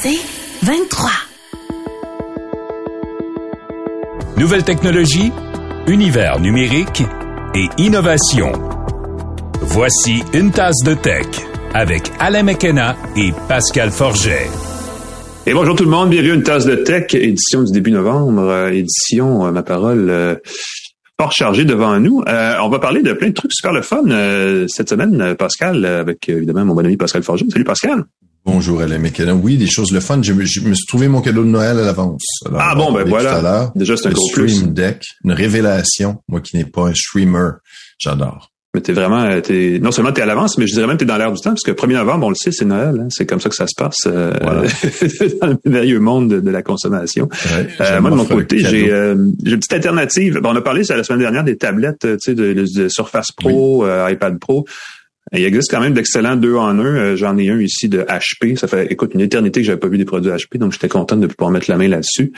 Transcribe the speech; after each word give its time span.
C'est 0.00 0.14
23. 0.62 1.10
Nouvelle 4.36 4.62
technologie, 4.62 5.32
univers 5.88 6.38
numérique 6.38 7.02
et 7.56 7.66
innovation. 7.78 8.52
Voici 9.60 10.22
une 10.34 10.52
tasse 10.52 10.84
de 10.84 10.94
tech 10.94 11.26
avec 11.74 12.12
Alain 12.20 12.44
McKenna 12.44 12.94
et 13.16 13.32
Pascal 13.48 13.90
Forget. 13.90 14.46
Et 15.46 15.52
bonjour 15.52 15.74
tout 15.74 15.82
le 15.82 15.90
monde, 15.90 16.10
bienvenue 16.10 16.30
à 16.30 16.34
une 16.36 16.44
tasse 16.44 16.64
de 16.64 16.76
tech, 16.76 17.12
édition 17.14 17.64
du 17.64 17.72
début 17.72 17.90
novembre, 17.90 18.42
euh, 18.42 18.70
édition, 18.70 19.46
euh, 19.46 19.50
ma 19.50 19.64
parole, 19.64 20.10
euh, 20.10 20.36
fort 21.20 21.32
chargée 21.32 21.64
devant 21.64 21.98
nous. 21.98 22.22
on 22.24 22.68
va 22.68 22.78
parler 22.78 23.02
de 23.02 23.14
plein 23.14 23.30
de 23.30 23.34
trucs 23.34 23.52
super 23.52 23.72
le 23.72 23.82
fun 23.82 24.04
cette 24.68 24.90
semaine, 24.90 25.34
Pascal, 25.36 25.84
avec 25.84 26.28
évidemment 26.28 26.66
mon 26.66 26.74
bon 26.76 26.84
ami 26.84 26.96
Pascal 26.96 27.24
Forget. 27.24 27.46
Salut 27.50 27.64
Pascal. 27.64 28.04
Bonjour 28.50 28.80
Alain 28.80 28.98
McKenna. 28.98 29.34
Oui, 29.34 29.58
des 29.58 29.66
choses 29.66 29.92
le 29.92 30.00
fun. 30.00 30.22
Je 30.22 30.32
me, 30.32 30.42
je 30.46 30.60
me 30.60 30.72
suis 30.72 30.86
trouvé 30.86 31.06
mon 31.06 31.20
cadeau 31.20 31.44
de 31.44 31.50
Noël 31.50 31.78
à 31.78 31.84
l'avance. 31.84 32.24
Ah 32.56 32.74
bon, 32.74 32.90
ben 32.92 33.04
voilà. 33.04 33.70
Déjà, 33.74 33.94
c'est 33.98 34.08
un 34.08 34.12
gros 34.12 34.26
stream 34.26 34.72
Deck, 34.72 35.02
une 35.22 35.32
révélation. 35.32 36.22
Moi 36.28 36.40
qui 36.40 36.56
n'ai 36.56 36.64
pas 36.64 36.88
un 36.88 36.94
streamer, 36.94 37.50
j'adore. 37.98 38.50
Mais 38.74 38.80
t'es 38.80 38.94
vraiment, 38.94 39.22
euh, 39.22 39.42
t'es, 39.42 39.78
non 39.82 39.90
seulement 39.90 40.12
t'es 40.12 40.22
à 40.22 40.26
l'avance, 40.26 40.56
mais 40.56 40.66
je 40.66 40.72
dirais 40.72 40.86
même 40.86 40.96
t'es 40.96 41.04
dans 41.04 41.18
l'air 41.18 41.30
du 41.30 41.40
temps, 41.40 41.50
parce 41.50 41.62
que 41.62 41.72
1er 41.72 41.94
novembre, 41.94 42.26
on 42.26 42.30
le 42.30 42.34
sait, 42.34 42.50
c'est 42.50 42.64
Noël. 42.64 42.98
Hein. 43.00 43.08
c'est 43.10 43.26
comme 43.26 43.40
ça 43.40 43.50
que 43.50 43.54
ça 43.54 43.66
se 43.66 43.74
passe 43.76 44.06
euh, 44.06 44.32
dans 45.40 45.46
le 45.46 45.58
merveilleux 45.66 46.00
monde 46.00 46.28
de, 46.28 46.50
la 46.50 46.62
consommation. 46.62 47.28
euh, 47.80 48.00
moi, 48.00 48.10
de 48.10 48.16
mon 48.16 48.24
côté, 48.24 48.60
j'ai, 48.60 48.90
euh, 48.90 49.14
j'ai 49.44 49.52
une 49.52 49.58
petite 49.58 49.74
alternative. 49.74 50.40
Bon, 50.42 50.52
on 50.52 50.56
a 50.56 50.62
parlé 50.62 50.82
la 50.88 51.04
semaine 51.04 51.20
dernière 51.20 51.44
des 51.44 51.58
tablettes, 51.58 52.00
tu 52.00 52.16
sais, 52.18 52.34
de, 52.34 52.88
Surface 52.88 53.32
Pro, 53.32 53.86
iPad 54.08 54.38
Pro. 54.38 54.66
Il 55.32 55.44
existe 55.44 55.70
quand 55.70 55.80
même 55.80 55.94
d'excellents 55.94 56.36
deux 56.36 56.56
en 56.56 56.78
un. 56.78 57.16
J'en 57.16 57.36
ai 57.36 57.50
un 57.50 57.60
ici 57.60 57.88
de 57.88 58.02
HP. 58.02 58.56
Ça 58.56 58.66
fait, 58.66 58.90
écoute, 58.90 59.12
une 59.14 59.20
éternité 59.20 59.60
que 59.60 59.66
j'avais 59.66 59.78
pas 59.78 59.88
vu 59.88 59.98
des 59.98 60.04
produits 60.04 60.30
HP, 60.30 60.58
donc 60.58 60.72
j'étais 60.72 60.88
content 60.88 61.16
de 61.16 61.26
pouvoir 61.26 61.50
mettre 61.50 61.70
la 61.70 61.76
main 61.76 61.88
là-dessus. 61.88 62.32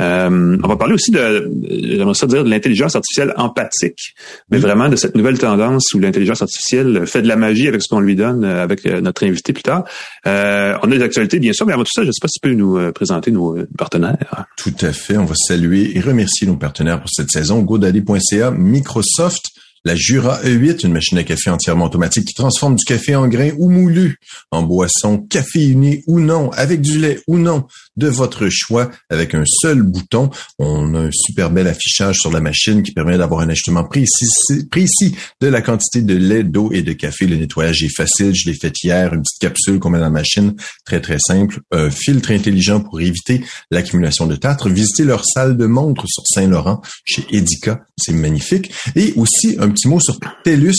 Euh, 0.00 0.56
on 0.62 0.68
va 0.68 0.76
parler 0.76 0.94
aussi 0.94 1.10
de, 1.10 1.50
j'aimerais 1.68 2.14
ça 2.14 2.26
dire, 2.26 2.44
de 2.44 2.50
l'intelligence 2.50 2.96
artificielle 2.96 3.34
empathique, 3.36 4.14
mais 4.50 4.58
vraiment 4.58 4.88
de 4.88 4.96
cette 4.96 5.14
nouvelle 5.14 5.38
tendance 5.38 5.92
où 5.94 5.98
l'intelligence 5.98 6.42
artificielle 6.42 7.06
fait 7.06 7.22
de 7.22 7.28
la 7.28 7.36
magie 7.36 7.68
avec 7.68 7.82
ce 7.82 7.88
qu'on 7.88 8.00
lui 8.00 8.16
donne, 8.16 8.44
euh, 8.44 8.62
avec 8.62 8.86
euh, 8.86 9.00
notre 9.00 9.26
invité 9.26 9.52
plus 9.52 9.62
tard. 9.62 9.84
Euh, 10.26 10.76
on 10.82 10.90
a 10.90 10.96
des 10.96 11.02
actualités, 11.02 11.38
bien 11.38 11.52
sûr, 11.52 11.66
mais 11.66 11.72
avant 11.72 11.84
tout 11.84 11.92
ça, 11.92 12.02
je 12.02 12.08
ne 12.08 12.12
sais 12.12 12.20
pas 12.20 12.28
si 12.28 12.40
tu 12.40 12.48
peux 12.48 12.54
nous 12.54 12.92
présenter 12.92 13.30
nos 13.30 13.58
partenaires. 13.76 14.46
Tout 14.56 14.74
à 14.80 14.92
fait. 14.92 15.16
On 15.16 15.24
va 15.24 15.34
saluer 15.34 15.96
et 15.96 16.00
remercier 16.00 16.46
nos 16.46 16.56
partenaires 16.56 17.00
pour 17.00 17.10
cette 17.10 17.30
saison. 17.30 17.60
GoDaddy.ca, 17.62 18.50
Microsoft, 18.52 19.50
la 19.84 19.94
Jura 19.96 20.40
E8, 20.42 20.86
une 20.86 20.92
machine 20.92 21.18
à 21.18 21.24
café 21.24 21.50
entièrement 21.50 21.86
automatique 21.86 22.26
qui 22.26 22.34
transforme 22.34 22.76
du 22.76 22.84
café 22.84 23.14
en 23.14 23.28
grain 23.28 23.50
ou 23.58 23.70
moulu 23.70 24.18
en 24.50 24.62
boisson 24.62 25.18
caféinée 25.18 26.04
ou 26.06 26.20
non, 26.20 26.50
avec 26.52 26.80
du 26.80 26.98
lait 26.98 27.20
ou 27.26 27.38
non, 27.38 27.66
de 27.96 28.08
votre 28.08 28.48
choix, 28.50 28.90
avec 29.08 29.34
un 29.34 29.44
seul 29.46 29.82
bouton. 29.82 30.30
On 30.58 30.94
a 30.94 31.00
un 31.00 31.10
super 31.12 31.50
bel 31.50 31.66
affichage 31.66 32.16
sur 32.16 32.30
la 32.30 32.40
machine 32.40 32.82
qui 32.82 32.92
permet 32.92 33.16
d'avoir 33.16 33.40
un 33.40 33.48
ajustement 33.48 33.84
précis, 33.84 35.16
de 35.40 35.46
la 35.46 35.62
quantité 35.62 36.02
de 36.02 36.14
lait, 36.14 36.44
d'eau 36.44 36.70
et 36.72 36.82
de 36.82 36.92
café. 36.92 37.26
Le 37.26 37.36
nettoyage 37.36 37.82
est 37.82 37.94
facile. 37.94 38.34
Je 38.34 38.50
l'ai 38.50 38.56
fait 38.56 38.72
hier. 38.82 39.14
Une 39.14 39.22
petite 39.22 39.40
capsule 39.40 39.78
qu'on 39.78 39.90
met 39.90 39.98
dans 39.98 40.04
la 40.04 40.10
machine. 40.10 40.54
Très, 40.84 41.00
très 41.00 41.18
simple. 41.18 41.60
Un 41.72 41.90
filtre 41.90 42.30
intelligent 42.32 42.80
pour 42.80 43.00
éviter 43.00 43.42
l'accumulation 43.70 44.26
de 44.26 44.36
tartre. 44.36 44.68
Visitez 44.68 45.04
leur 45.04 45.24
salle 45.24 45.56
de 45.56 45.66
montre 45.66 46.04
sur 46.06 46.22
Saint-Laurent 46.26 46.82
chez 47.04 47.24
Edica. 47.30 47.80
C'est 47.96 48.12
magnifique. 48.12 48.72
Et 48.94 49.12
aussi 49.16 49.56
un 49.58 49.69
petit 49.70 49.88
mot 49.88 50.00
sur 50.00 50.18
TELUS. 50.44 50.74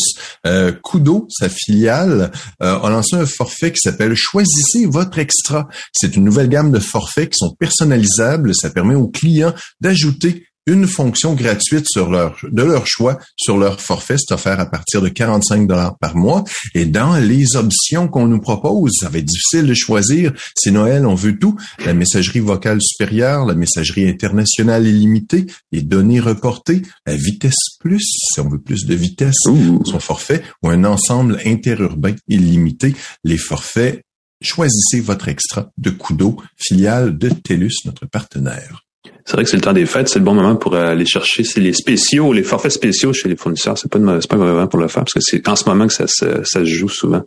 Euh, 0.45 0.72
Kudo, 0.84 1.28
sa 1.30 1.50
filiale, 1.50 2.31
euh, 2.61 2.80
a 2.80 2.89
lancé 2.89 3.16
un 3.16 3.25
forfait 3.25 3.72
qui 3.72 3.80
s'appelle 3.80 4.14
Choisissez 4.16 4.86
votre 4.86 5.20
extra. 5.20 5.67
C'est 5.94 6.16
une 6.16 6.23
nouvelle 6.23 6.50
gamme 6.50 6.72
de 6.72 6.80
forfaits 6.80 7.30
qui 7.30 7.38
sont 7.38 7.56
personnalisables. 7.59 8.56
Ça 8.56 8.70
permet 8.70 8.95
aux 8.95 9.08
clients 9.08 9.53
d'ajouter 9.80 10.45
une 10.67 10.88
fonction 10.88 11.34
gratuite 11.34 11.86
sur 11.88 12.09
leur 12.09 12.38
de 12.44 12.64
leur 12.64 12.86
choix 12.86 13.20
sur 13.36 13.58
leur 13.58 13.82
forfait, 13.82 14.16
c'est 14.17 14.33
offert 14.33 14.60
à 14.60 14.66
partir 14.66 15.02
de 15.02 15.10
45 15.10 15.67
dollars 15.67 15.98
par 15.98 16.16
mois. 16.16 16.44
Et 16.76 16.86
dans 16.86 17.17
les 17.17 17.55
options 17.55 18.08
qu'on 18.08 18.27
nous 18.27 18.39
propose, 18.39 18.92
ça 19.00 19.10
va 19.10 19.20
être 19.20 19.26
difficile 19.26 19.67
de 19.67 19.73
choisir. 19.73 20.33
C'est 20.55 20.71
Noël, 20.71 21.05
on 21.05 21.16
veut 21.16 21.38
tout. 21.38 21.55
La 21.86 21.94
messagerie 21.94 22.39
vocale 22.39 22.82
supérieure, 22.82 23.45
la 23.45 23.55
messagerie 23.55 24.08
internationale 24.08 24.86
illimitée, 24.86 25.48
les 25.71 25.82
données 25.82 26.20
reportées, 26.20 26.83
la 27.05 27.16
vitesse 27.16 27.77
plus, 27.80 28.02
si 28.02 28.39
on 28.39 28.50
veut 28.50 28.61
plus 28.61 28.86
de 28.86 28.95
vitesse, 28.95 29.36
son 29.44 30.00
forfait, 30.00 30.44
ou 30.64 30.70
un 30.70 30.83
ensemble 30.83 31.39
interurbain 31.45 32.16
illimité. 32.27 32.95
Les 33.23 33.38
forfaits, 33.38 34.02
choisissez 34.42 35.00
votre 35.00 35.27
extra 35.27 35.70
de 35.77 35.89
Kudo, 35.89 36.38
filiale 36.58 37.17
de 37.17 37.30
TELUS, 37.30 37.86
notre 37.86 38.05
partenaire. 38.05 38.83
C'est 39.26 39.34
vrai 39.34 39.44
que 39.44 39.50
c'est 39.50 39.58
le 39.58 39.62
temps 39.62 39.73
des 39.73 39.86
fêtes, 39.86 40.10
c'est 40.10 40.20
le 40.20 40.26
bon 40.26 40.34
moment 40.34 40.56
pour 40.56 40.76
aller 40.76 41.06
chercher 41.06 41.44
les 41.58 41.73
spéciaux, 41.73 42.34
les 42.34 42.44
forfaits 42.44 42.72
spéciaux 42.72 43.14
chez 43.14 43.30
les 43.30 43.36
fournisseurs. 43.36 43.78
C'est 43.78 43.89
pas, 43.89 44.00
c'est 44.20 44.30
pas 44.30 44.36
un 44.36 44.39
moment 44.39 44.67
pour 44.67 44.80
le 44.80 44.88
faire 44.88 45.04
parce 45.04 45.14
que 45.14 45.20
c'est 45.22 45.48
en 45.48 45.56
ce 45.56 45.67
moment 45.67 45.88
que 45.88 45.94
ça 45.94 46.06
se, 46.08 46.44
ça 46.44 46.60
se 46.60 46.66
joue 46.66 46.89
souvent. 46.89 47.23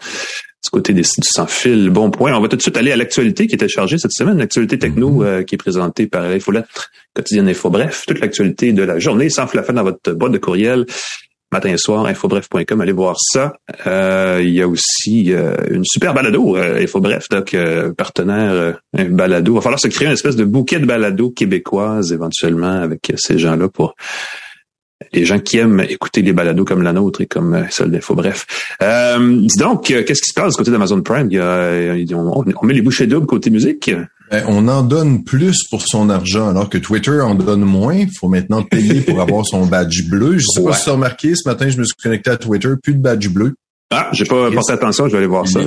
Du 0.65 0.71
côté 0.71 0.95
des 0.95 1.03
sites 1.03 1.25
sans 1.25 1.47
fil. 1.47 1.91
Bon 1.91 2.11
point. 2.11 2.33
On 2.35 2.41
va 2.41 2.49
tout 2.49 2.57
de 2.57 2.63
suite 2.63 2.77
aller 2.77 2.91
à 2.91 2.97
l'actualité 2.97 3.47
qui 3.47 3.55
était 3.55 3.69
chargée 3.69 3.99
cette 3.99 4.13
semaine, 4.13 4.39
l'actualité 4.39 4.79
techno 4.79 5.11
mm-hmm. 5.11 5.27
euh, 5.27 5.43
qui 5.43 5.57
est 5.57 5.59
présentée 5.59 6.07
par 6.07 6.23
l'Infolettre 6.23 6.91
quotidienne 7.15 7.49
Info 7.49 7.69
Bref. 7.69 8.05
Toute 8.07 8.21
l'actualité 8.21 8.73
de 8.73 8.83
la 8.83 8.99
journée 8.99 9.29
sans 9.29 9.47
la 9.53 9.63
dans 9.63 9.83
votre 9.83 10.13
boîte 10.13 10.33
de 10.33 10.39
courriel 10.39 10.87
matin 11.55 11.73
et 11.73 11.79
soir, 11.79 12.05
infobref.com, 12.07 12.81
allez 12.81 12.93
voir 12.93 13.17
ça. 13.21 13.55
Euh, 13.87 14.41
il 14.43 14.51
y 14.51 14.61
a 14.61 14.67
aussi 14.67 15.33
euh, 15.33 15.55
une 15.71 15.85
super 15.85 16.13
balado, 16.13 16.57
euh, 16.57 16.83
Infobref, 16.83 17.29
donc 17.29 17.57
partenaire 17.97 18.81
un 18.97 19.05
balado. 19.05 19.53
Il 19.53 19.55
va 19.55 19.61
falloir 19.61 19.79
se 19.79 19.87
créer 19.87 20.09
une 20.09 20.15
espèce 20.15 20.35
de 20.35 20.45
bouquet 20.45 20.81
de 20.81 20.87
balado 20.87 21.31
québécoises 21.31 22.13
éventuellement 22.13 22.83
avec 22.83 23.13
ces 23.17 23.39
gens-là 23.39 23.69
pour 23.69 23.95
les 25.13 25.25
gens 25.25 25.39
qui 25.39 25.59
aiment 25.59 25.85
écouter 25.89 26.23
des 26.23 26.33
balados 26.33 26.65
comme 26.65 26.83
la 26.83 26.93
nôtre 26.93 27.21
et 27.21 27.27
comme 27.27 27.67
celle 27.71 27.91
d'Info 27.91 28.15
Bref. 28.17 28.47
dis 28.81 29.59
donc, 29.59 29.85
qu'est-ce 29.85 30.23
qui 30.23 30.31
se 30.31 30.35
passe 30.35 30.55
du 30.55 30.57
côté 30.57 30.73
d'Amazon 30.73 31.03
Prime? 31.03 31.29
Il 31.31 31.37
y 31.37 31.41
a, 31.41 32.17
on, 32.17 32.45
met 32.65 32.75
les 32.75 32.83
bouchées 32.83 33.07
doubles 33.07 33.27
côté 33.27 33.51
musique. 33.51 33.93
Ben, 34.31 34.45
on 34.49 34.69
en 34.69 34.83
donne 34.83 35.23
plus 35.23 35.65
pour 35.71 35.83
son 35.83 36.09
argent, 36.09 36.49
alors 36.49 36.71
que 36.71 36.79
Twitter 36.79 37.21
en 37.21 37.35
donne 37.35 37.65
moins. 37.65 37.95
Il 37.95 38.11
faut 38.19 38.29
maintenant 38.29 38.63
payer 38.63 39.01
pour 39.03 39.21
avoir 39.21 39.47
son 39.47 39.67
badge 39.67 40.09
bleu. 40.09 40.39
Je 40.39 40.47
sais 40.47 40.63
pas 40.63 40.73
si 40.73 40.85
tu 40.85 40.91
as 40.91 40.93
remarqué, 40.93 41.35
ce 41.35 41.49
matin, 41.49 41.69
je 41.69 41.79
me 41.79 41.85
suis 41.85 41.95
connecté 42.03 42.31
à 42.31 42.37
Twitter, 42.37 42.71
plus 42.83 42.95
de 42.95 43.01
badge 43.01 43.29
bleu. 43.29 43.55
Ah, 43.91 44.09
j'ai 44.13 44.25
pas 44.25 44.51
porté 44.51 44.73
attention, 44.73 45.07
je 45.07 45.13
vais 45.13 45.19
aller 45.19 45.27
voir 45.27 45.47
ça. 45.47 45.61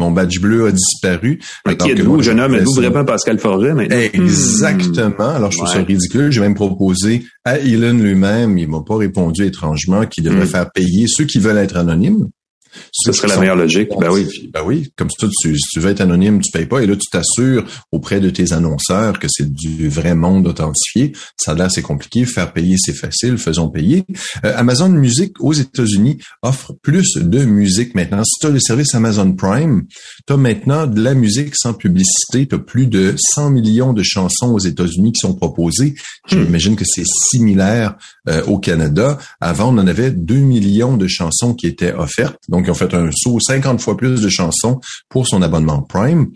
Mon 0.00 0.12
badge 0.12 0.38
bleu 0.38 0.66
a 0.68 0.70
disparu. 0.70 1.40
Mais 1.66 1.76
qui 1.76 1.90
êtes-vous, 1.90 2.22
jeune 2.22 2.38
homme? 2.38 2.54
Êtes-vous 2.54 2.74
vraiment 2.74 3.04
Pascal 3.04 3.40
Forget 3.40 3.74
maintenant? 3.74 3.96
Exactement. 3.96 5.30
Alors, 5.30 5.50
je 5.50 5.56
trouve 5.56 5.68
ça 5.68 5.82
ridicule. 5.82 6.30
J'ai 6.30 6.40
même 6.40 6.54
proposé 6.54 7.24
à 7.44 7.58
Elon 7.58 7.94
lui-même, 7.94 8.58
il 8.58 8.68
m'a 8.68 8.82
pas 8.86 8.96
répondu 8.96 9.44
étrangement, 9.44 10.06
qu'il 10.06 10.22
devrait 10.22 10.44
hmm. 10.44 10.48
faire 10.48 10.70
payer 10.70 11.06
ceux 11.08 11.24
qui 11.24 11.40
veulent 11.40 11.58
être 11.58 11.76
anonymes. 11.76 12.28
Ce 12.92 13.12
serait 13.12 13.28
la 13.28 13.38
meilleure 13.38 13.56
logique. 13.56 13.90
Ben 14.00 14.10
oui. 14.10 14.26
Ben 14.52 14.62
oui. 14.64 14.90
Comme 14.96 15.10
ça, 15.10 15.26
tu, 15.42 15.56
si 15.56 15.66
tu 15.72 15.80
veux 15.80 15.90
être 15.90 16.00
anonyme, 16.00 16.40
tu 16.40 16.50
payes 16.50 16.66
pas. 16.66 16.80
Et 16.80 16.86
là, 16.86 16.94
tu 16.96 17.08
t'assures 17.10 17.64
auprès 17.92 18.20
de 18.20 18.30
tes 18.30 18.52
annonceurs 18.52 19.18
que 19.18 19.26
c'est 19.30 19.52
du 19.52 19.88
vrai 19.88 20.14
monde 20.14 20.46
authentifié. 20.46 21.12
Ça 21.36 21.54
là, 21.54 21.68
c'est 21.68 21.82
compliqué. 21.82 22.24
Faire 22.24 22.52
payer, 22.52 22.76
c'est 22.78 22.94
facile. 22.94 23.38
Faisons 23.38 23.68
payer. 23.68 24.04
Euh, 24.44 24.54
Amazon 24.56 24.88
Music 24.88 25.34
aux 25.40 25.52
États-Unis 25.52 26.18
offre 26.42 26.74
plus 26.82 27.16
de 27.16 27.44
musique 27.44 27.94
maintenant. 27.94 28.22
Si 28.24 28.38
tu 28.40 28.46
as 28.46 28.50
le 28.50 28.60
service 28.60 28.94
Amazon 28.94 29.32
Prime, 29.32 29.84
tu 30.26 30.32
as 30.32 30.36
maintenant 30.36 30.86
de 30.86 31.00
la 31.00 31.14
musique 31.14 31.54
sans 31.54 31.74
publicité. 31.74 32.46
Tu 32.46 32.54
as 32.54 32.58
plus 32.58 32.86
de 32.86 33.14
100 33.16 33.50
millions 33.50 33.92
de 33.92 34.02
chansons 34.02 34.52
aux 34.52 34.58
États-Unis 34.58 35.12
qui 35.12 35.20
sont 35.20 35.34
proposées. 35.34 35.94
Hmm. 36.30 36.44
J'imagine 36.44 36.76
que 36.76 36.84
c'est 36.86 37.06
similaire 37.06 37.96
euh, 38.28 38.44
au 38.44 38.58
Canada. 38.58 39.18
Avant, 39.40 39.74
on 39.74 39.78
en 39.78 39.86
avait 39.86 40.10
2 40.10 40.34
millions 40.34 40.96
de 40.96 41.06
chansons 41.06 41.54
qui 41.54 41.66
étaient 41.66 41.92
offertes. 41.92 42.38
Donc, 42.48 42.57
ils 42.66 42.70
ont 42.70 42.74
fait 42.74 42.94
un 42.94 43.10
saut 43.12 43.38
50 43.40 43.80
fois 43.80 43.96
plus 43.96 44.20
de 44.20 44.28
chansons 44.28 44.80
pour 45.08 45.26
son 45.26 45.42
abonnement 45.42 45.82
Prime. 45.82 46.30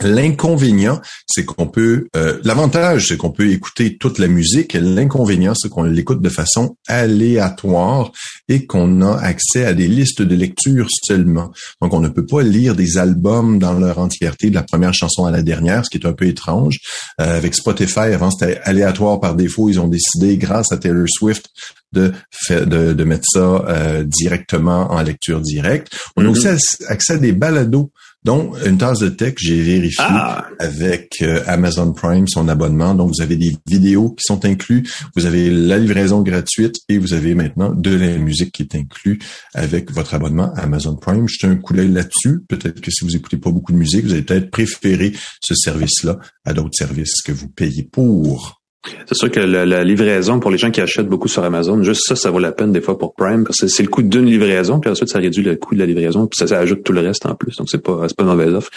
L'inconvénient, 0.00 1.00
c'est 1.26 1.44
qu'on 1.44 1.66
peut, 1.66 2.06
euh, 2.16 2.40
l'avantage, 2.44 3.08
c'est 3.08 3.16
qu'on 3.16 3.30
peut 3.30 3.50
écouter 3.50 3.98
toute 3.98 4.18
la 4.18 4.26
musique. 4.26 4.72
L'inconvénient, 4.72 5.54
c'est 5.54 5.68
qu'on 5.68 5.84
l'écoute 5.84 6.22
de 6.22 6.28
façon 6.28 6.76
aléatoire 6.88 8.10
et 8.48 8.66
qu'on 8.66 9.02
a 9.02 9.16
accès 9.16 9.64
à 9.64 9.74
des 9.74 9.86
listes 9.86 10.22
de 10.22 10.34
lecture 10.34 10.88
seulement. 10.90 11.52
Donc, 11.80 11.92
on 11.92 12.00
ne 12.00 12.08
peut 12.08 12.26
pas 12.26 12.42
lire 12.42 12.74
des 12.74 12.98
albums 12.98 13.58
dans 13.58 13.74
leur 13.74 13.98
entièreté 13.98 14.50
de 14.50 14.54
la 14.54 14.62
première 14.62 14.94
chanson 14.94 15.26
à 15.26 15.30
la 15.30 15.42
dernière, 15.42 15.84
ce 15.84 15.90
qui 15.90 15.98
est 15.98 16.08
un 16.08 16.14
peu 16.14 16.26
étrange. 16.26 16.78
Euh, 17.20 17.36
avec 17.36 17.54
Spotify, 17.54 18.00
avant 18.00 18.30
c'était 18.30 18.60
aléatoire 18.64 19.20
par 19.20 19.36
défaut. 19.36 19.68
Ils 19.68 19.78
ont 19.78 19.88
décidé, 19.88 20.36
grâce 20.36 20.72
à 20.72 20.78
Taylor 20.78 21.06
Swift, 21.08 21.46
de, 21.92 22.12
de, 22.48 22.94
de 22.94 23.04
mettre 23.04 23.26
ça 23.30 23.64
euh, 23.68 24.04
directement 24.04 24.90
en 24.90 25.02
lecture 25.02 25.40
directe. 25.40 25.94
On 26.16 26.24
a 26.24 26.28
mm-hmm. 26.28 26.54
aussi 26.54 26.84
accès 26.88 27.12
à 27.12 27.18
des 27.18 27.32
balados 27.32 27.92
Donc, 28.24 28.56
une 28.64 28.78
tasse 28.78 29.00
de 29.00 29.08
tech, 29.08 29.34
j'ai 29.38 29.60
vérifié 29.60 30.04
ah! 30.06 30.46
avec 30.60 31.16
euh, 31.22 31.42
Amazon 31.46 31.92
Prime 31.92 32.28
son 32.28 32.48
abonnement. 32.48 32.94
Donc, 32.94 33.12
vous 33.14 33.22
avez 33.22 33.36
des 33.36 33.56
vidéos 33.66 34.10
qui 34.10 34.22
sont 34.24 34.44
inclus, 34.44 34.84
vous 35.16 35.26
avez 35.26 35.50
la 35.50 35.76
livraison 35.78 36.22
gratuite 36.22 36.76
et 36.88 36.98
vous 36.98 37.14
avez 37.14 37.34
maintenant 37.34 37.72
de 37.72 37.94
la 37.94 38.18
musique 38.18 38.52
qui 38.52 38.62
est 38.62 38.76
inclus 38.76 39.18
avec 39.54 39.90
votre 39.90 40.14
abonnement 40.14 40.52
Amazon 40.54 40.94
Prime. 40.96 41.28
Jetez 41.28 41.48
un 41.48 41.56
coup 41.56 41.74
d'œil 41.74 41.90
là-dessus. 41.90 42.40
Peut-être 42.48 42.80
que 42.80 42.90
si 42.92 43.04
vous 43.04 43.16
écoutez 43.16 43.38
pas 43.38 43.50
beaucoup 43.50 43.72
de 43.72 43.78
musique, 43.78 44.04
vous 44.04 44.12
allez 44.12 44.22
peut-être 44.22 44.50
préférer 44.50 45.12
ce 45.42 45.54
service-là 45.54 46.18
à 46.44 46.52
d'autres 46.52 46.76
services 46.76 47.22
que 47.22 47.32
vous 47.32 47.48
payez 47.48 47.82
pour. 47.82 48.61
C'est 49.06 49.14
sûr 49.14 49.30
que 49.30 49.38
la, 49.38 49.84
livraison 49.84 50.40
pour 50.40 50.50
les 50.50 50.58
gens 50.58 50.72
qui 50.72 50.80
achètent 50.80 51.06
beaucoup 51.06 51.28
sur 51.28 51.44
Amazon, 51.44 51.82
juste 51.84 52.02
ça, 52.06 52.16
ça 52.16 52.30
vaut 52.30 52.40
la 52.40 52.50
peine 52.50 52.72
des 52.72 52.80
fois 52.80 52.98
pour 52.98 53.14
Prime 53.14 53.44
parce 53.44 53.60
que 53.60 53.68
c'est 53.68 53.82
le 53.84 53.88
coût 53.88 54.02
d'une 54.02 54.26
livraison, 54.26 54.80
puis 54.80 54.90
ensuite 54.90 55.08
ça 55.08 55.20
réduit 55.20 55.44
le 55.44 55.54
coût 55.54 55.74
de 55.74 55.80
la 55.80 55.86
livraison, 55.86 56.26
puis 56.26 56.44
ça, 56.44 56.58
ajoute 56.58 56.82
tout 56.82 56.92
le 56.92 57.00
reste 57.00 57.24
en 57.26 57.34
plus. 57.34 57.56
Donc 57.56 57.70
c'est 57.70 57.82
pas 57.82 58.06
c'est 58.08 58.16
pas 58.16 58.24
une 58.24 58.30
mauvaise 58.30 58.54
offre. 58.54 58.70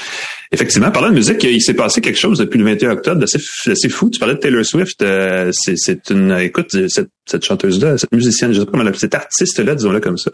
Effectivement, 0.52 0.92
parlant 0.92 1.10
de 1.10 1.16
musique, 1.16 1.44
il 1.44 1.62
s'est 1.62 1.74
passé 1.74 2.02
quelque 2.02 2.20
chose 2.20 2.38
depuis 2.38 2.60
le 2.60 2.66
21 2.66 2.92
octobre 2.92 3.20
d'assez 3.20 3.90
fou. 3.90 4.10
Tu 4.10 4.20
parlais 4.20 4.36
de 4.36 4.40
Taylor 4.40 4.64
Swift, 4.64 5.02
euh, 5.02 5.50
c'est 5.54 6.10
une 6.12 6.32
écoute 6.40 6.88
cette, 6.88 7.10
cette 7.26 7.44
chanteuse 7.44 7.82
là, 7.82 7.98
cette 7.98 8.12
musicienne, 8.12 8.54
je 8.54 8.60
sais 8.60 8.66
pas 8.66 8.72
comment 8.72 8.86
elle 8.86 8.96
cet 8.96 9.16
artiste 9.16 9.60
là, 9.60 9.74
disons-le 9.74 10.02
comme 10.02 10.18
ça. 10.18 10.32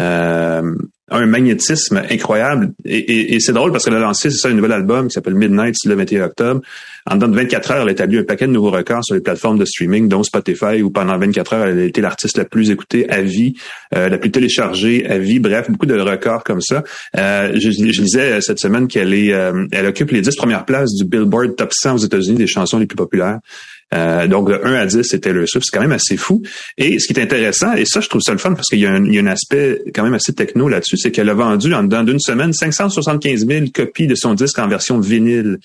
Euh, 0.00 0.74
un 1.10 1.26
magnétisme 1.26 2.02
incroyable. 2.10 2.72
Et, 2.86 3.38
c'est 3.38 3.52
drôle 3.52 3.72
parce 3.72 3.84
qu'elle 3.84 3.94
a 3.94 4.00
lancé, 4.00 4.30
c'est 4.30 4.38
ça, 4.38 4.48
un 4.48 4.54
nouvel 4.54 4.72
album 4.72 5.08
qui 5.08 5.12
s'appelle 5.12 5.34
Midnight 5.34 5.76
le 5.84 5.94
21 5.94 6.24
octobre. 6.24 6.62
En 7.06 7.16
dedans 7.16 7.28
de 7.28 7.36
24 7.36 7.70
heures, 7.70 7.82
elle 7.82 7.88
a 7.88 7.92
établi 7.92 8.18
un 8.18 8.24
paquet 8.24 8.46
de 8.46 8.52
nouveaux 8.52 8.70
records 8.70 9.04
sur 9.04 9.14
les 9.14 9.20
plateformes 9.20 9.58
de 9.58 9.66
streaming, 9.66 10.08
dont 10.08 10.22
Spotify, 10.22 10.82
où 10.82 10.90
pendant 10.90 11.18
24 11.18 11.52
heures, 11.52 11.66
elle 11.66 11.78
a 11.78 11.84
été 11.84 12.00
l'artiste 12.00 12.38
la 12.38 12.46
plus 12.46 12.70
écoutée 12.70 13.08
à 13.10 13.20
vie, 13.20 13.54
euh, 13.94 14.08
la 14.08 14.16
plus 14.16 14.30
téléchargée 14.30 15.06
à 15.06 15.18
vie. 15.18 15.40
Bref, 15.40 15.70
beaucoup 15.70 15.86
de 15.86 16.00
records 16.00 16.42
comme 16.42 16.62
ça. 16.62 16.82
Euh, 17.16 17.52
je, 17.54 17.70
je 17.70 18.02
disais 18.02 18.40
cette 18.40 18.58
semaine 18.58 18.88
qu'elle 18.88 19.12
est, 19.12 19.28
elle 19.72 19.86
occupe 19.86 20.10
les 20.10 20.22
10 20.22 20.36
premières 20.36 20.64
places 20.64 20.94
du 20.94 21.04
Billboard 21.04 21.54
Top 21.54 21.72
100 21.72 21.94
aux 21.94 21.98
États-Unis 21.98 22.38
des 22.38 22.46
chansons 22.46 22.78
les 22.78 22.86
plus 22.86 22.96
populaires. 22.96 23.40
Euh, 23.92 24.26
donc, 24.26 24.48
de 24.48 24.60
1 24.62 24.74
à 24.74 24.86
10, 24.86 25.02
c'était 25.02 25.32
le 25.32 25.46
Swift. 25.46 25.66
C'est 25.70 25.76
quand 25.76 25.82
même 25.82 25.92
assez 25.92 26.16
fou. 26.16 26.42
Et 26.78 26.98
ce 26.98 27.06
qui 27.06 27.18
est 27.18 27.22
intéressant, 27.22 27.74
et 27.74 27.84
ça, 27.84 28.00
je 28.00 28.08
trouve 28.08 28.22
ça 28.22 28.32
le 28.32 28.38
fun 28.38 28.54
parce 28.54 28.68
qu'il 28.68 28.80
y, 28.80 28.86
a 28.86 28.92
un 28.92 29.26
aspect 29.26 29.82
quand 29.94 30.02
même 30.02 30.14
assez 30.14 30.32
techno 30.32 30.68
là-dessus, 30.68 30.96
c'est 30.96 31.10
qu'elle 31.10 31.28
a 31.28 31.34
vendu 31.34 31.74
en 31.74 31.82
dedans 31.84 32.02
d'une 32.02 32.20
semaine 32.20 32.52
575 32.52 33.46
000 33.46 33.66
copies 33.72 34.06
de 34.06 34.14
son 34.14 34.34
disque 34.34 34.58
en 34.58 34.68
version 34.68 34.98
vinyle 34.98 35.58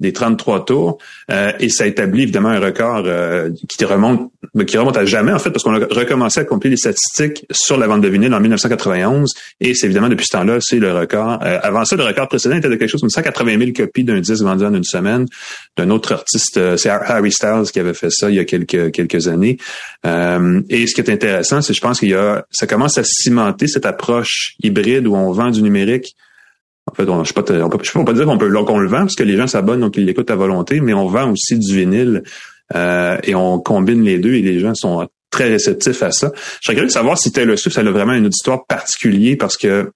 des 0.00 0.12
33 0.12 0.64
tours 0.64 0.98
euh, 1.30 1.52
et 1.60 1.68
ça 1.68 1.86
établit 1.86 2.22
évidemment 2.22 2.48
un 2.48 2.58
record 2.58 3.04
euh, 3.06 3.50
qui 3.68 3.84
remonte 3.84 4.30
qui 4.66 4.76
remonte 4.76 4.96
à 4.96 5.04
jamais 5.04 5.32
en 5.32 5.38
fait 5.38 5.50
parce 5.50 5.62
qu'on 5.62 5.74
a 5.74 5.86
recommencé 5.86 6.40
à 6.40 6.44
compléter 6.44 6.70
les 6.70 6.76
statistiques 6.76 7.46
sur 7.52 7.76
la 7.76 7.86
vente 7.86 8.00
de 8.00 8.08
vinyle 8.08 8.34
en 8.34 8.40
1991 8.40 9.32
et 9.60 9.74
c'est 9.74 9.86
évidemment 9.86 10.08
depuis 10.08 10.26
ce 10.26 10.36
temps-là 10.36 10.58
c'est 10.60 10.78
le 10.78 10.92
record. 10.92 11.38
Euh, 11.42 11.58
avant 11.62 11.84
ça 11.84 11.94
le 11.94 12.02
record 12.02 12.28
précédent 12.28 12.56
était 12.56 12.68
de 12.68 12.74
quelque 12.74 12.90
chose 12.90 13.00
comme 13.00 13.10
180 13.10 13.58
000 13.58 13.70
copies 13.72 14.02
d'un 14.02 14.20
disque 14.20 14.42
vendu 14.42 14.64
en 14.64 14.74
une 14.74 14.84
semaine 14.84 15.26
d'un 15.76 15.90
autre 15.90 16.12
artiste 16.12 16.76
c'est 16.76 16.88
Harry 16.88 17.30
Styles 17.30 17.70
qui 17.72 17.78
avait 17.78 17.94
fait 17.94 18.10
ça 18.10 18.30
il 18.30 18.36
y 18.36 18.40
a 18.40 18.44
quelques 18.44 18.90
quelques 18.90 19.28
années 19.28 19.58
et 20.04 20.86
ce 20.86 20.94
qui 20.94 21.00
est 21.00 21.10
intéressant 21.10 21.62
c'est 21.62 21.72
je 21.72 21.80
pense 21.80 22.00
qu'il 22.00 22.10
y 22.10 22.14
a 22.14 22.44
ça 22.50 22.66
commence 22.66 22.98
à 22.98 23.04
cimenter 23.04 23.68
cette 23.68 23.86
approche 23.86 24.54
hybride 24.62 25.06
où 25.06 25.14
on 25.14 25.30
vend 25.30 25.50
du 25.50 25.62
numérique 25.62 26.16
en 26.90 26.94
fait, 26.94 27.08
on, 27.08 27.18
ne 27.18 27.24
pas, 27.24 27.42
peut, 27.42 28.04
pas 28.04 28.12
dire 28.12 28.26
qu'on 28.26 28.38
peut 28.38 28.64
qu'on 28.64 28.78
le 28.78 28.88
vend 28.88 29.00
parce 29.00 29.14
que 29.14 29.22
les 29.22 29.36
gens 29.36 29.46
s'abonnent 29.46 29.80
donc 29.80 29.96
ils 29.96 30.04
l'écoutent 30.04 30.30
à 30.30 30.36
volonté, 30.36 30.80
mais 30.80 30.92
on 30.92 31.06
vend 31.06 31.32
aussi 31.32 31.58
du 31.58 31.74
vinyle 31.74 32.22
euh, 32.74 33.16
et 33.22 33.34
on 33.34 33.58
combine 33.58 34.02
les 34.02 34.18
deux 34.18 34.34
et 34.34 34.42
les 34.42 34.60
gens 34.60 34.74
sont 34.74 35.08
très 35.30 35.48
réceptifs 35.48 36.02
à 36.02 36.10
ça. 36.10 36.30
Je 36.34 36.66
serais 36.66 36.74
curieux 36.74 36.88
de 36.88 36.92
savoir 36.92 37.18
si 37.18 37.32
Taylor 37.32 37.58
Swift 37.58 37.78
elle 37.78 37.88
a 37.88 37.90
vraiment 37.90 38.12
une 38.12 38.26
auditoire 38.26 38.66
particulier 38.66 39.36
parce 39.36 39.56
que 39.56 39.90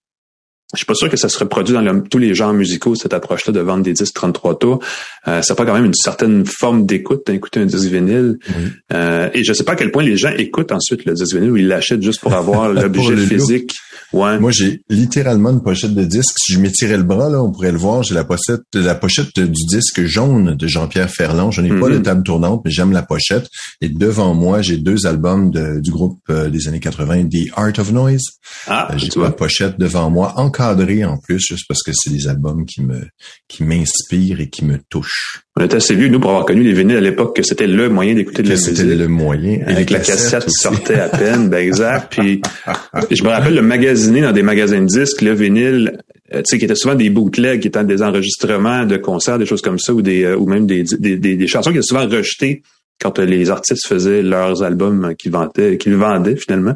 je 0.75 0.79
suis 0.79 0.87
pas 0.87 0.95
sûr 0.95 1.09
que 1.09 1.17
ça 1.17 1.31
se 1.31 1.39
reproduit 1.39 1.75
dans 1.75 2.01
tous 2.01 2.19
les 2.19 2.35
genres 2.35 2.53
musicaux, 2.53 2.95
cette 2.95 3.15
approche-là 3.15 3.55
de 3.55 3.61
vendre 3.61 3.83
des 3.83 3.95
disques 3.95 4.13
33 4.15 4.59
tours. 4.59 4.81
Euh, 5.27 5.41
ça 5.41 5.55
pas 5.55 5.65
quand 5.65 5.73
même 5.73 5.87
une 5.87 5.95
certaine 5.95 6.45
forme 6.45 6.85
d'écoute 6.85 7.27
d'écouter 7.27 7.61
un 7.61 7.67
disque 7.67 7.89
vinyle. 7.89 8.39
Euh, 8.93 9.31
et 9.33 9.45
je 9.45 9.53
sais 9.55 9.65
pas 9.65 9.73
à 9.73 9.77
quel 9.77 9.91
point 9.91 10.03
les 10.03 10.19
gens 10.19 10.31
écoutent 10.37 10.73
ensuite 10.73 11.07
le 11.07 11.15
disque 11.15 11.35
vinyle 11.35 11.51
ou 11.53 11.57
ils 11.57 11.69
l'achètent 11.69 12.03
juste 12.03 12.21
pour 12.21 12.35
avoir 12.35 12.69
l'objet 12.73 13.17
physique. 13.17 13.73
Ouais. 14.13 14.39
Moi, 14.39 14.51
j'ai 14.51 14.83
littéralement 14.89 15.51
une 15.51 15.63
pochette 15.63 15.95
de 15.95 16.05
disque. 16.05 16.37
Si 16.39 16.55
je 16.55 16.59
m'étirais 16.59 16.97
le 16.97 17.03
bras, 17.03 17.29
là, 17.29 17.43
on 17.43 17.51
pourrait 17.51 17.73
le 17.73 17.79
voir. 17.79 18.03
J'ai 18.03 18.15
la 18.15 18.25
pochette, 18.25 18.63
la 18.75 18.95
pochette 18.95 19.39
du 19.39 19.65
disque 19.67 20.05
jaune 20.05 20.55
de 20.55 20.67
Jean-Pierre 20.67 21.11
Ferland. 21.11 21.51
Je 21.51 21.61
n'ai 21.61 21.69
pas 21.69 21.89
de 21.89 21.99
mm-hmm. 21.99 22.03
table 22.03 22.23
tournante, 22.23 22.63
mais 22.65 22.71
j'aime 22.71 22.93
la 22.93 23.03
pochette. 23.03 23.49
Et 23.81 23.89
devant 23.89 24.35
moi, 24.35 24.63
j'ai 24.63 24.79
deux 24.79 25.07
albums 25.07 25.51
du 25.51 25.91
groupe 25.91 26.21
euh, 26.31 26.49
des 26.49 26.69
années 26.69 26.81
80, 26.81 27.25
The 27.25 27.53
Art 27.55 27.79
of 27.79 27.93
Noise. 27.93 28.25
Ah, 28.67 28.89
euh, 28.91 28.99
j'ai 28.99 29.09
la 29.21 29.31
pochette 29.31 29.79
devant 29.79 30.11
moi, 30.11 30.33
en 30.61 31.17
plus, 31.19 31.39
juste 31.39 31.65
parce 31.69 31.83
que 31.83 31.93
c'est 31.95 32.11
des 32.11 32.29
albums 32.29 32.65
qui 32.67 32.83
me, 32.83 33.01
qui 33.49 33.65
m'inspirent 33.65 34.41
et 34.41 34.49
qui 34.49 34.65
me 34.65 34.79
touchent. 34.89 35.43
On 35.57 35.65
était 35.65 35.77
assez 35.77 35.95
vieux, 35.95 36.09
nous, 36.09 36.21
pour 36.21 36.31
avoir 36.31 36.47
connu 36.47 36.63
les 36.63 36.73
vinyles 36.73 36.97
à 36.97 37.01
l'époque, 37.01 37.37
que 37.37 37.43
c'était 37.43 37.67
le 37.67 37.89
moyen 37.89 38.15
d'écouter 38.15 38.43
de 38.43 38.49
la 38.49 38.55
musique. 38.55 38.77
C'était 38.77 38.95
le 38.95 39.09
moyen. 39.09 39.61
Avec, 39.67 39.91
la 39.91 40.01
cassette, 40.01 40.45
qui 40.45 40.53
sortait 40.53 41.01
à 41.01 41.09
peine, 41.09 41.49
ben 41.49 41.59
exact. 41.59 42.13
Puis, 42.19 42.41
je 43.11 43.23
me 43.23 43.29
rappelle 43.29 43.55
le 43.55 43.63
magasiner 43.63 44.21
dans 44.21 44.33
des 44.33 44.43
magasins 44.43 44.81
de 44.81 44.87
disques, 44.87 45.23
le 45.23 45.35
vinyle, 45.35 45.99
euh, 46.35 46.39
tu 46.39 46.45
sais, 46.47 46.59
qui 46.59 46.65
était 46.65 46.75
souvent 46.75 46.95
des 46.95 47.11
bootlegs, 47.11 47.61
qui 47.61 47.69
étaient 47.69 47.85
des 47.85 48.03
enregistrements 48.03 48.85
de 48.85 48.97
concerts, 48.97 49.39
des 49.39 49.47
choses 49.47 49.63
comme 49.63 49.79
ça, 49.79 49.93
ou 49.95 50.03
des, 50.03 50.25
euh, 50.25 50.37
ou 50.37 50.47
même 50.47 50.67
des, 50.67 50.85
des, 50.99 51.17
des, 51.17 51.47
chansons 51.47 51.71
qui 51.71 51.79
étaient 51.79 51.87
souvent 51.87 52.07
rejetées 52.07 52.63
quand 53.01 53.19
les 53.19 53.51
artistes 53.51 53.87
faisaient 53.87 54.23
leurs 54.23 54.63
albums 54.63 55.15
qu'ils 55.17 55.33
vendaient, 55.33 55.79
qu'ils 55.79 55.95
vendaient 55.95 56.37
finalement. 56.37 56.75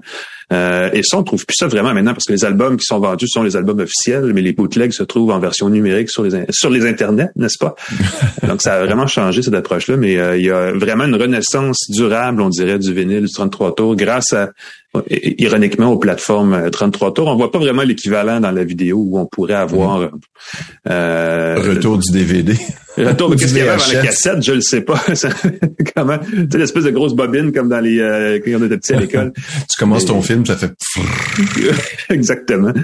Euh, 0.52 0.90
et 0.92 1.02
ça, 1.02 1.18
on 1.18 1.22
trouve 1.22 1.44
plus 1.46 1.56
ça 1.56 1.66
vraiment 1.66 1.94
maintenant 1.94 2.12
parce 2.12 2.26
que 2.26 2.32
les 2.32 2.44
albums 2.44 2.76
qui 2.76 2.84
sont 2.84 3.00
vendus 3.00 3.26
sont 3.28 3.42
les 3.42 3.56
albums 3.56 3.80
officiels, 3.80 4.32
mais 4.34 4.42
les 4.42 4.52
bootlegs 4.52 4.92
se 4.92 5.02
trouvent 5.02 5.30
en 5.30 5.38
version 5.38 5.68
numérique 5.70 6.10
sur 6.10 6.22
les 6.22 6.44
sur 6.50 6.70
les 6.70 6.86
internets, 6.86 7.30
n'est-ce 7.36 7.58
pas? 7.58 7.74
Donc 8.46 8.60
ça 8.60 8.74
a 8.74 8.84
vraiment 8.84 9.06
changé 9.06 9.42
cette 9.42 9.54
approche-là, 9.54 9.96
mais 9.96 10.18
euh, 10.18 10.36
il 10.36 10.44
y 10.44 10.50
a 10.50 10.72
vraiment 10.72 11.04
une 11.04 11.16
renaissance 11.16 11.78
durable, 11.88 12.42
on 12.42 12.50
dirait, 12.50 12.78
du 12.78 12.92
vinyle 12.92 13.24
du 13.24 13.32
33 13.32 13.74
tours 13.74 13.96
grâce 13.96 14.32
à 14.32 14.50
ironiquement 15.10 15.90
aux 15.92 15.98
plateformes 15.98 16.70
33 16.70 17.08
euh, 17.08 17.12
tours. 17.12 17.28
On 17.28 17.36
voit 17.36 17.50
pas 17.50 17.58
vraiment 17.58 17.82
l'équivalent 17.82 18.40
dans 18.40 18.50
la 18.50 18.64
vidéo 18.64 18.98
où 18.98 19.18
on 19.18 19.26
pourrait 19.26 19.54
avoir 19.54 20.00
mm. 20.00 20.10
euh, 20.90 21.54
retour 21.58 21.98
du 21.98 22.10
DVD. 22.12 22.54
Retour 22.98 23.30
de 23.30 23.36
qu'est-ce 23.36 23.54
qu'il 23.54 23.64
y 23.64 23.66
avait 23.66 23.78
dans 23.78 24.00
la 24.00 24.02
cassette, 24.02 24.42
je 24.42 24.52
le 24.52 24.60
sais 24.60 24.82
pas. 24.82 25.02
Comment? 25.96 26.18
Tu 26.18 26.46
sais 26.50 26.58
l'espèce 26.58 26.84
de 26.84 26.90
grosse 26.90 27.14
bobine 27.14 27.50
comme 27.50 27.70
dans 27.70 27.80
les 27.80 27.98
euh, 27.98 28.38
quand 28.44 28.50
on 28.60 28.66
était 28.66 28.76
petit 28.76 28.92
à 28.92 29.00
l'école. 29.00 29.32
tu 29.70 29.78
commences 29.78 30.04
ton 30.04 30.20
film, 30.20 30.44
ça 30.44 30.56
fait 30.56 30.72
Exactement. 32.10 32.74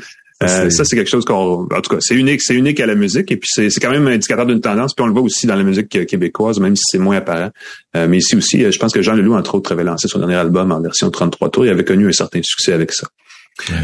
Euh, 0.42 0.70
ça, 0.70 0.84
c'est 0.84 0.94
quelque 0.94 1.10
chose 1.10 1.24
qu'on, 1.24 1.64
en 1.64 1.80
tout 1.80 1.90
cas, 1.90 1.96
c'est 2.00 2.14
unique, 2.14 2.40
c'est 2.42 2.54
unique 2.54 2.78
à 2.78 2.86
la 2.86 2.94
musique 2.94 3.32
et 3.32 3.36
puis 3.36 3.48
c'est, 3.52 3.70
c'est 3.70 3.80
quand 3.80 3.90
même 3.90 4.06
un 4.06 4.12
indicateur 4.12 4.46
d'une 4.46 4.60
tendance. 4.60 4.94
Puis 4.94 5.02
on 5.02 5.08
le 5.08 5.12
voit 5.12 5.22
aussi 5.22 5.46
dans 5.46 5.56
la 5.56 5.64
musique 5.64 5.88
québécoise, 6.06 6.60
même 6.60 6.76
si 6.76 6.82
c'est 6.86 6.98
moins 6.98 7.16
apparent. 7.16 7.50
Euh, 7.96 8.06
mais 8.08 8.18
ici 8.18 8.36
aussi, 8.36 8.70
je 8.70 8.78
pense 8.78 8.92
que 8.92 9.02
Jean 9.02 9.14
Leloup, 9.14 9.34
entre 9.34 9.56
autres, 9.56 9.72
avait 9.72 9.84
lancé 9.84 10.06
son 10.06 10.20
dernier 10.20 10.36
album 10.36 10.70
en 10.70 10.80
version 10.80 11.10
33 11.10 11.50
tours. 11.50 11.66
Il 11.66 11.70
avait 11.70 11.84
connu 11.84 12.08
un 12.08 12.12
certain 12.12 12.40
succès 12.42 12.72
avec 12.72 12.92
ça. 12.92 13.08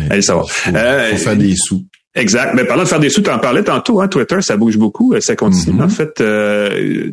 Allez 0.09 0.23
savoir. 0.23 0.49
Faut, 0.49 0.71
faut 0.71 1.17
faire 1.17 1.37
des 1.37 1.57
sous. 1.57 1.85
Exact. 2.15 2.55
Mais 2.55 2.65
parlant 2.65 2.85
de 2.85 2.89
faire 2.89 3.01
des 3.01 3.11
sous, 3.11 3.23
tu 3.23 3.31
en 3.31 3.41
parlais 3.41 3.65
tantôt, 3.65 4.01
hein, 4.01 4.07
Twitter, 4.07 4.41
ça 4.41 4.57
bouge 4.57 4.79
beaucoup, 4.79 5.15
ça 5.21 5.35
continue. 5.35 5.77
Mm-hmm. 5.77 5.85
En 5.85 5.89
fait, 5.89 6.21
euh, 6.21 7.11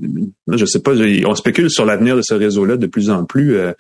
je 0.48 0.66
sais 0.66 0.80
pas, 0.80 0.92
on 1.26 1.34
spécule 1.34 1.72
sur 1.72 1.86
l'avenir 1.86 2.16
de 2.16 2.22
ce 2.22 2.36
réseau-là 2.36 2.78
de 2.78 2.86
plus 2.86 3.10
en 3.10 3.26
plus. 3.26 3.56
Euh, 3.56 3.74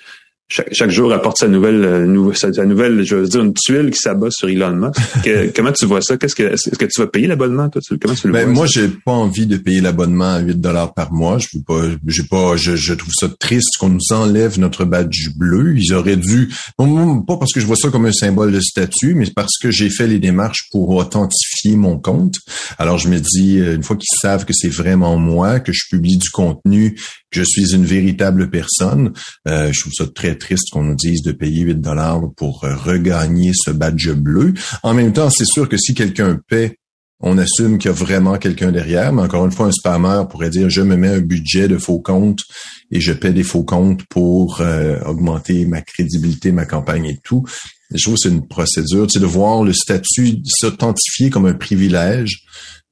chaque, 0.51 0.91
jour 0.91 1.13
apporte 1.13 1.37
sa 1.37 1.47
nouvelle, 1.47 1.85
euh, 1.85 2.33
sa, 2.33 2.65
nouvelle, 2.65 3.03
je 3.03 3.15
veux 3.15 3.27
dire, 3.27 3.41
une 3.41 3.53
tuile 3.53 3.89
qui 3.91 3.99
s'abat 3.99 4.29
sur 4.31 4.49
Elon 4.49 4.75
Musk. 4.75 5.53
comment 5.55 5.71
tu 5.71 5.85
vois 5.85 6.01
ça? 6.01 6.17
Qu'est-ce 6.17 6.35
que, 6.35 6.43
est-ce 6.43 6.77
que 6.77 6.85
tu 6.85 6.99
vas 6.99 7.07
payer 7.07 7.27
l'abonnement, 7.27 7.69
toi? 7.69 7.81
Comment 8.01 8.15
tu 8.15 8.27
le 8.27 8.33
ben, 8.33 8.49
Moi, 8.49 8.65
j'ai 8.65 8.89
pas 8.89 9.13
envie 9.13 9.45
de 9.45 9.57
payer 9.57 9.79
l'abonnement 9.79 10.33
à 10.33 10.39
8 10.39 10.59
dollars 10.59 10.93
par 10.93 11.13
mois. 11.13 11.37
Je 11.37 11.47
veux 11.53 11.63
pas, 11.63 11.81
j'ai 12.05 12.23
pas, 12.23 12.57
je, 12.57 12.75
je, 12.75 12.93
trouve 12.93 13.13
ça 13.17 13.29
triste 13.39 13.77
qu'on 13.79 13.89
nous 13.89 14.11
enlève 14.11 14.59
notre 14.59 14.83
badge 14.83 15.29
bleu. 15.37 15.73
Ils 15.77 15.93
auraient 15.93 16.17
dû, 16.17 16.49
pas 16.77 17.37
parce 17.37 17.53
que 17.53 17.59
je 17.59 17.65
vois 17.65 17.77
ça 17.77 17.89
comme 17.89 18.05
un 18.05 18.11
symbole 18.11 18.51
de 18.51 18.59
statut, 18.59 19.15
mais 19.15 19.27
parce 19.33 19.57
que 19.61 19.71
j'ai 19.71 19.89
fait 19.89 20.07
les 20.07 20.19
démarches 20.19 20.67
pour 20.71 20.89
authentifier 20.89 21.77
mon 21.77 21.97
compte. 21.97 22.35
Alors, 22.77 22.97
je 22.97 23.07
me 23.07 23.19
dis, 23.19 23.59
euh, 23.59 23.75
une 23.75 23.83
fois 23.83 23.95
qu'ils 23.95 24.17
savent 24.19 24.45
que 24.45 24.53
c'est 24.53 24.69
vraiment 24.69 25.17
moi, 25.17 25.59
que 25.59 25.71
je 25.71 25.85
publie 25.89 26.17
du 26.17 26.29
contenu, 26.29 26.97
je 27.31 27.43
suis 27.43 27.73
une 27.73 27.85
véritable 27.85 28.49
personne, 28.49 29.13
euh, 29.47 29.71
je 29.71 29.79
trouve 29.81 29.93
ça 29.93 30.05
très 30.07 30.35
triste 30.35 30.69
qu'on 30.71 30.83
nous 30.83 30.95
dise 30.95 31.21
de 31.23 31.31
payer 31.31 31.61
8 31.61 31.75
dollars 31.75 32.21
pour 32.35 32.63
euh, 32.63 32.75
regagner 32.75 33.51
ce 33.53 33.71
badge 33.71 34.11
bleu. 34.11 34.53
En 34.83 34.93
même 34.93 35.13
temps, 35.13 35.29
c'est 35.29 35.45
sûr 35.45 35.67
que 35.67 35.77
si 35.77 35.93
quelqu'un 35.93 36.39
paie 36.47 36.77
on 37.23 37.37
assume 37.37 37.77
qu'il 37.77 37.89
y 37.89 37.93
a 37.93 37.95
vraiment 37.95 38.37
quelqu'un 38.37 38.71
derrière, 38.71 39.13
mais 39.13 39.21
encore 39.21 39.45
une 39.45 39.51
fois, 39.51 39.67
un 39.67 39.71
spammer 39.71 40.23
pourrait 40.29 40.49
dire 40.49 40.69
je 40.69 40.81
me 40.81 40.95
mets 40.95 41.09
un 41.09 41.19
budget 41.19 41.67
de 41.67 41.77
faux 41.77 41.99
comptes 41.99 42.41
et 42.91 42.99
je 42.99 43.13
paie 43.13 43.31
des 43.31 43.43
faux 43.43 43.63
comptes 43.63 44.03
pour 44.09 44.59
euh, 44.61 44.99
augmenter 45.05 45.65
ma 45.65 45.81
crédibilité, 45.81 46.51
ma 46.51 46.65
campagne 46.65 47.05
et 47.05 47.19
tout. 47.23 47.45
Je 47.93 48.01
trouve 48.01 48.15
que 48.15 48.21
c'est 48.21 48.29
une 48.29 48.47
procédure, 48.47 49.09
sais, 49.09 49.19
de 49.19 49.25
voir 49.25 49.63
le 49.63 49.73
statut 49.73 50.37
s'authentifier 50.45 51.29
comme 51.29 51.45
un 51.45 51.53
privilège. 51.53 52.43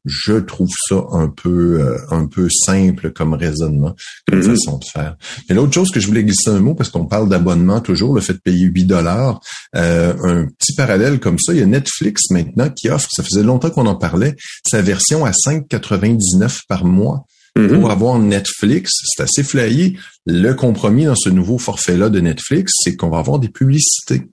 Je 0.05 0.33
trouve 0.33 0.69
ça 0.87 1.03
un 1.11 1.27
peu 1.27 1.81
euh, 1.81 1.97
un 2.09 2.25
peu 2.25 2.47
simple 2.49 3.11
comme 3.11 3.33
raisonnement, 3.33 3.95
comme 4.29 4.39
mm-hmm. 4.39 4.51
façon 4.51 4.77
de 4.77 4.85
faire. 4.85 5.15
Mais 5.47 5.55
l'autre 5.55 5.73
chose 5.73 5.91
que 5.91 5.99
je 5.99 6.07
voulais 6.07 6.23
glisser 6.23 6.49
un 6.49 6.59
mot, 6.59 6.73
parce 6.73 6.89
qu'on 6.89 7.05
parle 7.05 7.29
d'abonnement 7.29 7.81
toujours, 7.81 8.15
le 8.15 8.21
fait 8.21 8.33
de 8.33 8.39
payer 8.39 8.65
8 8.65 8.85
dollars, 8.85 9.41
euh, 9.75 10.13
un 10.23 10.47
petit 10.47 10.73
parallèle 10.73 11.19
comme 11.19 11.37
ça, 11.37 11.53
il 11.53 11.59
y 11.59 11.63
a 11.63 11.65
Netflix 11.65 12.31
maintenant 12.31 12.69
qui 12.69 12.89
offre, 12.89 13.09
ça 13.11 13.23
faisait 13.23 13.43
longtemps 13.43 13.69
qu'on 13.69 13.87
en 13.87 13.95
parlait, 13.95 14.35
sa 14.65 14.81
version 14.81 15.25
à 15.25 15.31
5,99 15.31 16.59
par 16.67 16.85
mois. 16.85 17.25
Mm-hmm. 17.57 17.79
Pour 17.79 17.91
avoir 17.91 18.19
Netflix, 18.19 18.91
c'est 19.03 19.23
assez 19.23 19.43
flayé. 19.43 19.97
Le 20.25 20.53
compromis 20.53 21.05
dans 21.05 21.15
ce 21.15 21.29
nouveau 21.29 21.57
forfait-là 21.57 22.09
de 22.09 22.19
Netflix, 22.19 22.73
c'est 22.83 22.95
qu'on 22.95 23.09
va 23.09 23.19
avoir 23.19 23.39
des 23.39 23.49
publicités. 23.49 24.23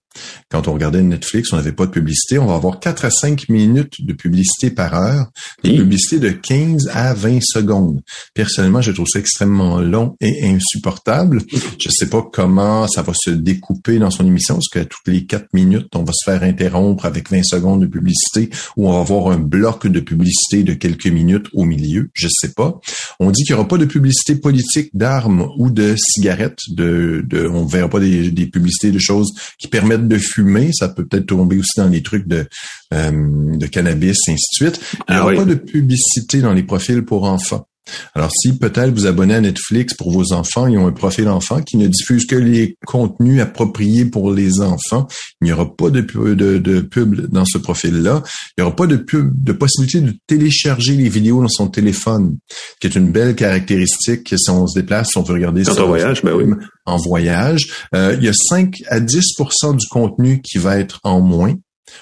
Quand 0.51 0.69
on 0.69 0.73
regardait 0.73 1.03
Netflix, 1.03 1.53
on 1.53 1.57
n'avait 1.57 1.73
pas 1.73 1.87
de 1.87 1.91
publicité. 1.91 2.39
On 2.39 2.47
va 2.47 2.55
avoir 2.55 2.81
4 2.81 3.05
à 3.05 3.11
5 3.11 3.49
minutes 3.49 3.95
de 4.01 4.13
publicité 4.13 4.71
par 4.71 4.95
heure, 4.95 5.27
des 5.63 5.77
publicités 5.77 6.19
de 6.19 6.31
15 6.31 6.91
à 6.93 7.15
20 7.15 7.41
secondes. 7.43 8.01
Personnellement, 8.35 8.81
je 8.81 8.93
trouve 8.93 9.07
ça 9.07 9.19
extrêmement 9.19 9.79
long 9.81 10.17
et 10.21 10.49
insupportable. 10.49 11.43
Je 11.51 11.89
ne 11.89 11.93
sais 11.93 12.09
pas 12.09 12.27
comment 12.33 12.87
ça 12.89 13.03
va 13.03 13.13
se 13.15 13.31
découper 13.31 13.99
dans 13.99 14.11
son 14.11 14.27
émission, 14.27 14.55
parce 14.55 14.69
qu'à 14.69 14.85
toutes 14.85 15.07
les 15.07 15.27
4 15.27 15.49
minutes, 15.53 15.89
on 15.95 16.05
va 16.05 16.13
se 16.13 16.31
faire 16.31 16.43
interrompre 16.43 17.07
avec 17.07 17.31
20 17.31 17.43
secondes 17.45 17.81
de 17.81 17.87
publicité 17.87 18.51
ou 18.77 18.89
on 18.89 18.93
va 18.93 19.01
avoir 19.01 19.29
un 19.29 19.39
bloc 19.39 19.87
de 19.87 20.01
publicité 20.01 20.63
de 20.63 20.75
quelques 20.75 21.07
minutes 21.07 21.47
au 21.53 21.65
milieu. 21.65 22.11
Je 22.15 22.27
ne 22.27 22.33
sais 22.33 22.53
pas. 22.55 22.81
On 23.21 23.31
dit 23.31 23.45
qu'il 23.45 23.55
n'y 23.55 23.61
aura 23.61 23.69
pas 23.69 23.79
de 23.79 23.85
publicité 23.85 24.37
politique 24.37 24.91
d'armes 24.95 25.49
ou 25.59 25.71
de 25.71 25.86
cigarettes. 25.97 26.59
De, 26.69 27.25
de, 27.27 27.47
on 27.47 27.65
ne 27.65 27.71
verra 27.71 27.89
pas 27.89 28.01
des, 28.01 28.31
des 28.31 28.47
publicités 28.47 28.91
de 28.91 28.99
choses 28.99 29.33
qui 29.59 29.69
permettent 29.69 30.09
de 30.09 30.19
fumer, 30.19 30.71
ça 30.73 30.89
peut 30.89 31.07
peut-être 31.07 31.27
tomber 31.27 31.59
aussi 31.59 31.73
dans 31.77 31.89
les 31.89 32.03
trucs 32.03 32.27
de, 32.27 32.47
euh, 32.93 33.57
de 33.57 33.67
cannabis, 33.67 34.19
ainsi 34.29 34.33
de 34.61 34.67
suite. 34.67 34.81
Il 35.09 35.15
n'y 35.15 35.21
ah 35.21 35.25
aura 35.25 35.35
pas 35.35 35.45
de 35.45 35.55
publicité 35.55 36.41
dans 36.41 36.53
les 36.53 36.63
profils 36.63 37.05
pour 37.05 37.25
enfants. 37.25 37.69
Alors, 38.15 38.31
si 38.33 38.57
peut-être 38.57 38.91
vous 38.91 39.07
abonnez 39.07 39.35
à 39.35 39.41
Netflix 39.41 39.95
pour 39.95 40.11
vos 40.11 40.33
enfants, 40.33 40.67
ils 40.67 40.79
ont 40.79 40.87
un 40.87 40.93
profil 40.93 41.29
enfant 41.29 41.63
qui 41.63 41.77
ne 41.77 41.87
diffuse 41.87 42.27
que 42.27 42.37
les 42.37 42.77
contenus 42.87 43.41
appropriés 43.41 44.05
pour 44.05 44.33
les 44.33 44.61
enfants. 44.61 45.07
Il 45.41 45.47
n'y 45.47 45.53
aura 45.53 45.75
pas 45.75 45.91
de, 45.91 46.01
de, 46.01 46.59
de 46.59 46.81
pub 46.81 47.27
dans 47.31 47.45
ce 47.45 47.59
profil-là. 47.59 48.23
Il 48.57 48.63
n'y 48.63 48.67
aura 48.67 48.77
pas 48.77 48.87
de 48.87 48.97
pub, 48.97 49.31
de 49.35 49.53
possibilité 49.53 50.01
de 50.01 50.15
télécharger 50.27 50.95
les 50.97 51.09
vidéos 51.09 51.43
dans 51.43 51.49
son 51.49 51.69
téléphone, 51.69 52.39
qui 52.81 52.87
est 52.87 52.95
une 52.95 53.11
belle 53.11 53.35
caractéristique 53.35 54.29
si 54.37 54.51
on 54.51 54.67
se 54.67 54.79
déplace, 54.79 55.11
si 55.11 55.19
on 55.19 55.23
veut 55.23 55.35
regarder 55.35 55.65
ça. 55.65 55.83
En 55.83 55.87
voyage, 55.87 56.23
ben 56.23 56.35
oui. 56.35 56.45
En 56.85 56.97
voyage. 56.97 57.67
Euh, 57.95 58.17
il 58.19 58.25
y 58.25 58.29
a 58.29 58.33
5 58.33 58.83
à 58.89 59.01
10% 59.01 59.77
du 59.77 59.87
contenu 59.89 60.41
qui 60.43 60.59
va 60.59 60.79
être 60.79 61.01
en 61.05 61.21
moins 61.21 61.55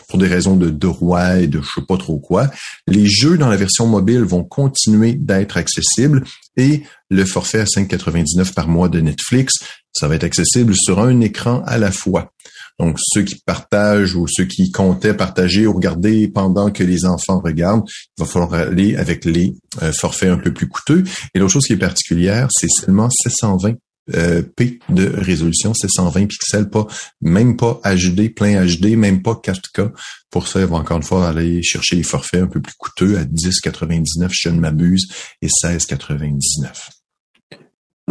pour 0.09 0.19
des 0.19 0.27
raisons 0.27 0.57
de 0.57 0.71
droit 0.71 1.37
et 1.37 1.47
de 1.47 1.61
je 1.61 1.81
sais 1.81 1.87
pas 1.87 1.97
trop 1.97 2.19
quoi. 2.19 2.51
Les 2.87 3.07
jeux 3.07 3.39
dans 3.39 3.49
la 3.49 3.57
version 3.57 3.87
mobile 3.87 4.23
vont 4.23 4.45
continuer 4.45 5.15
d'être 5.15 5.57
accessibles 5.57 6.25
et 6.57 6.83
le 7.11 7.25
forfait 7.25 7.61
à 7.61 7.65
5,99 7.65 8.55
par 8.55 8.69
mois 8.69 8.89
de 8.89 9.01
Netflix, 9.01 9.55
ça 9.93 10.09
va 10.09 10.17
être 10.17 10.25
accessible 10.25 10.75
sur 10.75 11.01
un 11.01 11.21
écran 11.21 11.63
à 11.67 11.79
la 11.79 11.93
fois. 11.93 12.33
Donc, 12.81 12.99
ceux 13.01 13.23
qui 13.23 13.37
partagent 13.47 14.17
ou 14.17 14.27
ceux 14.27 14.47
qui 14.47 14.73
comptaient 14.73 15.15
partager 15.15 15.67
ou 15.67 15.73
regarder 15.73 16.27
pendant 16.27 16.73
que 16.73 16.83
les 16.83 17.05
enfants 17.05 17.41
regardent, 17.41 17.85
il 18.19 18.25
va 18.25 18.27
falloir 18.27 18.55
aller 18.55 18.97
avec 18.97 19.25
les 19.25 19.55
euh, 19.83 19.93
forfaits 19.93 20.31
un 20.31 20.39
peu 20.39 20.53
plus 20.53 20.69
coûteux. 20.69 21.05
Et 21.35 21.39
l'autre 21.39 21.53
chose 21.53 21.67
qui 21.67 21.75
est 21.75 21.77
particulière, 21.77 22.49
c'est 22.51 22.69
seulement 22.69 23.09
720 23.11 23.75
euh, 24.13 24.43
P 24.43 24.79
de 24.89 25.07
résolution, 25.07 25.73
c'est 25.75 25.89
120 25.89 26.27
pixels, 26.27 26.69
pas 26.69 26.87
même 27.21 27.57
pas 27.57 27.81
HD, 27.85 28.35
plein 28.35 28.65
HD, 28.67 28.97
même 28.97 29.23
pas 29.23 29.41
4K. 29.43 29.93
Pour 30.31 30.49
ça, 30.49 30.61
il 30.61 30.67
va 30.67 30.77
encore 30.77 30.97
une 30.97 31.03
fois 31.03 31.29
aller 31.29 31.63
chercher 31.63 31.97
les 31.97 32.03
forfaits 32.03 32.43
un 32.43 32.47
peu 32.47 32.61
plus 32.61 32.75
coûteux 32.79 33.19
à 33.19 33.25
10,99 33.25 34.29
je 34.31 34.49
ne 34.51 34.61
m'abuse 34.61 35.07
et 35.41 35.49
16,99. 35.49 36.94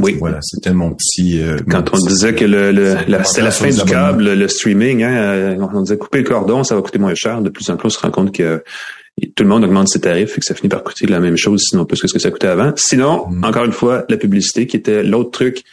Oui. 0.02 0.16
Voilà, 0.20 0.40
c'était 0.42 0.74
mon 0.74 0.94
petit. 0.94 1.40
Euh, 1.40 1.58
Quand 1.70 1.94
on 1.94 1.98
disait 1.98 2.34
que 2.34 2.46
le, 2.46 2.72
le 2.72 2.96
la, 3.08 3.24
c'était 3.24 3.44
la 3.44 3.52
fin 3.52 3.70
du 3.70 3.84
câble, 3.84 4.34
le 4.34 4.48
streaming, 4.48 5.04
hein, 5.04 5.16
euh, 5.16 5.68
on 5.74 5.82
disait 5.82 5.98
couper 5.98 6.20
le 6.20 6.24
cordon, 6.24 6.64
ça 6.64 6.76
va 6.76 6.82
coûter 6.82 6.98
moins 6.98 7.14
cher. 7.14 7.42
De 7.42 7.50
plus 7.50 7.70
en 7.70 7.78
plus, 7.78 7.88
on 7.88 7.90
se 7.90 8.00
rend 8.00 8.10
compte 8.10 8.34
que 8.34 8.64
tout 9.36 9.44
le 9.44 9.50
monde 9.50 9.64
augmente 9.64 9.90
ses 9.90 10.02
tarifs 10.02 10.36
et 10.36 10.40
que 10.40 10.46
ça 10.46 10.56
finit 10.56 10.70
par 10.70 10.84
coûter 10.84 11.06
la 11.06 11.20
même 11.20 11.38
chose, 11.38 11.62
sinon 11.70 11.86
plus 11.86 12.02
que 12.02 12.08
ce 12.08 12.14
que 12.14 12.20
ça 12.20 12.32
coûtait 12.32 12.48
avant. 12.48 12.74
Sinon, 12.76 13.28
mm. 13.30 13.44
encore 13.44 13.66
une 13.66 13.72
fois, 13.72 14.06
la 14.10 14.18
publicité 14.18 14.66
qui 14.66 14.78
était 14.78 15.04
l'autre 15.04 15.30
truc, 15.30 15.64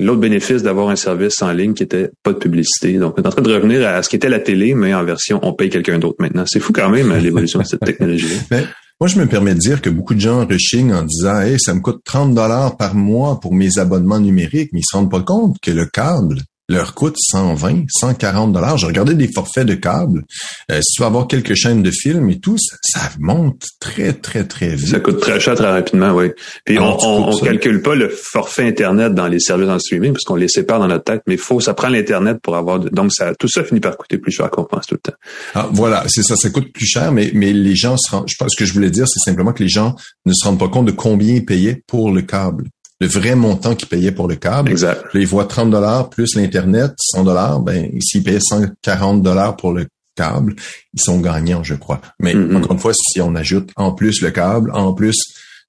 l'autre 0.00 0.20
bénéfice 0.20 0.64
d'avoir 0.64 0.88
un 0.88 0.96
service 0.96 1.40
en 1.40 1.52
ligne 1.52 1.74
qui 1.74 1.84
était 1.84 2.10
pas 2.24 2.32
de 2.32 2.38
publicité. 2.38 2.94
Donc, 2.94 3.14
on 3.16 3.22
est 3.22 3.26
en 3.26 3.30
train 3.30 3.42
de 3.42 3.54
revenir 3.54 3.86
à 3.86 4.02
ce 4.02 4.08
qui 4.08 4.16
était 4.16 4.28
la 4.28 4.40
télé, 4.40 4.74
mais 4.74 4.92
en 4.92 5.04
version 5.04 5.38
on 5.42 5.52
paye 5.52 5.70
quelqu'un 5.70 6.00
d'autre 6.00 6.16
maintenant. 6.18 6.44
C'est 6.46 6.58
fou 6.58 6.72
quand 6.72 6.90
même 6.90 7.16
l'évolution 7.18 7.60
de 7.60 7.64
cette 7.66 7.80
technologie-là. 7.86 8.58
Moi, 9.00 9.08
je 9.08 9.18
me 9.18 9.26
permets 9.26 9.54
de 9.54 9.58
dire 9.58 9.82
que 9.82 9.90
beaucoup 9.90 10.14
de 10.14 10.20
gens 10.20 10.46
rushing 10.46 10.92
en 10.92 11.02
disant, 11.02 11.40
hey, 11.40 11.58
ça 11.58 11.74
me 11.74 11.80
coûte 11.80 12.02
30 12.04 12.34
dollars 12.34 12.76
par 12.76 12.94
mois 12.94 13.40
pour 13.40 13.52
mes 13.52 13.78
abonnements 13.78 14.20
numériques, 14.20 14.70
mais 14.72 14.80
ils 14.80 14.86
se 14.88 14.96
rendent 14.96 15.10
pas 15.10 15.22
compte 15.22 15.56
que 15.60 15.72
le 15.72 15.86
câble, 15.86 16.42
leur 16.68 16.94
coûte 16.94 17.16
120, 17.18 17.84
140 17.88 18.52
dollars. 18.52 18.78
J'ai 18.78 18.86
regardé 18.86 19.14
des 19.14 19.30
forfaits 19.30 19.66
de 19.66 19.74
câbles. 19.74 20.24
Euh, 20.70 20.80
si 20.82 20.94
tu 20.94 21.02
veux 21.02 21.06
avoir 21.06 21.26
quelques 21.26 21.54
chaînes 21.54 21.82
de 21.82 21.90
films 21.90 22.30
et 22.30 22.40
tout, 22.40 22.56
ça, 22.58 23.00
monte 23.18 23.66
très, 23.80 24.12
très, 24.14 24.44
très 24.44 24.74
vite. 24.74 24.88
Ça 24.88 25.00
coûte 25.00 25.20
très 25.20 25.40
cher 25.40 25.54
très 25.54 25.70
rapidement, 25.70 26.12
oui. 26.12 26.30
Puis 26.64 26.78
on, 26.78 27.28
on, 27.28 27.36
calcule 27.38 27.82
pas 27.82 27.94
le 27.94 28.08
forfait 28.08 28.66
Internet 28.66 29.14
dans 29.14 29.28
les 29.28 29.40
services 29.40 29.68
en 29.68 29.78
streaming 29.78 30.12
parce 30.12 30.24
qu'on 30.24 30.36
les 30.36 30.48
sépare 30.48 30.78
dans 30.78 30.88
notre 30.88 31.04
tête, 31.04 31.22
mais 31.26 31.36
faut, 31.36 31.60
ça 31.60 31.74
prend 31.74 31.88
l'Internet 31.88 32.38
pour 32.42 32.56
avoir... 32.56 32.78
Donc, 32.78 33.12
ça, 33.12 33.34
tout 33.34 33.48
ça 33.48 33.62
finit 33.62 33.80
par 33.80 33.96
coûter 33.96 34.18
plus 34.18 34.32
cher 34.32 34.50
qu'on 34.50 34.64
pense 34.64 34.86
tout 34.86 34.94
le 34.94 35.00
temps. 35.10 35.16
Ah, 35.54 35.68
voilà, 35.70 36.04
c'est 36.08 36.22
ça, 36.22 36.36
ça 36.36 36.48
coûte 36.48 36.72
plus 36.72 36.86
cher, 36.86 37.12
mais, 37.12 37.30
mais 37.34 37.52
les 37.52 37.76
gens 37.76 37.96
se 37.96 38.10
rendent... 38.10 38.28
Je 38.28 38.36
pense, 38.38 38.52
ce 38.52 38.56
que 38.56 38.64
je 38.64 38.72
voulais 38.72 38.90
dire, 38.90 39.06
c'est 39.06 39.30
simplement 39.30 39.52
que 39.52 39.62
les 39.62 39.68
gens 39.68 39.94
ne 40.24 40.32
se 40.32 40.44
rendent 40.44 40.58
pas 40.58 40.68
compte 40.68 40.86
de 40.86 40.92
combien 40.92 41.34
ils 41.34 41.44
payaient 41.44 41.82
pour 41.86 42.10
le 42.10 42.22
câble 42.22 42.64
le 43.00 43.06
vrai 43.06 43.34
montant 43.34 43.74
qu'ils 43.74 43.88
payaient 43.88 44.12
pour 44.12 44.28
le 44.28 44.36
câble. 44.36 44.70
Exact. 44.70 45.02
Là, 45.12 45.20
ils 45.20 45.26
voient 45.26 45.46
30 45.46 45.70
dollars 45.70 46.10
plus 46.10 46.36
l'Internet, 46.36 46.92
100 46.98 47.24
dollars. 47.24 47.60
Ben, 47.60 47.90
s'ils 48.00 48.22
payaient 48.22 48.40
140 48.40 49.22
dollars 49.22 49.56
pour 49.56 49.72
le 49.72 49.86
câble, 50.16 50.54
ils 50.92 51.00
sont 51.00 51.20
gagnants, 51.20 51.64
je 51.64 51.74
crois. 51.74 52.00
Mais 52.20 52.34
mm-hmm. 52.34 52.56
encore 52.56 52.72
une 52.72 52.78
fois, 52.78 52.92
si 52.94 53.20
on 53.20 53.34
ajoute 53.34 53.70
en 53.76 53.92
plus 53.92 54.22
le 54.22 54.30
câble, 54.30 54.70
en 54.72 54.92
plus, 54.92 55.16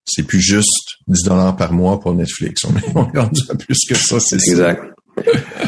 c'est 0.06 0.24
plus 0.24 0.42
juste 0.42 0.98
10 1.08 1.24
dollars 1.24 1.56
par 1.56 1.74
mois 1.74 2.00
pour 2.00 2.14
Netflix. 2.14 2.64
On 2.66 2.76
est, 2.78 3.18
rendu 3.18 3.42
à 3.50 3.56
plus 3.56 3.80
que 3.88 3.96
ça, 3.96 4.20
c'est 4.20 4.36
Exact. 4.36 4.84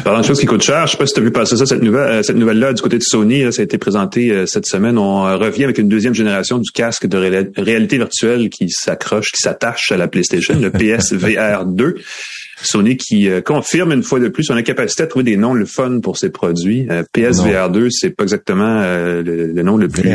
Parlant 0.08 0.22
de 0.22 0.26
choses 0.26 0.40
qui 0.40 0.46
coûtent 0.46 0.62
cher, 0.62 0.86
je 0.86 0.92
sais 0.92 0.96
pas 0.96 1.06
si 1.06 1.12
tu 1.12 1.20
as 1.20 1.22
vu 1.22 1.30
passer 1.30 1.54
ça, 1.54 1.66
cette 1.66 1.82
nouvelle, 1.82 2.10
euh, 2.10 2.22
cette 2.22 2.36
nouvelle-là 2.36 2.72
du 2.72 2.80
côté 2.80 2.96
de 2.96 3.02
Sony, 3.02 3.52
ça 3.52 3.60
a 3.60 3.64
été 3.66 3.76
présenté 3.76 4.30
euh, 4.30 4.46
cette 4.46 4.64
semaine. 4.64 4.96
On 4.96 5.26
euh, 5.26 5.36
revient 5.36 5.64
avec 5.64 5.76
une 5.76 5.90
deuxième 5.90 6.14
génération 6.14 6.56
du 6.56 6.70
casque 6.70 7.06
de 7.06 7.18
réalité 7.58 7.98
virtuelle 7.98 8.48
qui 8.48 8.70
s'accroche, 8.70 9.32
qui 9.32 9.42
s'attache 9.42 9.92
à 9.92 9.98
la 9.98 10.08
PlayStation, 10.08 10.58
le 10.58 10.70
PSVR 10.72 11.66
2. 11.66 11.96
Sony 12.62 12.96
qui 12.96 13.28
euh, 13.28 13.40
confirme 13.40 13.92
une 13.92 14.02
fois 14.02 14.20
de 14.20 14.28
plus 14.28 14.44
son 14.44 14.54
incapacité 14.54 15.02
à 15.02 15.06
trouver 15.06 15.24
des 15.24 15.36
noms 15.36 15.54
le 15.54 15.66
fun 15.66 16.00
pour 16.00 16.16
ses 16.16 16.30
produits. 16.30 16.86
Euh, 16.90 17.02
PSVR 17.12 17.70
2, 17.70 17.88
c'est 17.90 18.10
pas 18.10 18.24
exactement 18.24 18.80
euh, 18.82 19.22
le, 19.22 19.62
nom 19.62 19.76
le 19.76 19.88
plus 19.88 20.10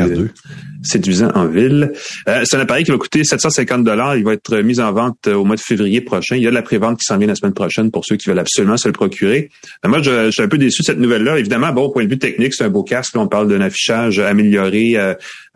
séduisant 0.84 1.32
en 1.34 1.46
ville. 1.46 1.94
c'est 2.26 2.58
un 2.58 2.60
appareil 2.60 2.84
qui 2.84 2.92
va 2.92 2.98
coûter 2.98 3.24
750 3.24 3.84
dollars. 3.84 4.18
Il 4.18 4.26
va 4.26 4.34
être 4.34 4.58
mis 4.58 4.82
en 4.82 4.92
vente 4.92 5.28
au 5.28 5.46
mois 5.46 5.56
de 5.56 5.62
février 5.62 6.02
prochain. 6.02 6.36
Il 6.36 6.44
y 6.44 6.48
a 6.48 6.50
de 6.50 6.56
la 6.56 6.62
prévente 6.62 7.00
qui 7.00 7.06
s'en 7.06 7.18
vient 7.18 7.28
la 7.28 7.36
semaine 7.36 7.54
prochaine 7.54 7.90
pour 7.90 8.04
ceux 8.06 8.18
qui 8.18 8.28
veulent 8.28 8.40
absolument 8.40 8.76
se 8.76 8.90
le 8.90 8.94
procurer. 8.94 9.50
moi, 9.86 10.02
je, 10.02 10.32
suis 10.32 10.44
un 10.44 10.48
peu 10.50 10.58
déçu 10.58 10.82
de 10.82 10.86
cette 10.86 11.00
nouvelle-là. 11.00 11.40
Évidemment, 11.40 11.72
bon, 11.72 11.84
au 11.84 11.92
point 11.92 12.04
de 12.04 12.10
vue 12.10 12.20
technique, 12.20 12.54
c'est 12.54 12.66
un 12.66 12.70
beau 12.70 12.84
casque. 12.84 13.16
on 13.16 13.28
parle 13.28 13.48
d'un 13.48 13.62
affichage 13.62 14.20
amélioré. 14.20 14.98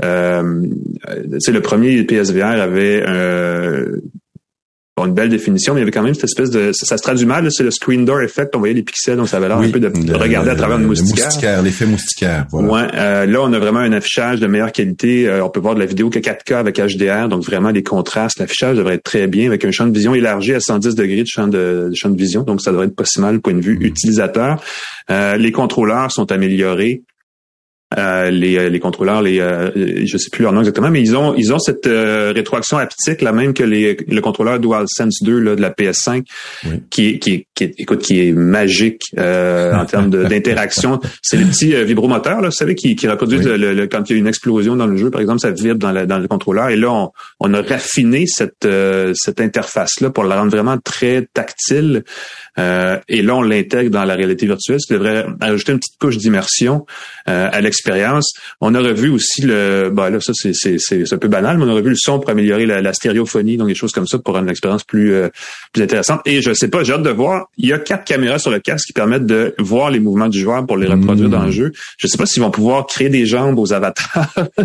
Euh, 0.03 0.65
le 1.47 1.59
premier 1.59 2.03
PSVR 2.03 2.45
avait 2.45 3.03
Bon, 4.97 5.05
une 5.05 5.13
belle 5.13 5.29
définition, 5.29 5.75
mais 5.75 5.81
il 5.81 5.81
y 5.81 5.83
avait 5.83 5.91
quand 5.91 6.01
même 6.01 6.15
cette 6.15 6.23
espèce 6.23 6.49
de... 6.49 6.71
Ça, 6.73 6.97
se 6.97 7.03
traduit 7.03 7.27
mal, 7.27 7.47
c'est 7.51 7.63
le 7.63 7.69
screen 7.69 8.03
door 8.03 8.21
effect. 8.21 8.55
On 8.55 8.59
voyait 8.59 8.73
les 8.73 8.81
pixels, 8.81 9.15
donc 9.15 9.29
ça 9.29 9.37
avait 9.37 9.47
l'air 9.47 9.57
un 9.57 9.69
peu 9.69 9.79
de, 9.79 10.13
regarder 10.15 10.49
à 10.49 10.55
travers 10.55 10.79
une 10.79 10.87
moustiquaire. 10.87 11.25
moustiquaire 11.25 11.61
l'effet 11.61 11.85
moustiquaire, 11.85 12.47
voilà. 12.49 12.67
Ouais, 12.67 12.87
euh, 12.95 13.25
là, 13.27 13.41
on 13.43 13.53
a 13.53 13.59
vraiment 13.59 13.79
un 13.79 13.91
affichage 13.91 14.39
de 14.39 14.47
meilleure 14.47 14.71
qualité. 14.71 15.29
Euh, 15.29 15.45
on 15.45 15.49
peut 15.49 15.59
voir 15.59 15.75
de 15.75 15.79
la 15.79 15.85
vidéo 15.85 16.09
que 16.09 16.17
4K 16.17 16.55
avec 16.55 16.79
HDR, 16.79 17.29
donc 17.29 17.43
vraiment 17.43 17.69
les 17.69 17.83
contrastes. 17.83 18.39
L'affichage 18.39 18.75
devrait 18.75 18.95
être 18.95 19.03
très 19.03 19.27
bien, 19.27 19.45
avec 19.45 19.63
un 19.65 19.71
champ 19.71 19.85
de 19.85 19.93
vision 19.93 20.15
élargi 20.15 20.55
à 20.55 20.59
110 20.59 20.95
degrés 20.95 21.21
de 21.21 21.27
champ 21.27 21.47
de, 21.47 21.91
champ 21.93 22.09
de 22.09 22.17
vision, 22.17 22.41
donc 22.41 22.61
ça 22.61 22.71
devrait 22.71 22.87
être 22.87 22.95
pas 22.95 23.05
si 23.05 23.21
mal 23.21 23.39
point 23.39 23.53
de 23.53 23.61
vue 23.61 23.77
mm. 23.77 23.83
utilisateur. 23.83 24.63
Euh, 25.11 25.37
les 25.37 25.51
contrôleurs 25.51 26.11
sont 26.11 26.31
améliorés. 26.31 27.03
Euh, 27.97 28.31
les, 28.31 28.57
euh, 28.57 28.67
les 28.67 28.81
contrôleurs, 28.81 29.21
les 29.21 29.39
euh, 29.39 29.71
je 30.05 30.17
sais 30.17 30.29
plus 30.29 30.43
leur 30.43 30.51
nom 30.51 30.59
exactement, 30.59 30.89
mais 30.89 30.99
ils 30.99 31.15
ont 31.15 31.33
ils 31.35 31.53
ont 31.53 31.59
cette 31.59 31.87
euh, 31.87 32.33
rétroaction 32.35 32.77
haptique 32.77 33.21
la 33.21 33.31
même 33.31 33.53
que 33.53 33.63
les, 33.63 33.95
le 34.09 34.19
contrôleur 34.19 34.59
DualSense 34.59 35.23
2 35.23 35.39
là, 35.39 35.55
de 35.55 35.61
la 35.61 35.69
PS5, 35.69 36.25
qui, 36.89 37.17
qui, 37.19 37.47
qui, 37.55 37.71
écoute 37.77 38.01
qui 38.01 38.27
est 38.27 38.33
magique 38.33 39.03
en 39.17 39.85
termes 39.85 40.09
d'interaction. 40.09 40.99
C'est 41.21 41.37
les 41.37 41.45
petits 41.45 41.73
vibromoteurs, 41.85 42.41
là, 42.41 42.49
vous 42.49 42.55
savez, 42.55 42.75
qui, 42.75 42.97
qui 42.97 43.07
reproduisent 43.07 43.47
le, 43.47 43.87
quand 43.87 44.09
il 44.09 44.13
y 44.13 44.15
a 44.17 44.19
une 44.19 44.27
explosion 44.27 44.75
dans 44.75 44.87
le 44.87 44.97
jeu, 44.97 45.09
par 45.09 45.21
exemple, 45.21 45.39
ça 45.39 45.51
vibre 45.51 45.79
dans, 45.79 46.05
dans 46.05 46.19
le 46.19 46.27
contrôleur. 46.27 46.69
Et 46.69 46.75
là, 46.75 46.91
on, 46.91 47.11
on 47.39 47.53
a 47.53 47.61
raffiné 47.61 48.25
cette 48.27 48.67
cette 49.13 49.39
interface 49.39 50.01
là 50.01 50.09
pour 50.09 50.25
la 50.25 50.37
rendre 50.37 50.51
vraiment 50.51 50.77
très 50.77 51.25
tactile. 51.33 52.03
et 52.57 53.21
là, 53.21 53.35
on 53.35 53.41
l'intègre 53.41 53.91
dans 53.91 54.03
la 54.03 54.15
réalité 54.15 54.45
virtuelle, 54.45 54.79
ce 54.81 54.87
qui 54.87 54.93
devrait 54.93 55.25
ajouter 55.39 55.71
une 55.71 55.79
petite 55.79 55.97
couche 55.99 56.17
d'immersion. 56.17 56.85
Euh, 57.29 57.49
l'expérience. 57.61 57.76
On 58.61 58.73
a 58.75 58.79
revu 58.79 59.09
aussi 59.09 59.41
le, 59.41 59.89
bah 59.91 60.09
là 60.09 60.19
ça 60.19 60.33
c'est 60.33 60.53
c'est 60.53 61.13
un 61.13 61.17
peu 61.17 61.27
banal, 61.27 61.57
mais 61.57 61.65
on 61.65 61.69
a 61.69 61.73
revu 61.73 61.89
le 61.89 61.95
son 61.97 62.19
pour 62.19 62.29
améliorer 62.29 62.65
la, 62.65 62.93
stéréophonie, 62.93 63.57
donc 63.57 63.67
des 63.67 63.75
choses 63.75 63.91
comme 63.91 64.07
ça 64.07 64.17
pour 64.17 64.33
rendre 64.33 64.47
l'expérience 64.47 64.83
plus 64.83 65.13
euh, 65.13 65.29
plus 65.73 65.83
intéressante. 65.83 66.21
Et 66.25 66.41
je 66.41 66.53
sais 66.53 66.67
pas, 66.67 66.83
j'ai 66.83 66.93
hâte 66.93 67.03
de 67.03 67.09
voir. 67.09 67.47
Il 67.57 67.69
y 67.69 67.73
a 67.73 67.79
quatre 67.79 68.05
caméras 68.05 68.39
sur 68.39 68.51
le 68.51 68.59
casque 68.59 68.87
qui 68.87 68.93
permettent 68.93 69.25
de 69.25 69.53
voir 69.59 69.91
les 69.91 69.99
mouvements 69.99 70.29
du 70.29 70.39
joueur 70.39 70.65
pour 70.65 70.77
les 70.77 70.87
reproduire 70.87 71.29
dans 71.29 71.43
le 71.43 71.49
mmh. 71.49 71.51
jeu. 71.51 71.71
Je 71.97 72.07
sais 72.07 72.17
pas 72.17 72.25
s'ils 72.25 72.41
vont 72.41 72.51
pouvoir 72.51 72.87
créer 72.87 73.09
des 73.09 73.25
jambes 73.25 73.59
aux 73.59 73.73
avatars, 73.73 74.33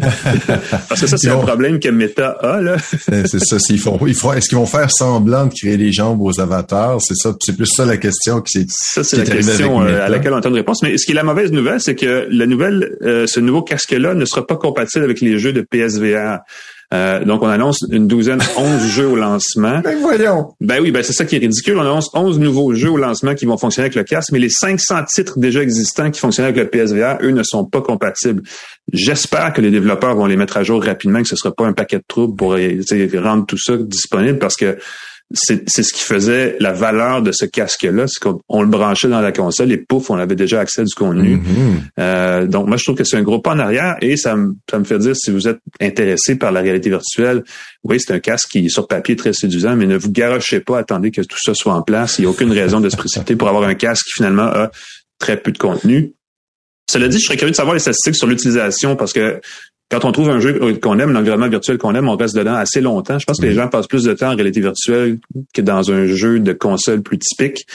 parce 0.88 1.00
que 1.00 1.07
ça 1.07 1.16
c'est 1.16 1.31
un 1.31 1.38
problème 1.38 1.81
que 1.81 1.88
Meta 1.88 2.31
a 2.31 2.61
là. 2.61 2.76
c'est 2.78 3.26
ça. 3.26 3.59
S'ils 3.59 3.78
font, 3.78 3.99
ils 4.07 4.14
font, 4.14 4.33
est-ce 4.33 4.49
qu'ils 4.49 4.59
vont 4.59 4.66
faire 4.66 4.90
semblant 4.90 5.47
de 5.47 5.54
créer 5.54 5.76
des 5.76 5.92
jambes 5.92 6.21
aux 6.23 6.40
avatars? 6.40 7.00
C'est 7.00 7.14
ça. 7.16 7.35
C'est 7.40 7.57
plus 7.57 7.66
ça 7.66 7.85
la 7.85 7.97
question 7.97 8.40
qui 8.40 8.52
c'est. 8.52 8.66
Ça 8.71 9.04
c'est 9.04 9.16
la 9.16 9.25
question 9.25 9.83
euh, 9.83 10.04
à 10.04 10.09
laquelle 10.09 10.33
on 10.33 10.37
attend 10.37 10.50
une 10.50 10.57
réponse. 10.57 10.83
Mais 10.83 10.97
ce 10.97 11.07
qui 11.07 11.12
est 11.12 11.14
la 11.14 11.23
mauvaise 11.23 11.52
nouvelle, 11.52 11.81
c'est 11.81 11.95
que 11.95 12.26
la 12.31 12.47
nouvelle, 12.47 12.97
euh, 13.02 13.26
ce 13.26 13.40
nouveau 13.40 13.62
casque-là 13.62 14.14
ne 14.14 14.25
sera 14.25 14.47
pas 14.47 14.56
compatible 14.56 15.04
avec 15.04 15.21
les 15.21 15.38
jeux 15.38 15.52
de 15.52 15.61
PSVR. 15.62 16.38
Euh, 16.92 17.25
donc, 17.25 17.42
on 17.42 17.49
annonce 17.49 17.78
une 17.90 18.06
douzaine, 18.06 18.40
onze 18.56 18.87
jeux 18.94 19.06
au 19.06 19.16
lancement. 19.16 19.80
Ben 19.80 19.99
voyons. 20.00 20.54
Ben 20.61 20.80
oui, 20.82 20.90
ben 20.90 21.02
c'est 21.02 21.14
ça 21.14 21.25
qui 21.25 21.37
est 21.37 21.38
ridicule. 21.38 21.78
On 21.78 21.80
annonce 21.80 22.11
onze 22.12 22.38
nouveaux 22.38 22.75
jeux 22.75 22.90
au 22.90 22.99
lancement 22.99 23.35
qui 23.35 23.47
vont 23.47 23.56
fonctionner 23.56 23.87
avec 23.87 23.97
le 23.97 24.04
casque, 24.04 24.30
mais 24.32 24.38
les 24.38 24.50
500 24.50 25.04
titres 25.09 25.38
déjà 25.38 25.62
existants 25.62 26.11
qui 26.11 26.21
fonctionnent 26.21 26.47
avec 26.47 26.59
le 26.59 26.68
PSVR, 26.68 27.18
eux, 27.23 27.30
ne 27.30 27.42
sont 27.42 27.64
pas 27.64 27.80
compatibles. 27.80 28.42
J'espère 28.92 29.54
que 29.54 29.62
les 29.62 29.71
développeurs 29.71 30.14
vont 30.14 30.26
les 30.26 30.37
mettre 30.37 30.59
à 30.59 30.62
jour 30.62 30.85
rapidement, 30.85 31.23
que 31.23 31.28
ce 31.28 31.37
sera 31.37 31.52
pas 31.54 31.64
un 31.64 31.73
paquet 31.73 31.97
de 31.97 32.04
troubles 32.06 32.37
pour 32.37 32.50
rendre 32.54 33.47
tout 33.47 33.59
ça 33.59 33.76
disponible, 33.78 34.38
parce 34.38 34.56
que 34.56 34.76
c'est 35.35 35.67
ce 35.67 35.93
qui 35.93 36.03
faisait 36.03 36.57
la 36.61 36.73
valeur 36.73 37.23
de 37.23 37.33
ce 37.33 37.45
casque-là, 37.45 38.07
c'est 38.07 38.21
qu'on 38.21 38.62
le 38.62 38.69
branchait 38.69 39.09
dans 39.09 39.21
la 39.21 39.33
console 39.33 39.73
et 39.73 39.79
pouf, 39.79 40.11
on 40.11 40.17
avait 40.17 40.37
déjà 40.37 40.61
accès 40.61 40.85
du 40.85 40.95
contenu. 40.95 41.37
Mm-hmm. 41.37 42.01
euh, 42.01 42.47
donc 42.47 42.69
moi, 42.69 42.77
je 42.77 42.85
trouve 42.85 42.97
que 42.97 43.05
c'est 43.05 43.17
un 43.17 43.23
gros 43.23 43.41
pas 43.41 43.53
en 43.53 43.59
arrière 43.59 43.97
et 44.01 44.17
ça 44.17 44.37
me, 44.37 44.55
ça 44.71 44.79
me 44.79 44.85
fait 44.85 44.99
dire 44.99 45.17
si 45.17 45.31
vous 45.31 45.49
êtes 45.49 45.59
intéressé 45.81 46.37
par 46.37 46.53
la 46.53 46.61
réalité 46.61 46.91
virtuelle, 46.91 47.43
oui, 47.85 47.99
c'est 47.99 48.12
un 48.12 48.21
casque 48.21 48.49
qui 48.51 48.67
est 48.67 48.69
sur 48.69 48.87
papier 48.87 49.17
très 49.17 49.33
séduisant, 49.33 49.77
mais 49.77 49.87
ne 49.87 49.97
vous 49.97 50.11
garochez 50.11 50.61
pas, 50.61 50.79
attendez 50.79 51.11
que 51.11 51.23
tout 51.23 51.39
ça 51.43 51.55
soit 51.55 51.75
en 51.75 51.83
place. 51.83 52.19
Il 52.19 52.23
n'y 52.23 52.27
a 52.27 52.31
aucune 52.31 52.53
raison 52.53 52.81
de 52.81 52.89
se 52.89 52.97
précipiter 52.97 53.37
pour 53.37 53.49
avoir 53.49 53.65
un 53.65 53.75
casque 53.75 54.07
qui 54.07 54.12
finalement 54.17 54.47
a 54.47 54.71
très 55.19 55.37
peu 55.37 55.53
de 55.53 55.59
contenu. 55.59 56.12
Cela 56.91 57.09
dit, 57.09 57.19
je 57.19 57.25
serais 57.25 57.37
curieux 57.37 57.53
de 57.53 57.57
savoir 57.57 57.75
les 57.75 57.81
statistiques 57.81 58.17
sur 58.17 58.27
l'utilisation 58.27 58.97
parce 58.97 59.12
que 59.12 59.41
quand 59.92 60.06
on 60.06 60.12
trouve 60.12 60.30
un 60.30 60.40
jeu 60.40 60.58
qu'on 60.80 60.99
aime, 60.99 61.14
un 61.14 61.20
environnement 61.20 61.49
virtuel 61.49 61.76
qu'on 61.76 61.94
aime, 61.94 62.08
on 62.08 62.16
reste 62.16 62.34
dedans 62.34 62.54
assez 62.54 62.80
longtemps. 62.80 63.18
Je 63.18 63.26
pense 63.26 63.38
que 63.38 63.44
les 63.44 63.52
gens 63.52 63.68
passent 63.68 63.87
plus 63.87 64.04
de 64.04 64.14
temps 64.14 64.32
en 64.32 64.34
réalité 64.34 64.61
virtuelle 64.61 65.18
que 65.52 65.61
dans 65.61 65.92
un 65.92 66.06
jeu 66.06 66.40
de 66.40 66.54
console 66.54 67.02
plus 67.02 67.18
typique 67.18 67.66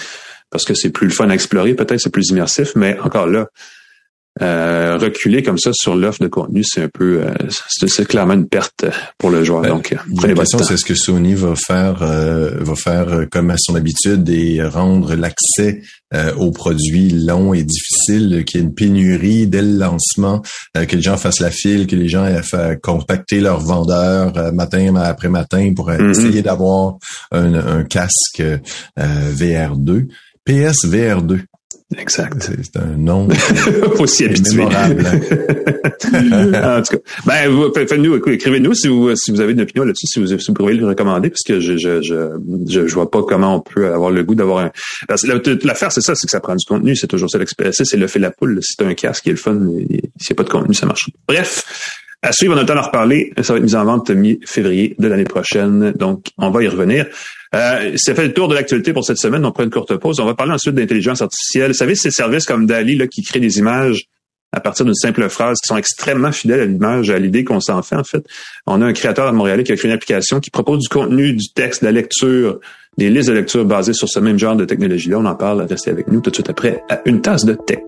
parce 0.49 0.65
que 0.65 0.73
c'est 0.73 0.89
plus 0.89 1.07
le 1.07 1.13
fun 1.13 1.29
à 1.29 1.33
explorer, 1.35 1.75
peut-être 1.75 1.99
c'est 1.99 2.09
plus 2.09 2.29
immersif, 2.29 2.71
mais 2.75 2.97
encore 3.03 3.27
là, 3.27 3.49
euh, 4.41 4.97
reculer 4.97 5.41
comme 5.41 5.57
ça 5.57 5.71
sur 5.73 5.95
l'offre 5.95 6.21
de 6.21 6.27
contenu, 6.27 6.63
c'est 6.63 6.83
un 6.83 6.89
peu, 6.89 7.23
euh, 7.23 7.33
c'est 7.69 8.07
clairement 8.07 8.33
une 8.33 8.47
perte 8.47 8.85
pour 9.17 9.29
le 9.29 9.43
joueur. 9.43 9.61
Ben, 9.61 9.69
donc, 9.69 9.95
prenez 10.15 10.33
votre 10.33 10.51
temps. 10.51 10.63
C'est 10.63 10.77
ce 10.77 10.85
que 10.85 10.95
Sony 10.95 11.33
va 11.33 11.55
faire, 11.55 12.01
euh, 12.01 12.51
va 12.59 12.75
faire 12.75 13.25
comme 13.31 13.49
à 13.49 13.55
son 13.57 13.75
habitude 13.75 14.29
et 14.29 14.61
rendre 14.63 15.15
l'accès 15.15 15.81
aux 16.37 16.51
produits 16.51 17.09
longs 17.09 17.53
et 17.53 17.63
difficiles, 17.63 18.45
qu'il 18.45 18.61
y 18.61 18.63
ait 18.63 18.65
une 18.65 18.73
pénurie 18.73 19.45
dès 19.45 19.61
le 19.61 19.77
lancement, 19.77 20.41
que 20.73 20.95
les 20.95 21.01
gens 21.01 21.17
fassent 21.17 21.41
la 21.41 21.51
file, 21.51 21.85
que 21.85 21.97
les 21.97 22.07
gens 22.07 22.25
aient 22.25 22.43
fait 22.43 22.79
contacter 22.81 23.41
leurs 23.41 23.59
vendeurs 23.59 24.53
matin 24.53 24.95
après 24.95 25.27
matin 25.27 25.73
pour 25.75 25.89
mm-hmm. 25.89 26.11
essayer 26.11 26.41
d'avoir 26.41 26.95
un, 27.33 27.53
un, 27.55 27.83
casque 27.83 28.41
VR2. 28.97 30.07
PS 30.45 30.85
VR2. 30.85 31.41
Exact. 31.95 32.51
C'est 32.63 32.77
un 32.77 32.97
nom 32.97 33.29
aussi 33.97 34.25
habitué. 34.25 34.63
en 34.65 34.69
tout 34.69 34.81
cas, 36.11 36.97
ben, 37.25 37.71
faites-nous, 37.73 38.17
écrivez-nous 38.29 38.73
si 38.73 38.89
vous, 38.89 39.15
si 39.15 39.31
vous 39.31 39.39
avez 39.39 39.53
une 39.53 39.61
opinion 39.61 39.85
là-dessus, 39.85 40.07
si 40.07 40.19
vous, 40.19 40.27
si 40.27 40.47
vous 40.47 40.53
pouvez 40.53 40.73
le 40.73 40.85
recommander, 40.85 41.29
parce 41.29 41.43
que 41.43 41.61
je, 41.61 41.77
je, 41.77 42.01
je, 42.01 42.37
je, 42.67 42.93
vois 42.93 43.09
pas 43.09 43.23
comment 43.23 43.55
on 43.55 43.61
peut 43.61 43.93
avoir 43.93 44.11
le 44.11 44.23
goût 44.23 44.35
d'avoir 44.35 44.65
un. 44.65 44.71
L'affaire, 45.63 45.93
c'est 45.93 46.01
ça, 46.01 46.13
c'est 46.13 46.27
que 46.27 46.31
ça 46.31 46.41
prend 46.41 46.55
du 46.55 46.65
contenu, 46.65 46.93
c'est 46.95 47.07
toujours 47.07 47.29
ça 47.29 47.37
l'expérience, 47.37 47.81
c'est 47.81 47.97
le 47.97 48.07
fait 48.07 48.19
la 48.19 48.31
poule. 48.31 48.59
Si 48.61 48.75
t'as 48.75 48.85
un 48.85 48.93
casque 48.93 49.23
qui 49.23 49.29
est 49.29 49.33
le 49.33 49.37
fun, 49.37 49.57
s'il 49.57 49.87
n'y 49.89 50.31
a 50.31 50.35
pas 50.35 50.43
de 50.43 50.49
contenu, 50.49 50.73
ça 50.73 50.85
marche. 50.85 51.09
Bref. 51.27 51.63
À 52.23 52.31
suivre, 52.31 52.55
on 52.55 52.57
a 52.57 52.61
le 52.61 52.65
temps 52.67 52.73
d'en 52.73 52.81
reparler. 52.81 53.31
Ça 53.41 53.53
va 53.53 53.59
être 53.59 53.65
mis 53.65 53.75
en 53.75 53.85
vente 53.85 54.09
mi-février 54.09 54.95
de 54.97 55.07
l'année 55.07 55.23
prochaine. 55.23 55.91
Donc, 55.91 56.25
on 56.39 56.49
va 56.49 56.63
y 56.63 56.67
revenir. 56.67 57.05
Euh, 57.55 57.93
ça 57.95 58.13
fait 58.13 58.25
le 58.25 58.33
tour 58.33 58.47
de 58.47 58.55
l'actualité 58.55 58.93
pour 58.93 59.03
cette 59.05 59.17
semaine. 59.17 59.45
On 59.45 59.51
prend 59.51 59.63
une 59.63 59.69
courte 59.69 59.95
pause. 59.97 60.19
On 60.19 60.25
va 60.25 60.33
parler 60.33 60.53
ensuite 60.53 60.75
d'intelligence 60.75 61.21
artificielle. 61.21 61.71
Vous 61.71 61.77
savez, 61.77 61.95
ces 61.95 62.11
services 62.11 62.45
comme 62.45 62.65
Dali 62.65 62.95
là, 62.95 63.07
qui 63.07 63.21
créent 63.21 63.39
des 63.39 63.59
images 63.59 64.05
à 64.53 64.59
partir 64.59 64.85
d'une 64.85 64.95
simple 64.95 65.27
phrase, 65.29 65.57
qui 65.61 65.67
sont 65.67 65.77
extrêmement 65.77 66.31
fidèles 66.31 66.61
à 66.61 66.65
l'image, 66.65 67.09
à 67.09 67.19
l'idée 67.19 67.43
qu'on 67.43 67.59
s'en 67.59 67.81
fait, 67.81 67.95
en 67.95 68.03
fait. 68.03 68.25
On 68.65 68.81
a 68.81 68.85
un 68.85 68.93
créateur 68.93 69.27
à 69.27 69.31
Montréal 69.31 69.63
qui 69.63 69.71
a 69.71 69.75
créé 69.75 69.89
une 69.89 69.95
application 69.95 70.39
qui 70.39 70.49
propose 70.49 70.79
du 70.79 70.87
contenu, 70.87 71.33
du 71.33 71.49
texte, 71.53 71.81
de 71.81 71.87
la 71.87 71.91
lecture, 71.91 72.59
des 72.97 73.09
listes 73.09 73.27
de 73.27 73.33
lecture 73.33 73.65
basées 73.65 73.93
sur 73.93 74.07
ce 74.07 74.19
même 74.19 74.39
genre 74.39 74.55
de 74.55 74.65
technologie-là. 74.65 75.19
On 75.19 75.25
en 75.25 75.35
parle. 75.35 75.61
Restez 75.63 75.91
avec 75.91 76.07
nous 76.07 76.21
tout 76.21 76.29
de 76.29 76.35
suite 76.35 76.49
après 76.49 76.81
à 76.89 77.01
une 77.05 77.21
tasse 77.21 77.45
de 77.45 77.53
tech. 77.53 77.79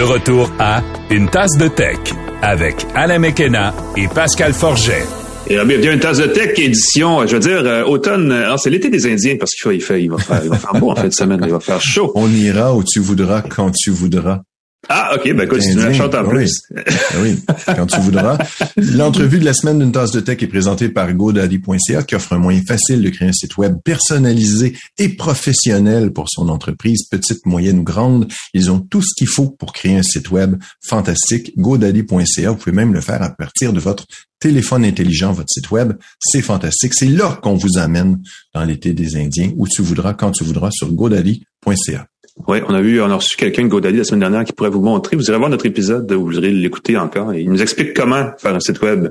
De 0.00 0.04
retour 0.04 0.50
à 0.58 0.82
Une 1.10 1.28
tasse 1.28 1.58
de 1.58 1.68
tech 1.68 1.98
avec 2.40 2.86
Alain 2.94 3.18
Mekena 3.18 3.74
et 3.98 4.08
Pascal 4.08 4.54
Forget. 4.54 5.04
Et 5.46 5.56
bienvenue 5.62 5.90
à 5.90 5.92
une 5.92 6.00
tasse 6.00 6.16
de 6.16 6.26
tech 6.26 6.58
édition, 6.58 7.26
je 7.26 7.34
veux 7.34 7.38
dire, 7.38 7.60
euh, 7.66 7.84
automne, 7.84 8.32
euh, 8.32 8.56
c'est 8.56 8.70
l'été 8.70 8.88
des 8.88 9.04
Indiens 9.12 9.36
parce 9.38 9.50
qu'il 9.50 9.72
il, 9.72 9.82
fait, 9.82 10.02
il, 10.02 10.10
va 10.10 10.16
faire, 10.16 10.40
il 10.42 10.48
va 10.48 10.56
faire 10.56 10.72
beau 10.72 10.90
en 10.90 10.96
fait 10.96 11.08
de 11.08 11.12
semaine, 11.12 11.42
il 11.44 11.50
va 11.50 11.60
faire 11.60 11.82
chaud. 11.82 12.12
On 12.14 12.30
ira 12.30 12.74
où 12.74 12.82
tu 12.82 12.98
voudras, 13.00 13.42
quand 13.42 13.72
tu 13.72 13.90
voudras. 13.90 14.40
Ah, 14.88 15.14
OK. 15.14 15.32
Ben, 15.32 15.44
écoute, 15.44 15.60
tu 15.60 15.74
la 15.76 15.92
chantes 15.92 16.14
en 16.14 16.24
plus. 16.24 16.62
Ben 16.70 16.84
oui. 17.20 17.38
quand 17.66 17.86
tu 17.86 18.00
voudras. 18.00 18.38
L'entrevue 18.76 19.38
de 19.38 19.44
la 19.44 19.52
semaine 19.52 19.78
d'une 19.78 19.92
tasse 19.92 20.10
de 20.10 20.20
tech 20.20 20.42
est 20.42 20.46
présentée 20.46 20.88
par 20.88 21.12
GoDaddy.ca 21.12 22.02
qui 22.02 22.14
offre 22.14 22.32
un 22.32 22.38
moyen 22.38 22.62
facile 22.62 23.02
de 23.02 23.10
créer 23.10 23.28
un 23.28 23.32
site 23.32 23.56
web 23.56 23.76
personnalisé 23.84 24.76
et 24.98 25.10
professionnel 25.10 26.12
pour 26.12 26.28
son 26.28 26.48
entreprise, 26.48 27.06
petite, 27.08 27.44
moyenne 27.46 27.80
ou 27.80 27.84
grande. 27.84 28.32
Ils 28.54 28.70
ont 28.70 28.80
tout 28.80 29.02
ce 29.02 29.14
qu'il 29.16 29.28
faut 29.28 29.50
pour 29.50 29.72
créer 29.72 29.96
un 29.96 30.02
site 30.02 30.30
web 30.30 30.56
fantastique. 30.84 31.52
GoDaddy.ca. 31.56 32.50
Vous 32.50 32.56
pouvez 32.56 32.74
même 32.74 32.94
le 32.94 33.00
faire 33.00 33.22
à 33.22 33.30
partir 33.30 33.72
de 33.72 33.80
votre 33.80 34.06
téléphone 34.40 34.84
intelligent, 34.84 35.32
votre 35.32 35.50
site 35.50 35.70
web. 35.70 35.92
C'est 36.18 36.42
fantastique. 36.42 36.94
C'est 36.94 37.06
là 37.06 37.38
qu'on 37.42 37.54
vous 37.54 37.78
amène 37.78 38.18
dans 38.54 38.64
l'été 38.64 38.92
des 38.92 39.16
Indiens 39.16 39.50
où 39.56 39.68
tu 39.68 39.82
voudras, 39.82 40.14
quand 40.14 40.32
tu 40.32 40.44
voudras 40.44 40.70
sur 40.72 40.90
GoDaddy.ca. 40.92 42.06
Oui, 42.48 42.58
on 42.68 42.74
a 42.74 42.80
vu, 42.80 43.00
on 43.02 43.10
a 43.10 43.16
reçu 43.16 43.36
quelqu'un 43.36 43.64
de 43.64 43.68
GoDaddy 43.68 43.98
la 43.98 44.04
semaine 44.04 44.20
dernière 44.20 44.44
qui 44.44 44.52
pourrait 44.52 44.70
vous 44.70 44.80
montrer. 44.80 45.16
Vous 45.16 45.24
irez 45.24 45.36
voir 45.36 45.50
notre 45.50 45.66
épisode, 45.66 46.10
vous 46.10 46.32
irez 46.32 46.50
l'écouter 46.50 46.96
encore. 46.96 47.34
Il 47.34 47.50
nous 47.50 47.60
explique 47.60 47.94
comment 47.94 48.30
faire 48.38 48.54
un 48.54 48.60
site 48.60 48.80
web 48.80 49.08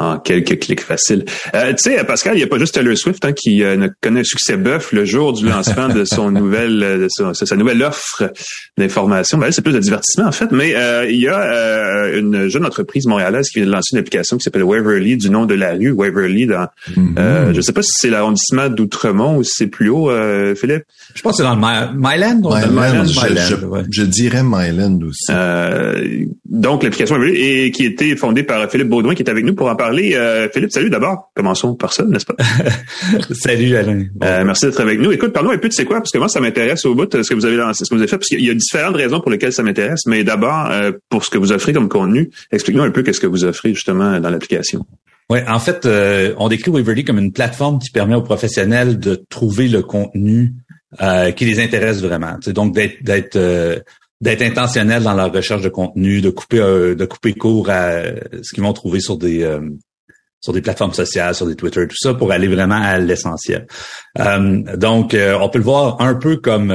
en 0.00 0.18
quelques 0.18 0.58
clics 0.58 0.80
faciles. 0.80 1.26
Euh, 1.54 1.72
tu 1.74 1.90
sais, 1.90 2.02
Pascal, 2.04 2.34
il 2.34 2.38
n'y 2.38 2.42
a 2.42 2.46
pas 2.46 2.58
juste 2.58 2.74
Taylor 2.74 2.96
Swift 2.96 3.22
hein, 3.24 3.32
qui 3.32 3.62
euh, 3.62 3.88
connaît 4.00 4.20
un 4.20 4.24
succès 4.24 4.56
bœuf 4.56 4.92
le 4.92 5.04
jour 5.04 5.34
du 5.34 5.46
lancement 5.46 5.88
de 5.88 6.04
son 6.04 6.30
nouvelle, 6.30 6.82
euh, 6.82 7.06
de 7.06 7.34
sa, 7.34 7.56
nouvelle 7.56 7.82
offre 7.82 8.32
d'information. 8.78 9.36
Ben, 9.36 9.52
c'est 9.52 9.60
plus 9.60 9.74
de 9.74 9.78
divertissement 9.78 10.26
en 10.26 10.32
fait, 10.32 10.50
mais 10.52 10.74
euh, 10.74 11.06
il 11.08 11.20
y 11.20 11.28
a 11.28 12.08
une 12.16 12.48
jeune 12.48 12.64
entreprise 12.64 13.06
montréalaise 13.06 13.50
qui 13.50 13.58
vient 13.58 13.68
de 13.68 13.72
lancer 13.72 13.90
une 13.92 13.98
application 13.98 14.38
qui 14.38 14.44
s'appelle 14.44 14.64
Waverly, 14.64 15.18
du 15.18 15.28
nom 15.28 15.44
de 15.44 15.54
la 15.54 15.72
rue 15.72 15.90
Waverly. 15.90 16.46
Dans, 16.46 16.66
mm-hmm. 16.90 17.52
je 17.52 17.56
ne 17.56 17.60
sais 17.60 17.72
pas 17.72 17.82
si 17.82 17.92
c'est 17.92 18.10
l'arrondissement 18.10 18.70
d'Outremont 18.70 19.36
ou 19.36 19.42
si 19.42 19.52
c'est 19.54 19.66
plus 19.66 19.90
haut, 19.90 20.10
Philippe. 20.54 20.84
Je 21.14 21.20
pense 21.20 21.32
que 21.32 21.42
c'est 21.42 21.48
dans 21.48 21.56
le 21.56 21.60
Myland. 21.94 22.40
Myland, 22.40 23.04
je, 23.04 23.86
je, 23.90 24.02
dirais 24.02 24.42
Myland 24.42 24.98
aussi. 25.02 25.30
donc 26.48 26.84
l'application 26.84 27.16
Waverly 27.16 27.36
et 27.36 27.70
qui 27.70 27.84
a 27.84 27.86
été 27.86 28.16
fondée 28.16 28.44
par 28.44 28.70
Philippe 28.70 28.88
Baudouin 28.88 29.14
qui 29.14 29.22
est 29.22 29.30
avec 29.30 29.44
nous 29.44 29.54
pour 29.54 29.68
en 29.68 29.76
parler 29.76 29.89
euh, 29.98 30.48
Philippe, 30.52 30.72
salut 30.72 30.90
d'abord. 30.90 31.30
Commençons 31.34 31.74
par 31.74 31.92
ça, 31.92 32.04
n'est-ce 32.04 32.26
pas? 32.26 32.36
salut 33.32 33.76
Alain. 33.76 34.04
Euh, 34.22 34.44
merci 34.44 34.66
d'être 34.66 34.80
avec 34.80 35.00
nous. 35.00 35.12
Écoute, 35.12 35.32
parlons 35.32 35.50
un 35.50 35.58
peu 35.58 35.68
de 35.68 35.72
c'est 35.72 35.84
quoi, 35.84 35.98
parce 35.98 36.10
que 36.10 36.18
moi, 36.18 36.28
ça 36.28 36.40
m'intéresse 36.40 36.84
au 36.84 36.94
bout 36.94 37.06
de 37.06 37.22
ce 37.22 37.30
que 37.30 37.34
vous 37.34 37.46
avez 37.46 37.56
lancé, 37.56 37.84
ce 37.84 37.90
que 37.90 37.94
vous 37.94 38.00
avez 38.00 38.08
fait, 38.08 38.18
parce 38.18 38.28
qu'il 38.28 38.44
y 38.44 38.50
a 38.50 38.54
différentes 38.54 38.96
raisons 38.96 39.20
pour 39.20 39.30
lesquelles 39.30 39.52
ça 39.52 39.62
m'intéresse, 39.62 40.06
mais 40.06 40.24
d'abord, 40.24 40.70
euh, 40.70 40.92
pour 41.08 41.24
ce 41.24 41.30
que 41.30 41.38
vous 41.38 41.52
offrez 41.52 41.72
comme 41.72 41.88
contenu, 41.88 42.30
explique-nous 42.50 42.82
un 42.82 42.90
peu 42.90 43.02
qu'est-ce 43.02 43.20
que 43.20 43.26
vous 43.26 43.44
offrez 43.44 43.74
justement 43.74 44.20
dans 44.20 44.30
l'application. 44.30 44.86
Oui, 45.28 45.38
en 45.46 45.60
fait, 45.60 45.86
on 46.38 46.48
décrit 46.48 46.72
Waverly 46.72 47.04
comme 47.04 47.18
une 47.18 47.32
plateforme 47.32 47.78
qui 47.78 47.90
permet 47.90 48.16
aux 48.16 48.22
professionnels 48.22 48.98
de 48.98 49.22
trouver 49.28 49.68
le 49.68 49.82
contenu 49.82 50.54
qui 51.36 51.44
les 51.44 51.60
intéresse 51.60 52.02
vraiment. 52.02 52.36
Donc 52.48 52.74
d'être 52.74 53.00
d'être 53.04 53.38
d'être 54.20 54.42
intentionnel 54.42 55.02
dans 55.02 55.14
leur 55.14 55.32
recherche 55.32 55.62
de 55.62 55.68
contenu, 55.68 56.20
de 56.20 56.30
couper 56.30 56.60
euh, 56.60 56.94
de 56.94 57.04
couper 57.04 57.34
court 57.34 57.70
à 57.70 58.02
ce 58.42 58.54
qu'ils 58.54 58.62
vont 58.62 58.72
trouver 58.72 59.00
sur 59.00 59.16
des 59.16 59.42
euh, 59.42 59.60
sur 60.40 60.52
des 60.52 60.62
plateformes 60.62 60.94
sociales, 60.94 61.34
sur 61.34 61.46
des 61.46 61.54
Twitter, 61.54 61.86
tout 61.86 61.96
ça, 61.98 62.14
pour 62.14 62.32
aller 62.32 62.48
vraiment 62.48 62.80
à 62.80 62.98
l'essentiel. 62.98 63.66
Euh, 64.18 64.76
donc, 64.76 65.14
on 65.14 65.48
peut 65.50 65.58
le 65.58 65.64
voir 65.64 66.00
un 66.00 66.14
peu 66.14 66.36
comme 66.36 66.72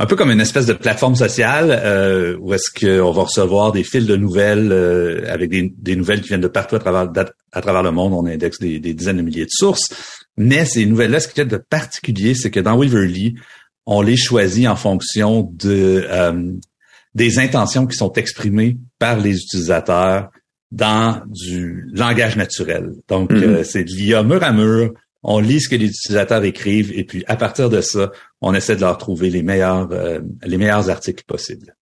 un 0.00 0.06
peu 0.06 0.14
comme 0.14 0.30
une 0.30 0.40
espèce 0.40 0.66
de 0.66 0.72
plateforme 0.74 1.16
sociale 1.16 1.70
euh, 1.70 2.36
où 2.40 2.54
est-ce 2.54 2.70
qu'on 2.70 3.10
va 3.10 3.22
recevoir 3.22 3.72
des 3.72 3.82
fils 3.82 4.06
de 4.06 4.14
nouvelles 4.14 4.70
euh, 4.70 5.24
avec 5.28 5.50
des, 5.50 5.96
nouvelles 5.96 6.22
qui 6.22 6.28
viennent 6.28 6.40
de 6.40 6.48
partout 6.48 6.76
à 6.76 6.78
travers, 6.78 7.10
à 7.52 7.60
travers 7.60 7.82
le 7.82 7.90
monde. 7.90 8.12
On 8.12 8.24
indexe 8.24 8.60
des, 8.60 8.78
dizaines 8.78 9.16
de 9.16 9.22
milliers 9.22 9.44
de 9.44 9.50
sources. 9.50 9.88
Mais 10.36 10.64
ces 10.64 10.86
nouvelles-là, 10.86 11.18
ce 11.18 11.26
qui 11.26 11.40
est 11.40 11.44
de 11.44 11.56
particulier, 11.56 12.36
c'est 12.36 12.52
que 12.52 12.60
dans 12.60 12.78
Weaverly, 12.78 13.34
on 13.90 14.02
les 14.02 14.16
choisit 14.16 14.68
en 14.68 14.76
fonction 14.76 15.50
de 15.54 16.06
euh, 16.08 16.52
des 17.14 17.38
intentions 17.38 17.86
qui 17.86 17.96
sont 17.96 18.12
exprimées 18.12 18.76
par 18.98 19.18
les 19.18 19.40
utilisateurs 19.40 20.28
dans 20.70 21.22
du 21.26 21.88
langage 21.94 22.36
naturel. 22.36 22.90
Donc, 23.08 23.32
mm-hmm. 23.32 23.64
c'est 23.64 23.84
de 23.84 23.90
l'IA 23.90 24.22
mur 24.22 24.42
à 24.42 24.52
mur 24.52 24.92
on 25.22 25.40
lit 25.40 25.60
ce 25.60 25.68
que 25.68 25.76
les 25.76 25.88
utilisateurs 25.88 26.44
écrivent 26.44 26.92
et 26.94 27.04
puis 27.04 27.24
à 27.26 27.36
partir 27.36 27.68
de 27.68 27.80
ça, 27.80 28.12
on 28.40 28.54
essaie 28.54 28.76
de 28.76 28.82
leur 28.82 28.98
trouver 28.98 29.30
les 29.30 29.42
meilleurs 29.42 29.88
euh, 29.92 30.20
les 30.44 30.56
meilleurs 30.56 30.90
articles 30.90 31.24
possibles. 31.26 31.74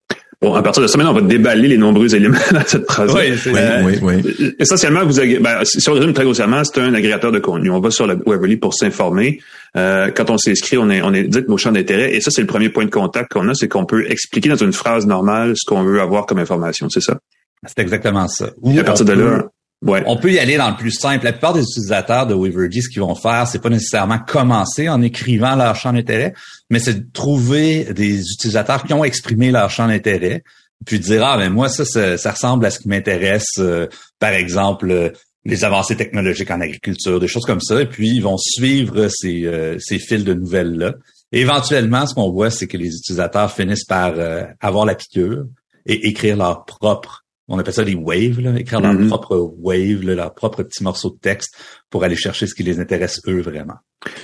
Bon, 0.43 0.55
à 0.55 0.63
partir 0.63 0.83
de 0.83 0.87
ça, 0.87 0.99
maintenant, 0.99 1.13
on 1.13 1.21
va 1.21 1.23
déballer 1.23 1.67
les 1.67 1.79
nombreux 1.79 2.15
éléments 2.15 2.39
dans 2.53 2.65
cette 2.67 2.91
phrase. 2.91 3.15
Oui, 3.15 3.33
oui, 3.47 3.99
oui, 4.03 4.55
Essentiellement, 4.59 5.05
vous 5.05 5.19
avez, 5.19 5.39
ben, 5.39 5.65
si 5.65 5.89
on 5.89 5.95
résume 5.95 6.13
très 6.13 6.25
grossièrement, 6.25 6.63
c'est 6.63 6.79
un 6.81 6.93
agrégateur 6.93 7.33
de 7.33 7.39
contenu. 7.39 7.71
On 7.71 7.81
va 7.81 7.91
sur 7.91 8.07
la 8.07 8.15
Weverly 8.15 8.57
pour 8.59 8.75
s'informer. 8.75 9.41
Euh, 9.77 10.11
quand 10.15 10.29
on 10.31 10.37
s'inscrit, 10.37 10.77
on 10.77 10.91
est, 10.91 11.01
on 11.01 11.15
est 11.15 11.25
dit 11.25 11.41
nos 11.49 11.57
champs 11.57 11.73
d'intérêt. 11.73 12.15
Et 12.15 12.21
ça, 12.21 12.31
c'est 12.31 12.43
le 12.43 12.47
premier 12.47 12.69
point 12.69 12.85
de 12.85 12.91
contact 12.91 13.33
qu'on 13.33 13.49
a, 13.49 13.55
c'est 13.55 13.69
qu'on 13.69 13.87
peut 13.87 14.11
expliquer 14.11 14.51
dans 14.51 14.57
une 14.57 14.73
phrase 14.73 15.07
normale 15.07 15.55
ce 15.57 15.65
qu'on 15.67 15.83
veut 15.83 16.01
avoir 16.01 16.27
comme 16.27 16.39
information. 16.39 16.89
C'est 16.91 17.01
ça? 17.01 17.19
C'est 17.67 17.79
exactement 17.81 18.29
ça. 18.29 18.51
à 18.79 18.85
partir 18.85 19.07
de 19.07 19.13
là, 19.13 19.45
on 19.87 20.17
peut 20.17 20.33
y 20.33 20.39
aller 20.39 20.57
dans 20.57 20.71
le 20.71 20.77
plus 20.77 20.93
simple. 20.93 21.25
La 21.25 21.33
plupart 21.33 21.53
des 21.53 21.63
utilisateurs 21.63 22.27
de 22.27 22.35
Weavergy, 22.35 22.83
ce 22.83 22.89
qu'ils 22.89 23.03
vont 23.03 23.15
faire, 23.15 23.47
c'est 23.47 23.61
pas 23.61 23.69
nécessairement 23.69 24.19
commencer 24.19 24.89
en 24.89 25.03
écrivant 25.03 25.55
leur 25.55 25.77
champ 25.77 25.93
d'intérêt, 25.93 26.35
mais 26.71 26.79
c'est 26.79 26.95
de 26.95 27.13
trouver 27.13 27.85
des 27.93 28.21
utilisateurs 28.21 28.85
qui 28.85 28.93
ont 28.95 29.05
exprimé 29.05 29.51
leur 29.51 29.71
champ 29.71 29.87
d'intérêt, 29.87 30.43
puis 30.85 30.99
dire 30.99 31.25
ah 31.25 31.37
ben 31.37 31.51
moi 31.51 31.69
ça 31.69 31.85
ça, 31.85 32.31
ressemble 32.31 32.67
à 32.67 32.71
ce 32.71 32.79
qui 32.79 32.89
m'intéresse, 32.89 33.59
euh, 33.59 33.87
par 34.19 34.31
exemple 34.31 34.91
euh, 34.91 35.11
les 35.45 35.65
avancées 35.65 35.97
technologiques 35.97 36.51
en 36.51 36.61
agriculture, 36.61 37.21
des 37.21 37.29
choses 37.29 37.45
comme 37.45 37.61
ça, 37.61 37.81
et 37.81 37.87
puis 37.87 38.09
ils 38.09 38.23
vont 38.23 38.37
suivre 38.37 39.09
ces, 39.09 39.45
euh, 39.47 39.79
ces 39.79 39.99
fils 39.99 40.25
de 40.25 40.35
nouvelles 40.35 40.77
là. 40.77 40.95
éventuellement, 41.33 42.07
ce 42.07 42.15
qu'on 42.15 42.31
voit, 42.31 42.51
c'est 42.51 42.67
que 42.67 42.77
les 42.77 42.89
utilisateurs 42.89 43.53
finissent 43.53 43.85
par 43.85 44.15
avoir 44.61 44.85
la 44.87 44.95
piqûre 44.95 45.45
et 45.87 46.09
écrire 46.09 46.37
leur 46.37 46.65
propre 46.65 47.26
on 47.49 47.59
appelle 47.59 47.75
ça 47.75 47.85
des 47.85 47.95
waves, 47.95 48.41
là, 48.41 48.59
écrire 48.59 48.81
leur 48.81 48.95
mm-hmm. 48.95 49.09
propre 49.09 49.55
wave, 49.61 50.03
leur 50.03 50.35
propre 50.35 50.63
petit 50.63 50.83
morceau 50.83 51.11
de 51.11 51.19
texte 51.19 51.57
pour 51.91 52.03
aller 52.03 52.17
chercher 52.17 52.47
ce 52.47 52.55
qui 52.55 52.63
les 52.63 52.81
intéresse 52.81 53.21
eux 53.29 53.41
vraiment. 53.41 53.77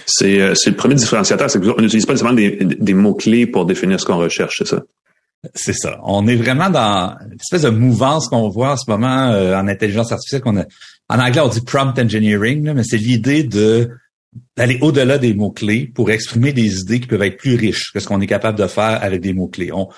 C'est 0.06 0.40
euh, 0.40 0.54
le 0.66 0.72
premier 0.72 0.94
différenciateur, 0.94 1.48
c'est 1.50 1.61
qu'on 1.61 1.80
n'utilise 1.80 2.06
pas 2.06 2.14
nécessairement 2.14 2.37
des, 2.37 2.58
des 2.61 2.94
mots-clés 2.94 3.46
pour 3.46 3.64
définir 3.66 4.00
ce 4.00 4.06
qu'on 4.06 4.18
recherche, 4.18 4.56
c'est 4.58 4.68
ça? 4.68 4.82
C'est 5.54 5.72
ça. 5.72 5.98
On 6.04 6.26
est 6.28 6.37
vraiment 6.37 6.70
dans 6.70 7.16
une 7.26 7.35
espèce 7.35 7.62
de 7.62 7.70
mouvance 7.70 8.28
qu'on 8.28 8.48
voit 8.48 8.72
en 8.72 8.76
ce 8.76 8.88
moment 8.88 9.30
euh, 9.32 9.56
en 9.56 9.66
intelligence 9.66 10.12
artificielle 10.12 10.40
qu'on 10.40 10.56
a. 10.56 10.64
En 11.08 11.18
anglais, 11.18 11.40
on 11.40 11.48
dit 11.48 11.61
prompt 11.62 11.98
engineering, 11.98 12.72
mais 12.72 12.85
c'est 12.85 12.96
l'idée 12.96 13.42
de 13.42 13.90
d'aller 14.56 14.78
au-delà 14.80 15.18
des 15.18 15.35
mots-clés 15.35 15.90
pour 15.94 16.11
exprimer 16.11 16.52
des 16.52 16.80
idées 16.80 17.00
qui 17.00 17.06
peuvent 17.06 17.22
être 17.22 17.37
plus 17.37 17.54
riches 17.54 17.90
que 17.92 18.00
ce 18.00 18.06
qu'on 18.06 18.20
est 18.20 18.26
capable 18.26 18.58
de 18.58 18.66
faire 18.66 19.02
avec 19.02 19.20
des 19.20 19.35
mots-clés. 19.35 19.72
On, 19.72 19.88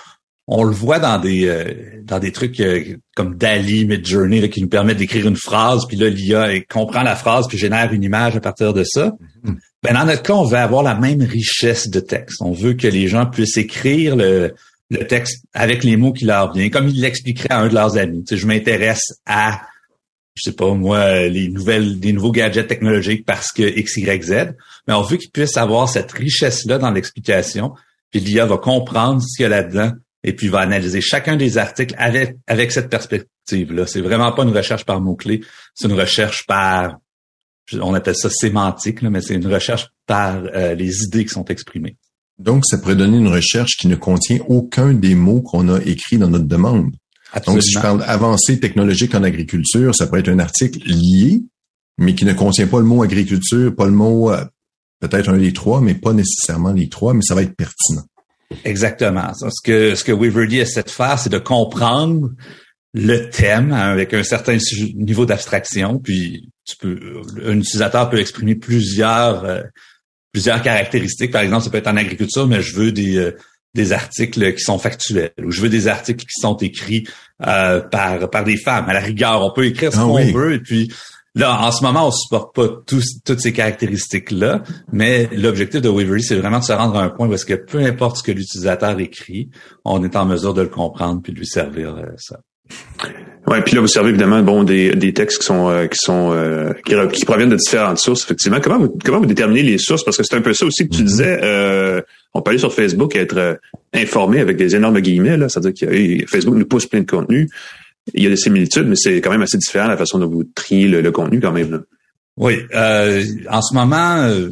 on 0.46 0.62
le 0.62 0.72
voit 0.72 0.98
dans 0.98 1.18
des 1.18 1.46
euh, 1.48 2.02
dans 2.04 2.18
des 2.18 2.32
trucs 2.32 2.60
euh, 2.60 2.96
comme 3.16 3.36
Dali, 3.36 3.86
Midjourney, 3.86 4.48
qui 4.50 4.60
nous 4.60 4.68
permettent 4.68 4.98
d'écrire 4.98 5.26
une 5.26 5.36
phrase, 5.36 5.86
puis 5.88 5.96
là 5.96 6.10
l'IA 6.10 6.60
comprend 6.68 7.02
la 7.02 7.16
phrase 7.16 7.46
puis 7.48 7.56
génère 7.56 7.92
une 7.92 8.02
image 8.02 8.36
à 8.36 8.40
partir 8.40 8.74
de 8.74 8.84
ça. 8.84 9.14
Mm-hmm. 9.44 9.56
Ben 9.82 9.94
dans 9.94 10.04
notre 10.04 10.22
cas, 10.22 10.34
on 10.34 10.44
veut 10.44 10.58
avoir 10.58 10.82
la 10.82 10.94
même 10.94 11.22
richesse 11.22 11.88
de 11.88 12.00
texte. 12.00 12.42
On 12.42 12.52
veut 12.52 12.74
que 12.74 12.88
les 12.88 13.08
gens 13.08 13.26
puissent 13.26 13.56
écrire 13.56 14.16
le, 14.16 14.54
le 14.90 15.06
texte 15.06 15.44
avec 15.54 15.82
les 15.82 15.96
mots 15.96 16.12
qui 16.12 16.26
leur 16.26 16.52
viennent, 16.52 16.70
comme 16.70 16.88
il 16.88 17.00
l'expliquerait 17.00 17.52
à 17.52 17.60
un 17.60 17.68
de 17.68 17.74
leurs 17.74 17.96
amis. 17.96 18.24
Tu 18.24 18.34
sais, 18.34 18.40
je 18.40 18.46
m'intéresse 18.46 19.14
à 19.26 19.62
je 20.34 20.50
sais 20.50 20.56
pas 20.56 20.74
moi, 20.74 21.28
les 21.28 21.48
nouvelles, 21.48 22.00
des 22.00 22.12
nouveaux 22.12 22.32
gadgets 22.32 22.66
technologiques 22.66 23.24
parce 23.24 23.52
que 23.52 23.62
X, 23.62 23.96
Y, 23.98 24.22
Z. 24.24 24.32
Mais 24.88 24.94
on 24.94 25.02
veut 25.02 25.16
qu'ils 25.16 25.30
puissent 25.30 25.56
avoir 25.56 25.88
cette 25.88 26.10
richesse-là 26.10 26.78
dans 26.78 26.90
l'explication. 26.90 27.72
Puis 28.10 28.20
l'IA 28.20 28.44
va 28.44 28.58
comprendre 28.58 29.22
ce 29.22 29.36
qu'il 29.36 29.44
y 29.44 29.46
a 29.46 29.48
là-dedans 29.48 29.92
et 30.24 30.32
puis 30.32 30.46
il 30.46 30.50
va 30.50 30.60
analyser 30.60 31.00
chacun 31.00 31.36
des 31.36 31.58
articles 31.58 31.94
avec, 31.98 32.36
avec 32.46 32.72
cette 32.72 32.88
perspective-là. 32.88 33.86
C'est 33.86 34.00
vraiment 34.00 34.32
pas 34.32 34.42
une 34.42 34.56
recherche 34.56 34.84
par 34.84 35.00
mots-clés, 35.00 35.42
c'est 35.74 35.86
une 35.86 35.94
recherche 35.94 36.46
par, 36.46 36.96
on 37.80 37.94
appelle 37.94 38.16
ça 38.16 38.30
sémantique, 38.30 39.02
mais 39.02 39.20
c'est 39.20 39.34
une 39.34 39.46
recherche 39.46 39.90
par 40.06 40.42
euh, 40.54 40.74
les 40.74 41.04
idées 41.04 41.24
qui 41.24 41.32
sont 41.32 41.44
exprimées. 41.44 41.96
Donc, 42.38 42.64
ça 42.66 42.78
pourrait 42.78 42.96
donner 42.96 43.18
une 43.18 43.28
recherche 43.28 43.76
qui 43.78 43.86
ne 43.86 43.94
contient 43.94 44.38
aucun 44.48 44.92
des 44.92 45.14
mots 45.14 45.40
qu'on 45.40 45.68
a 45.68 45.80
écrits 45.82 46.18
dans 46.18 46.28
notre 46.28 46.46
demande. 46.46 46.90
Donc, 47.46 47.62
si 47.62 47.72
je 47.72 47.80
parle 47.80 48.02
avancée 48.06 48.58
technologique 48.58 49.14
en 49.14 49.22
agriculture, 49.22 49.94
ça 49.94 50.06
pourrait 50.06 50.20
être 50.20 50.30
un 50.30 50.38
article 50.38 50.80
lié, 50.84 51.42
mais 51.98 52.14
qui 52.14 52.24
ne 52.24 52.32
contient 52.32 52.66
pas 52.66 52.78
le 52.78 52.86
mot 52.86 53.02
agriculture, 53.02 53.74
pas 53.74 53.86
le 53.86 53.92
mot, 53.92 54.32
euh, 54.32 54.44
peut-être 55.00 55.28
un 55.28 55.38
des 55.38 55.52
trois, 55.52 55.80
mais 55.80 55.94
pas 55.94 56.12
nécessairement 56.12 56.72
les 56.72 56.88
trois, 56.88 57.12
mais 57.12 57.22
ça 57.22 57.34
va 57.34 57.42
être 57.42 57.54
pertinent. 57.54 58.04
Exactement. 58.64 59.32
Ce 59.34 59.62
que, 59.62 59.94
ce 59.94 60.04
que 60.04 60.12
Weaverly 60.12 60.58
essaie 60.58 60.82
de 60.82 60.90
faire, 60.90 61.18
c'est 61.18 61.30
de 61.30 61.38
comprendre 61.38 62.30
le 62.94 63.28
thème 63.28 63.72
avec 63.72 64.14
un 64.14 64.22
certain 64.22 64.56
niveau 64.94 65.26
d'abstraction, 65.26 65.98
puis 65.98 66.48
tu 66.64 66.76
peux, 66.76 66.98
un 67.44 67.58
utilisateur 67.58 68.08
peut 68.08 68.20
exprimer 68.20 68.54
plusieurs, 68.54 69.44
euh, 69.44 69.62
plusieurs 70.32 70.62
caractéristiques. 70.62 71.32
Par 71.32 71.42
exemple, 71.42 71.64
ça 71.64 71.70
peut 71.70 71.78
être 71.78 71.88
en 71.88 71.96
agriculture, 71.96 72.46
mais 72.46 72.62
je 72.62 72.76
veux 72.76 72.92
des, 72.92 73.16
euh, 73.16 73.36
des 73.74 73.92
articles 73.92 74.54
qui 74.54 74.62
sont 74.62 74.78
factuels, 74.78 75.32
ou 75.42 75.50
je 75.50 75.60
veux 75.60 75.68
des 75.68 75.88
articles 75.88 76.24
qui 76.24 76.40
sont 76.40 76.56
écrits 76.58 77.04
euh, 77.44 77.80
par, 77.80 78.30
par 78.30 78.44
des 78.44 78.56
femmes. 78.56 78.88
À 78.88 78.92
la 78.92 79.00
rigueur, 79.00 79.44
on 79.44 79.52
peut 79.52 79.66
écrire 79.66 79.92
ce 79.92 79.98
ah 79.98 80.02
qu'on 80.02 80.32
veut, 80.32 80.54
et 80.54 80.60
puis 80.60 80.88
Là, 81.36 81.60
en 81.62 81.72
ce 81.72 81.82
moment, 81.82 82.06
on 82.06 82.10
supporte 82.12 82.54
pas 82.54 82.68
toutes 82.86 83.40
ces 83.40 83.52
caractéristiques-là, 83.52 84.62
mais 84.92 85.28
l'objectif 85.32 85.80
de 85.80 85.88
Wavery, 85.88 86.22
c'est 86.22 86.36
vraiment 86.36 86.60
de 86.60 86.64
se 86.64 86.72
rendre 86.72 86.96
à 86.96 87.02
un 87.02 87.08
point 87.08 87.26
où 87.26 87.34
est-ce 87.34 87.44
que 87.44 87.54
peu 87.54 87.78
importe 87.78 88.18
ce 88.18 88.22
que 88.22 88.30
l'utilisateur 88.30 88.98
écrit, 89.00 89.48
on 89.84 90.04
est 90.04 90.14
en 90.14 90.26
mesure 90.26 90.54
de 90.54 90.62
le 90.62 90.68
comprendre 90.68 91.22
puis 91.22 91.32
de 91.32 91.38
lui 91.38 91.46
servir 91.46 91.96
euh, 91.96 92.06
ça. 92.18 92.38
Ouais, 93.48 93.60
puis 93.62 93.74
là 93.74 93.82
vous 93.82 93.88
servez 93.88 94.08
évidemment 94.08 94.40
bon 94.42 94.62
des, 94.62 94.94
des 94.94 95.12
textes 95.12 95.40
qui 95.40 95.44
sont 95.44 95.68
euh, 95.68 95.86
qui 95.86 95.98
sont 95.98 96.32
euh, 96.32 96.72
qui, 97.12 97.24
proviennent 97.26 97.50
de 97.50 97.56
différentes 97.56 97.98
sources 97.98 98.24
effectivement. 98.24 98.58
Comment 98.62 98.78
vous 98.78 98.96
comment 99.04 99.18
vous 99.18 99.26
déterminez 99.26 99.62
les 99.62 99.76
sources? 99.76 100.02
Parce 100.02 100.16
que 100.16 100.22
c'est 100.22 100.36
un 100.36 100.40
peu 100.40 100.54
ça 100.54 100.64
aussi 100.64 100.88
que 100.88 100.94
tu 100.94 101.02
mm-hmm. 101.02 101.04
disais. 101.04 102.04
on 102.32 102.40
peut 102.40 102.50
aller 102.52 102.58
sur 102.58 102.72
Facebook 102.72 103.16
et 103.16 103.18
être 103.18 103.58
informé 103.92 104.40
avec 104.40 104.56
des 104.56 104.76
énormes 104.76 105.00
guillemets 105.00 105.36
là, 105.36 105.50
c'est-à-dire 105.50 105.88
que 105.88 106.26
Facebook 106.26 106.54
nous 106.54 106.64
pousse 106.64 106.86
plein 106.86 107.00
de 107.00 107.10
contenu 107.10 107.50
il 108.12 108.22
y 108.22 108.26
a 108.26 108.30
des 108.30 108.36
similitudes, 108.36 108.86
mais 108.86 108.96
c'est 108.96 109.20
quand 109.20 109.30
même 109.30 109.42
assez 109.42 109.56
différent 109.56 109.88
la 109.88 109.96
façon 109.96 110.18
dont 110.18 110.28
vous 110.28 110.44
triez 110.44 110.88
le, 110.88 111.10
contenu 111.10 111.40
quand 111.40 111.52
même. 111.52 111.70
Là. 111.70 111.78
Oui, 112.36 112.58
euh, 112.74 113.24
en 113.48 113.62
ce 113.62 113.74
moment, 113.74 114.16
euh, 114.16 114.50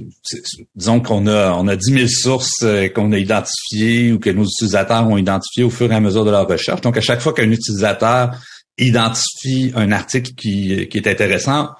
disons 0.76 1.00
qu'on 1.00 1.26
a 1.26 1.52
on 1.54 1.66
a 1.66 1.74
10 1.74 1.92
000 1.92 2.06
sources 2.06 2.62
euh, 2.62 2.88
qu'on 2.88 3.10
a 3.10 3.18
identifiées 3.18 4.12
ou 4.12 4.20
que 4.20 4.30
nos 4.30 4.44
utilisateurs 4.44 5.06
ont 5.08 5.16
identifiées 5.16 5.64
au 5.64 5.70
fur 5.70 5.90
et 5.90 5.94
à 5.94 6.00
mesure 6.00 6.24
de 6.24 6.30
leur 6.30 6.46
recherche. 6.46 6.80
Donc, 6.80 6.96
à 6.96 7.00
chaque 7.00 7.20
fois 7.20 7.32
qu'un 7.32 7.50
utilisateur 7.50 8.36
identifie 8.78 9.72
un 9.74 9.90
article 9.90 10.32
qui, 10.34 10.88
qui 10.88 10.98
est 10.98 11.08
intéressant, 11.08 11.70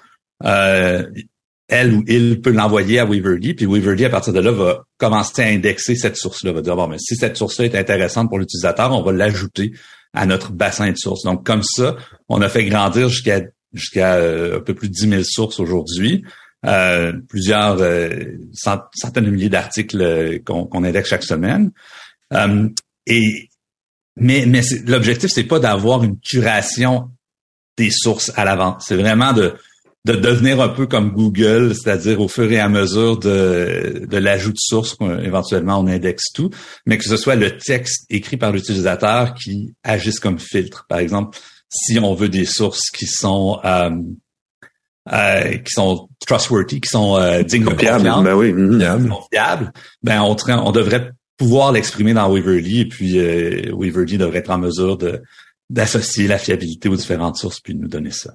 elle 1.73 1.95
ou 1.95 2.05
il 2.07 2.41
peut 2.41 2.51
l'envoyer 2.51 2.99
à 2.99 3.07
Weaverly, 3.07 3.55
puis 3.55 3.67
Weaverly, 3.67 4.05
à 4.05 4.11
partir 4.11 4.33
de 4.33 4.41
là, 4.41 4.51
va 4.51 4.85
commencer 4.99 5.43
à 5.43 5.47
indexer 5.47 5.95
cette 5.95 6.17
source-là, 6.17 6.53
va 6.53 6.61
dire, 6.61 6.77
bon, 6.77 6.89
mais 6.89 6.99
si 6.99 7.17
cette 7.17 7.37
source-là 7.37 7.67
est 7.67 7.77
intéressante 7.77 8.29
pour 8.29 8.39
l'utilisateur, 8.39 8.93
on 8.93 9.03
va 9.03 9.13
l'ajouter 9.13 9.73
à 10.15 10.27
notre 10.27 10.53
bassin 10.53 10.91
de 10.91 10.97
sources. 10.97 11.25
Donc, 11.25 11.45
comme 11.45 11.63
ça, 11.63 11.97
on 12.29 12.41
a 12.43 12.49
fait 12.49 12.65
grandir 12.65 13.09
jusqu'à 13.09 13.41
jusqu'à 13.73 14.17
euh, 14.17 14.59
un 14.59 14.61
peu 14.61 14.75
plus 14.75 14.89
de 14.89 14.95
10 14.95 15.09
000 15.09 15.23
sources 15.25 15.61
aujourd'hui. 15.61 16.25
Euh, 16.65 17.13
plusieurs 17.29 17.79
euh, 17.81 18.11
centaines 18.53 19.25
de 19.25 19.31
milliers 19.31 19.49
d'articles 19.49 20.41
qu'on 20.45 20.85
indexe 20.85 21.09
chaque 21.09 21.25
semaine. 21.25 21.73
et 23.07 23.49
mais 24.15 24.45
mais 24.47 24.61
l'objectif 24.87 25.31
c'est 25.33 25.45
pas 25.45 25.59
d'avoir 25.59 26.05
une 26.05 26.21
curation 26.21 27.11
des 27.79 27.91
sources 27.91 28.31
à 28.37 28.45
l'avant. 28.45 28.79
C'est 28.79 28.97
vraiment 28.97 29.33
de 29.33 29.55
de 30.05 30.15
devenir 30.15 30.61
un 30.61 30.69
peu 30.69 30.87
comme 30.87 31.13
Google, 31.13 31.75
c'est-à-dire 31.75 32.21
au 32.21 32.29
fur 32.29 32.51
et 32.51 32.59
à 32.59 32.69
mesure 32.69 33.19
de, 33.19 34.05
de 34.09 34.17
l'ajout 34.17 34.53
de 34.53 34.59
sources, 34.59 34.97
éventuellement 35.23 35.79
on 35.79 35.87
indexe 35.87 36.33
tout, 36.35 36.51
mais 36.87 36.99
que 36.99 37.05
ce 37.05 37.17
soit 37.17 37.37
le 37.37 37.57
texte 37.57 38.07
écrit 38.11 38.37
par 38.37 38.51
l'utilisateur 38.51 39.35
qui 39.35 39.75
agisse 39.85 40.19
comme 40.19 40.41
filtre. 40.41 40.87
Par 40.89 40.99
exemple, 40.99 41.39
si 41.69 41.99
on 42.01 42.15
veut 42.15 42.29
des 42.29 42.47
sources 42.47 42.91
qui 42.91 43.07
sont 43.07 43.61
euh, 43.65 43.91
euh, 45.13 45.57
qui 45.59 45.73
sont 45.73 46.09
trustworthy, 46.27 46.81
qui 46.81 46.89
sont 46.89 47.17
euh, 47.17 47.43
dignes 47.43 47.65
de 47.65 47.77
fiables, 47.77 48.05
ben 48.05 48.35
oui, 48.35 48.53
mhm. 48.53 49.13
fiables, 49.33 49.73
ben 50.03 50.23
on, 50.23 50.37
on 50.49 50.73
devrait 50.73 51.13
pouvoir 51.37 51.73
l'exprimer 51.73 52.15
dans 52.15 52.33
Weaverly 52.33 52.81
et 52.81 52.89
puis 52.89 53.19
euh, 53.19 53.73
Weaverly 53.73 54.19
devrait 54.19 54.39
être 54.39 54.51
en 54.51 54.59
mesure 54.59 54.97
de 54.97 55.23
d'associer 55.71 56.29
la 56.29 56.39
fiabilité 56.39 56.89
aux 56.89 56.97
différentes 56.97 57.37
sources 57.37 57.61
puis 57.61 57.75
de 57.75 57.81
nous 57.81 57.89
donner 57.89 58.11
ça. 58.11 58.33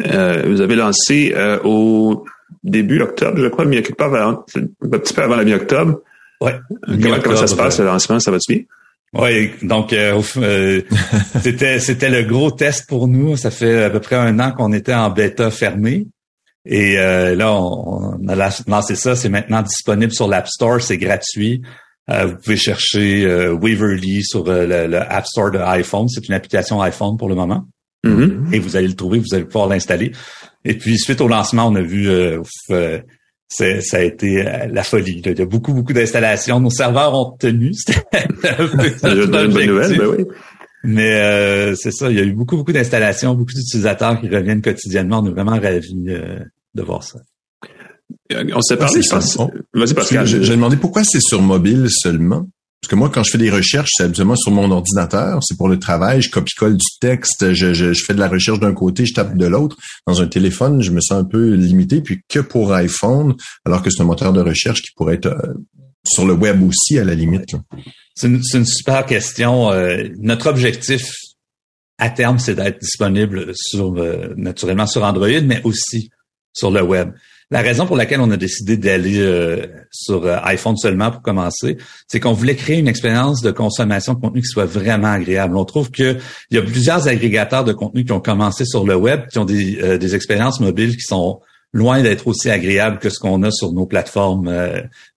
Euh, 0.00 0.42
vous 0.46 0.60
avez 0.60 0.76
lancé 0.76 1.32
euh, 1.36 1.58
au 1.64 2.24
début 2.62 3.00
octobre, 3.00 3.38
je 3.38 3.48
crois, 3.48 3.64
mais 3.64 3.82
quelque 3.82 3.96
part 3.96 4.14
un 4.14 4.44
petit 4.90 5.14
peu 5.14 5.22
avant 5.22 5.36
la 5.36 5.44
mi-octobre, 5.44 6.00
Ouais. 6.40 6.54
Comment, 6.86 7.36
ça 7.36 7.46
se 7.46 7.56
passe 7.56 7.78
le 7.78 7.86
lancement, 7.86 8.20
ça 8.20 8.30
va-tu 8.30 8.54
bien? 8.54 8.64
Oui, 9.14 9.50
donc 9.62 9.94
euh, 9.94 10.20
euh, 10.36 10.82
c'était 11.42 11.80
c'était 11.80 12.10
le 12.10 12.24
gros 12.24 12.50
test 12.50 12.86
pour 12.86 13.08
nous. 13.08 13.36
Ça 13.36 13.50
fait 13.50 13.84
à 13.84 13.90
peu 13.90 14.00
près 14.00 14.16
un 14.16 14.38
an 14.38 14.52
qu'on 14.52 14.72
était 14.72 14.94
en 14.94 15.10
bêta 15.10 15.50
fermée. 15.50 16.06
Et 16.66 16.98
euh, 16.98 17.34
là, 17.34 17.54
on, 17.54 18.28
a 18.28 18.52
lancé 18.66 18.94
ça. 18.94 19.16
C'est 19.16 19.30
maintenant 19.30 19.62
disponible 19.62 20.12
sur 20.12 20.28
l'App 20.28 20.46
Store. 20.48 20.82
C'est 20.82 20.98
gratuit. 20.98 21.62
vous 22.06 22.36
pouvez 22.36 22.56
chercher 22.56 23.26
Waverly 23.52 24.22
sur 24.24 24.44
le, 24.44 24.94
App 24.94 25.26
Store 25.26 25.50
de 25.50 25.58
iPhone. 25.58 26.08
C'est 26.08 26.28
une 26.28 26.34
application 26.34 26.82
iPhone 26.82 27.16
pour 27.16 27.30
le 27.30 27.34
moment. 27.34 27.66
Mm-hmm. 28.08 28.54
Et 28.54 28.58
vous 28.58 28.76
allez 28.76 28.88
le 28.88 28.94
trouver. 28.94 29.18
Vous 29.18 29.34
allez 29.34 29.44
pouvoir 29.44 29.68
l'installer. 29.68 30.12
Et 30.64 30.74
puis, 30.74 30.98
suite 30.98 31.20
au 31.20 31.28
lancement, 31.28 31.68
on 31.68 31.74
a 31.74 31.82
vu 31.82 32.08
ça 33.48 33.96
a 33.96 34.00
été 34.00 34.46
euh, 34.46 34.66
la 34.70 34.82
folie. 34.82 35.22
Il 35.24 35.38
y 35.38 35.42
a 35.42 35.46
beaucoup, 35.46 35.72
beaucoup 35.72 35.92
d'installations. 35.92 36.60
Nos 36.60 36.70
serveurs 36.70 37.14
ont 37.14 37.36
tenu. 37.36 37.72
C'était 37.74 38.00
un 38.12 38.66
peu 38.68 38.86
une 39.24 39.26
bonne 39.26 39.66
nouvelle, 39.66 39.98
ben 39.98 40.06
oui. 40.06 40.24
Mais 40.84 41.20
euh, 41.20 41.74
c'est 41.74 41.90
ça, 41.90 42.08
il 42.08 42.16
y 42.16 42.20
a 42.20 42.24
eu 42.24 42.32
beaucoup, 42.32 42.56
beaucoup 42.56 42.72
d'installations, 42.72 43.34
beaucoup 43.34 43.52
d'utilisateurs 43.52 44.20
qui 44.20 44.28
reviennent 44.28 44.62
quotidiennement. 44.62 45.20
On 45.20 45.26
est 45.26 45.32
vraiment 45.32 45.58
ravis 45.58 46.04
euh, 46.08 46.38
de 46.74 46.82
voir 46.82 47.02
ça. 47.02 47.18
On 48.30 48.60
s'est 48.60 48.76
parlé, 48.76 49.02
je 49.02 49.10
pense. 49.10 49.38
Vas-y, 49.74 49.94
Pascal. 49.94 50.26
J'ai 50.26 50.38
demandé 50.38 50.76
pourquoi 50.76 51.02
c'est 51.02 51.20
sur 51.20 51.42
mobile 51.42 51.86
seulement? 51.90 52.46
Parce 52.80 52.90
que 52.90 52.94
moi, 52.94 53.10
quand 53.10 53.24
je 53.24 53.30
fais 53.32 53.38
des 53.38 53.50
recherches, 53.50 53.90
c'est 53.96 54.04
habituellement 54.04 54.36
sur 54.36 54.52
mon 54.52 54.70
ordinateur. 54.70 55.40
C'est 55.42 55.56
pour 55.56 55.68
le 55.68 55.78
travail. 55.78 56.22
Je 56.22 56.30
copie-colle 56.30 56.76
du 56.76 56.86
texte. 57.00 57.52
Je, 57.52 57.74
je, 57.74 57.92
je, 57.92 58.04
fais 58.04 58.14
de 58.14 58.20
la 58.20 58.28
recherche 58.28 58.60
d'un 58.60 58.72
côté, 58.72 59.04
je 59.04 59.14
tape 59.14 59.36
de 59.36 59.46
l'autre. 59.46 59.76
Dans 60.06 60.22
un 60.22 60.28
téléphone, 60.28 60.80
je 60.80 60.92
me 60.92 61.00
sens 61.00 61.18
un 61.18 61.24
peu 61.24 61.54
limité. 61.54 62.00
Puis 62.00 62.20
que 62.28 62.38
pour 62.38 62.72
iPhone, 62.72 63.34
alors 63.64 63.82
que 63.82 63.90
c'est 63.90 64.00
un 64.00 64.06
moteur 64.06 64.32
de 64.32 64.40
recherche 64.40 64.82
qui 64.82 64.92
pourrait 64.94 65.14
être 65.14 65.26
euh, 65.26 65.54
sur 66.06 66.24
le 66.24 66.34
web 66.34 66.62
aussi, 66.62 66.98
à 66.98 67.04
la 67.04 67.14
limite. 67.14 67.56
C'est 68.14 68.28
une, 68.28 68.40
une, 68.54 68.64
super 68.64 69.04
question. 69.06 69.72
Euh, 69.72 70.08
notre 70.18 70.46
objectif 70.46 71.10
à 71.98 72.10
terme, 72.10 72.38
c'est 72.38 72.54
d'être 72.54 72.80
disponible 72.80 73.52
sur 73.56 73.96
euh, 73.96 74.34
naturellement 74.36 74.86
sur 74.86 75.02
Android, 75.02 75.40
mais 75.42 75.60
aussi 75.64 76.10
sur 76.52 76.70
le 76.70 76.82
web. 76.82 77.10
La 77.50 77.62
raison 77.62 77.86
pour 77.86 77.96
laquelle 77.96 78.20
on 78.20 78.30
a 78.30 78.36
décidé 78.36 78.76
d'aller 78.76 79.20
euh, 79.20 79.66
sur 79.90 80.26
euh, 80.26 80.36
iPhone 80.42 80.76
seulement 80.76 81.10
pour 81.10 81.22
commencer, 81.22 81.78
c'est 82.06 82.20
qu'on 82.20 82.34
voulait 82.34 82.56
créer 82.56 82.78
une 82.78 82.88
expérience 82.88 83.40
de 83.40 83.50
consommation 83.50 84.12
de 84.12 84.20
contenu 84.20 84.42
qui 84.42 84.48
soit 84.48 84.66
vraiment 84.66 85.08
agréable. 85.08 85.56
On 85.56 85.64
trouve 85.64 85.90
qu'il 85.90 86.20
y 86.50 86.58
a 86.58 86.62
plusieurs 86.62 87.08
agrégateurs 87.08 87.64
de 87.64 87.72
contenu 87.72 88.04
qui 88.04 88.12
ont 88.12 88.20
commencé 88.20 88.66
sur 88.66 88.86
le 88.86 88.96
web, 88.96 89.28
qui 89.28 89.38
ont 89.38 89.46
des, 89.46 89.78
euh, 89.80 89.96
des 89.96 90.14
expériences 90.14 90.60
mobiles 90.60 90.94
qui 90.94 91.04
sont 91.04 91.40
loin 91.72 92.02
d'être 92.02 92.26
aussi 92.26 92.50
agréables 92.50 92.98
que 92.98 93.08
ce 93.08 93.18
qu'on 93.18 93.42
a 93.42 93.50
sur 93.50 93.72
nos 93.72 93.86
plateformes 93.86 94.50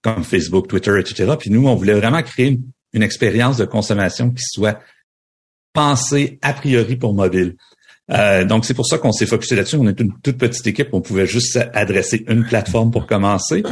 comme 0.02 0.22
Facebook, 0.22 0.68
Twitter, 0.68 0.92
etc. 1.00 1.32
Puis 1.38 1.48
nous, 1.48 1.66
on 1.66 1.74
voulait 1.74 1.94
vraiment 1.94 2.22
créer 2.22 2.60
une 2.92 3.02
expérience 3.02 3.56
de 3.56 3.64
consommation 3.64 4.30
qui 4.30 4.44
soit 4.44 4.78
pensée 5.72 6.38
a 6.42 6.52
priori 6.52 6.96
pour 6.96 7.14
mobile. 7.14 7.56
Euh, 8.10 8.44
donc, 8.44 8.64
c'est 8.64 8.74
pour 8.74 8.86
ça 8.86 8.98
qu'on 8.98 9.12
s'est 9.12 9.26
focusé 9.26 9.56
là-dessus. 9.56 9.76
On 9.76 9.88
est 9.88 10.00
une 10.00 10.12
toute 10.22 10.38
petite 10.38 10.66
équipe. 10.66 10.88
On 10.92 11.00
pouvait 11.00 11.26
juste 11.26 11.58
adresser 11.72 12.24
une 12.28 12.44
plateforme 12.44 12.90
pour 12.90 13.06
commencer. 13.06 13.62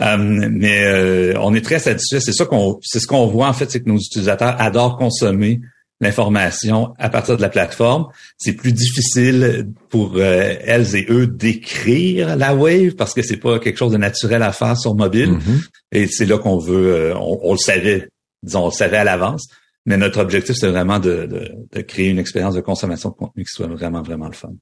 Euh, 0.00 0.16
mais 0.18 0.84
euh, 0.84 1.34
on 1.40 1.54
est 1.54 1.64
très 1.64 1.78
satisfait. 1.78 2.20
C'est 2.20 2.32
ça 2.32 2.44
qu'on, 2.44 2.78
c'est 2.82 3.00
ce 3.00 3.06
qu'on 3.06 3.26
voit 3.26 3.48
en 3.48 3.52
fait, 3.52 3.70
c'est 3.70 3.80
que 3.80 3.88
nos 3.88 3.98
utilisateurs 3.98 4.60
adorent 4.60 4.96
consommer 4.96 5.60
l'information 6.00 6.94
à 6.98 7.08
partir 7.08 7.36
de 7.36 7.42
la 7.42 7.48
plateforme. 7.48 8.06
C'est 8.36 8.52
plus 8.52 8.72
difficile 8.72 9.68
pour 9.88 10.20
elles 10.20 10.94
et 10.94 11.06
eux 11.10 11.26
d'écrire 11.26 12.36
la 12.36 12.54
wave 12.54 12.94
parce 12.94 13.14
que 13.14 13.22
c'est 13.22 13.36
pas 13.36 13.58
quelque 13.58 13.78
chose 13.78 13.92
de 13.92 13.96
naturel 13.96 14.44
à 14.44 14.52
faire 14.52 14.76
sur 14.76 14.94
mobile. 14.94 15.30
Mm-hmm. 15.30 15.68
Et 15.92 16.06
c'est 16.06 16.26
là 16.26 16.38
qu'on 16.38 16.58
veut, 16.58 17.12
on, 17.16 17.40
on, 17.42 17.52
le 17.52 17.58
savait, 17.58 18.08
disons, 18.44 18.64
on 18.64 18.66
le 18.66 18.72
savait 18.72 18.98
à 18.98 19.04
l'avance. 19.04 19.48
Mais 19.88 19.96
notre 19.96 20.20
objectif, 20.20 20.54
c'est 20.54 20.68
vraiment 20.68 20.98
de, 20.98 21.26
de, 21.72 21.80
créer 21.80 22.10
une 22.10 22.18
expérience 22.18 22.54
de 22.54 22.60
consommation 22.60 23.08
de 23.08 23.14
contenu 23.14 23.42
qui 23.42 23.50
soit 23.50 23.68
vraiment, 23.68 24.02
vraiment 24.02 24.26
le 24.26 24.34
fun. 24.34 24.52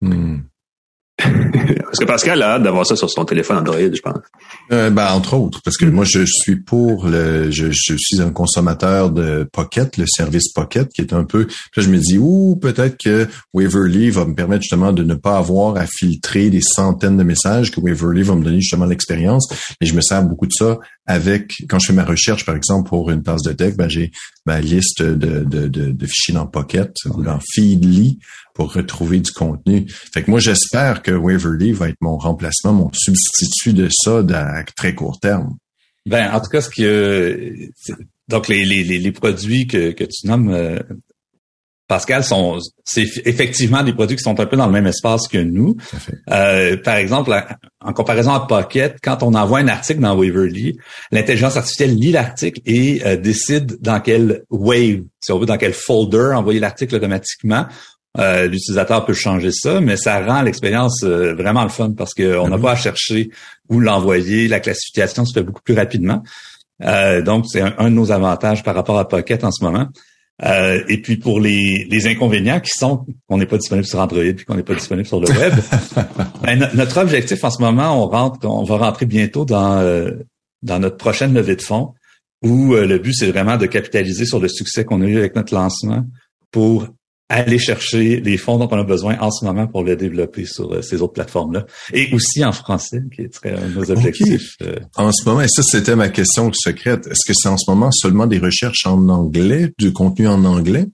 Hmm. 0.00 0.40
Parce 1.84 1.98
que 1.98 2.04
Pascal 2.04 2.42
a 2.42 2.54
hâte 2.54 2.62
d'avoir 2.62 2.86
ça 2.86 2.96
sur 2.96 3.10
son 3.10 3.24
téléphone 3.24 3.58
Android, 3.58 3.78
je 3.78 4.00
pense. 4.00 4.18
Euh, 4.72 4.90
ben, 4.90 5.12
entre 5.12 5.34
autres, 5.34 5.60
parce 5.62 5.76
que 5.76 5.84
moi, 5.84 6.04
je 6.04 6.24
suis 6.24 6.56
pour 6.56 7.06
le, 7.06 7.50
je, 7.50 7.66
je, 7.70 7.94
suis 7.96 8.20
un 8.20 8.30
consommateur 8.30 9.10
de 9.10 9.48
Pocket, 9.52 9.96
le 9.96 10.06
service 10.06 10.52
Pocket, 10.52 10.88
qui 10.88 11.00
est 11.00 11.12
un 11.12 11.24
peu, 11.24 11.46
là, 11.76 11.82
je 11.82 11.88
me 11.88 11.98
dis, 11.98 12.18
ouh, 12.18 12.56
peut-être 12.56 12.96
que 12.96 13.28
Waverly 13.52 14.10
va 14.10 14.24
me 14.24 14.34
permettre 14.34 14.62
justement 14.62 14.92
de 14.92 15.04
ne 15.04 15.14
pas 15.14 15.36
avoir 15.36 15.76
à 15.76 15.86
filtrer 15.86 16.50
des 16.50 16.62
centaines 16.62 17.16
de 17.16 17.22
messages, 17.22 17.70
que 17.70 17.80
Waverly 17.80 18.22
va 18.22 18.34
me 18.34 18.44
donner 18.44 18.60
justement 18.60 18.86
l'expérience. 18.86 19.48
Et 19.80 19.86
je 19.86 19.94
me 19.94 20.00
sers 20.00 20.22
beaucoup 20.22 20.46
de 20.46 20.52
ça 20.52 20.78
avec, 21.06 21.52
quand 21.68 21.78
je 21.78 21.88
fais 21.88 21.92
ma 21.92 22.04
recherche, 22.04 22.46
par 22.46 22.56
exemple, 22.56 22.88
pour 22.88 23.10
une 23.10 23.22
tasse 23.22 23.42
de 23.42 23.52
tech, 23.52 23.76
ben, 23.76 23.88
j'ai 23.88 24.10
ma 24.46 24.60
liste 24.60 25.02
de, 25.02 25.44
de, 25.44 25.68
de, 25.68 25.90
de, 25.90 26.06
fichiers 26.06 26.34
dans 26.34 26.46
Pocket 26.46 26.92
ou 27.06 27.22
dans 27.22 27.38
Feedly 27.52 28.18
pour 28.54 28.72
retrouver 28.72 29.20
du 29.20 29.32
contenu. 29.32 29.86
Fait 30.12 30.22
que 30.22 30.30
moi, 30.30 30.40
j'espère 30.40 31.02
que 31.02 31.10
Waverly 31.10 31.43
va 31.72 31.88
être 31.88 32.00
mon 32.00 32.16
remplacement, 32.16 32.72
mon 32.72 32.90
substitut 32.92 33.72
de 33.72 33.88
ça 33.90 34.18
à 34.18 34.64
très 34.76 34.94
court 34.94 35.18
terme. 35.20 35.56
Ben, 36.06 36.30
en 36.32 36.40
tout 36.40 36.50
cas, 36.50 36.60
ce 36.60 36.68
que 36.68 37.52
donc 38.28 38.48
les, 38.48 38.64
les, 38.64 38.84
les, 38.84 39.12
produits 39.12 39.66
que, 39.66 39.92
que 39.92 40.04
tu 40.04 40.26
nommes, 40.26 40.50
euh, 40.50 40.78
Pascal, 41.86 42.24
sont 42.24 42.58
c'est 42.84 43.06
effectivement 43.26 43.82
des 43.82 43.92
produits 43.92 44.16
qui 44.16 44.22
sont 44.22 44.38
un 44.40 44.46
peu 44.46 44.56
dans 44.56 44.66
le 44.66 44.72
même 44.72 44.86
espace 44.86 45.28
que 45.28 45.38
nous. 45.38 45.76
Euh, 46.30 46.78
par 46.78 46.96
exemple, 46.96 47.34
en 47.80 47.92
comparaison 47.92 48.32
à 48.32 48.46
Pocket, 48.46 48.96
quand 49.02 49.22
on 49.22 49.34
envoie 49.34 49.58
un 49.58 49.68
article 49.68 50.00
dans 50.00 50.16
Waverly, 50.16 50.78
l'intelligence 51.10 51.56
artificielle 51.56 51.94
lit 51.94 52.12
l'article 52.12 52.60
et 52.64 53.02
euh, 53.04 53.16
décide 53.16 53.78
dans 53.82 54.00
quel 54.00 54.44
wave, 54.48 55.02
si 55.20 55.32
on 55.32 55.38
veut, 55.38 55.46
dans 55.46 55.58
quel 55.58 55.74
folder 55.74 56.32
envoyer 56.34 56.60
l'article 56.60 56.96
automatiquement. 56.96 57.66
Euh, 58.18 58.46
l'utilisateur 58.46 59.04
peut 59.04 59.12
changer 59.12 59.50
ça, 59.50 59.80
mais 59.80 59.96
ça 59.96 60.24
rend 60.24 60.42
l'expérience 60.42 61.02
euh, 61.02 61.34
vraiment 61.34 61.64
le 61.64 61.68
fun 61.68 61.92
parce 61.96 62.14
qu'on 62.14 62.48
n'a 62.48 62.56
mhm. 62.56 62.62
pas 62.62 62.72
à 62.72 62.76
chercher 62.76 63.30
où 63.68 63.80
l'envoyer. 63.80 64.46
La 64.46 64.60
classification 64.60 65.24
se 65.24 65.32
fait 65.32 65.42
beaucoup 65.42 65.62
plus 65.62 65.74
rapidement. 65.74 66.22
Euh, 66.84 67.22
donc, 67.22 67.46
c'est 67.48 67.60
un, 67.60 67.72
de 67.84 67.88
nos 67.94 68.12
avantages 68.12 68.62
par 68.62 68.74
rapport 68.74 68.98
à 68.98 69.08
Pocket 69.08 69.42
en 69.42 69.50
ce 69.50 69.64
moment. 69.64 69.88
et 70.42 71.00
puis 71.02 71.16
pour 71.16 71.40
les, 71.40 71.86
les 71.90 72.06
inconvénients 72.06 72.60
qui 72.60 72.70
sont 72.70 73.04
qu'on 73.28 73.38
n'est 73.38 73.46
pas 73.46 73.58
disponible 73.58 73.86
sur 73.86 73.98
Android 73.98 74.32
puis 74.36 74.44
qu'on 74.44 74.56
n'est 74.56 74.64
pas 74.64 74.74
disponible 74.74 75.06
sur 75.06 75.20
le 75.20 75.28
web. 75.28 75.52
ben, 76.42 76.68
notre 76.74 76.98
objectif 76.98 77.42
en 77.42 77.50
ce 77.50 77.60
moment, 77.60 78.00
on 78.00 78.08
rentre, 78.08 78.46
on 78.46 78.64
va 78.64 78.76
rentrer 78.76 79.06
bientôt 79.06 79.44
dans 79.44 79.82
dans 80.62 80.78
notre 80.78 80.96
prochaine 80.96 81.34
levée 81.34 81.56
de 81.56 81.62
fonds 81.62 81.94
où 82.42 82.74
le 82.74 82.98
but 82.98 83.12
c'est 83.12 83.30
vraiment 83.30 83.56
de 83.56 83.66
capitaliser 83.66 84.24
sur 84.24 84.40
le 84.40 84.48
succès 84.48 84.84
qu'on 84.84 85.02
a 85.02 85.06
eu 85.06 85.18
avec 85.18 85.36
notre 85.36 85.54
lancement 85.54 86.04
pour 86.50 86.88
aller 87.28 87.58
chercher 87.58 88.20
les 88.20 88.36
fonds 88.36 88.58
dont 88.58 88.68
on 88.70 88.78
a 88.78 88.84
besoin 88.84 89.18
en 89.18 89.30
ce 89.30 89.44
moment 89.44 89.66
pour 89.66 89.82
le 89.82 89.96
développer 89.96 90.44
sur 90.44 90.72
euh, 90.72 90.82
ces 90.82 91.00
autres 91.00 91.14
plateformes-là. 91.14 91.64
Et 91.92 92.12
aussi 92.12 92.44
en 92.44 92.52
français, 92.52 93.02
qui 93.14 93.22
est 93.22 93.32
très 93.32 93.52
un 93.52 93.68
de 93.68 93.74
nos 93.74 93.90
objectifs. 93.90 94.56
Euh. 94.62 94.76
En 94.96 95.10
ce 95.10 95.26
moment, 95.28 95.40
et 95.40 95.48
ça, 95.48 95.62
c'était 95.62 95.96
ma 95.96 96.10
question 96.10 96.52
secrète. 96.52 97.06
Est-ce 97.06 97.26
que 97.26 97.32
c'est 97.34 97.48
en 97.48 97.56
ce 97.56 97.70
moment 97.70 97.90
seulement 97.92 98.26
des 98.26 98.38
recherches 98.38 98.86
en 98.86 99.08
anglais, 99.08 99.72
du 99.78 99.92
contenu 99.92 100.28
en 100.28 100.44
anglais? 100.44 100.86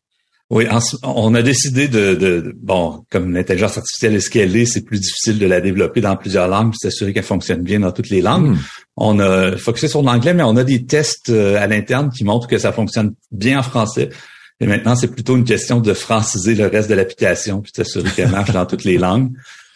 Oui, 0.51 0.65
on 1.05 1.33
a 1.37 1.43
décidé 1.43 1.87
de, 1.87 2.57
bon, 2.61 3.05
comme 3.09 3.33
l'intelligence 3.33 3.79
artificielle 3.79 4.17
est 4.17 4.21
ce 4.21 4.31
qu'elle 4.31 4.57
est, 4.57 4.67
c'est 4.67 4.81
plus 4.81 4.99
difficile 4.99 5.39
de 5.39 5.47
la 5.47 5.61
développer 5.61 6.01
dans 6.01 6.17
plusieurs 6.17 6.49
langues, 6.49 6.71
puis 6.71 6.79
s'assurer 6.83 7.13
qu'elle 7.13 7.23
fonctionne 7.23 7.63
bien 7.63 7.79
dans 7.79 7.93
toutes 7.93 8.11
les 8.11 8.21
langues. 8.21 8.51
Hmm. 8.51 8.59
On 8.97 9.21
a 9.21 9.57
focusé 9.57 9.87
sur 9.87 10.03
l'anglais, 10.03 10.35
mais 10.35 10.43
on 10.43 10.57
a 10.57 10.65
des 10.65 10.87
tests 10.87 11.31
euh, 11.31 11.57
à 11.63 11.69
l'interne 11.69 12.11
qui 12.11 12.25
montrent 12.25 12.49
que 12.49 12.59
ça 12.59 12.73
fonctionne 12.73 13.15
bien 13.31 13.61
en 13.61 13.63
français. 13.63 14.11
Et 14.61 14.67
maintenant, 14.67 14.95
c'est 14.95 15.09
plutôt 15.09 15.37
une 15.37 15.45
question 15.45 15.81
de 15.81 15.93
franciser 15.95 16.55
le 16.55 16.67
reste 16.67 16.91
de 16.91 16.95
l'application 16.95 17.61
puis 17.63 17.73
de 17.73 17.77
s'assurer 17.77 18.11
qu'elle 18.11 18.31
marche 18.31 18.53
dans 18.53 18.67
toutes 18.67 18.85
les 18.85 18.99
langues. 18.99 19.33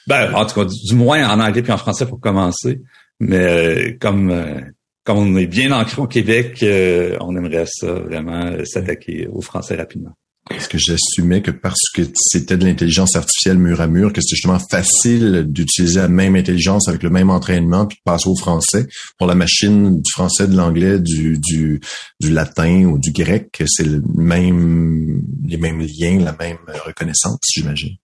Ben, 0.06 0.34
en 0.34 0.44
tout 0.44 0.54
cas, 0.54 0.66
du, 0.66 0.94
moins 0.94 1.26
en 1.28 1.40
anglais 1.40 1.62
puis 1.62 1.72
en 1.72 1.78
français 1.78 2.06
pour 2.06 2.20
commencer. 2.20 2.82
Mais 3.20 3.38
euh, 3.38 3.96
comme 3.98 4.30
euh, 4.30 4.60
comme 5.04 5.18
on 5.18 5.36
est 5.36 5.46
bien 5.46 5.72
ancré 5.72 6.02
au 6.02 6.06
Québec, 6.06 6.62
euh, 6.62 7.16
on 7.20 7.36
aimerait 7.36 7.66
ça 7.66 7.92
vraiment 7.92 8.52
s'attaquer 8.64 9.28
au 9.30 9.40
français 9.40 9.76
rapidement. 9.76 10.12
Est-ce 10.50 10.68
que 10.68 10.76
j'assumais 10.76 11.40
que 11.40 11.50
parce 11.50 11.88
que 11.94 12.02
c'était 12.14 12.58
de 12.58 12.66
l'intelligence 12.66 13.16
artificielle 13.16 13.58
mur 13.58 13.80
à 13.80 13.86
mur, 13.86 14.12
que 14.12 14.20
c'était 14.20 14.36
justement 14.36 14.58
facile 14.58 15.46
d'utiliser 15.48 16.00
la 16.00 16.08
même 16.08 16.36
intelligence 16.36 16.86
avec 16.86 17.02
le 17.02 17.08
même 17.08 17.30
entraînement 17.30 17.86
puis 17.86 17.96
de 17.96 18.02
passer 18.04 18.28
au 18.28 18.36
français 18.36 18.86
pour 19.16 19.26
la 19.26 19.34
machine 19.34 20.02
du 20.02 20.10
français, 20.12 20.46
de 20.46 20.54
l'anglais, 20.54 20.98
du, 20.98 21.38
du, 21.38 21.80
du 22.20 22.30
latin 22.30 22.84
ou 22.84 22.98
du 22.98 23.10
grec, 23.10 23.48
c'est 23.66 23.86
le 23.86 24.02
même, 24.14 25.22
les 25.46 25.56
mêmes 25.56 25.80
liens, 25.80 26.20
la 26.22 26.36
même 26.38 26.58
reconnaissance, 26.84 27.38
j'imagine. 27.54 27.96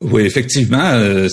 Oui, 0.00 0.22
effectivement, 0.22 0.92
euh, 0.92 1.28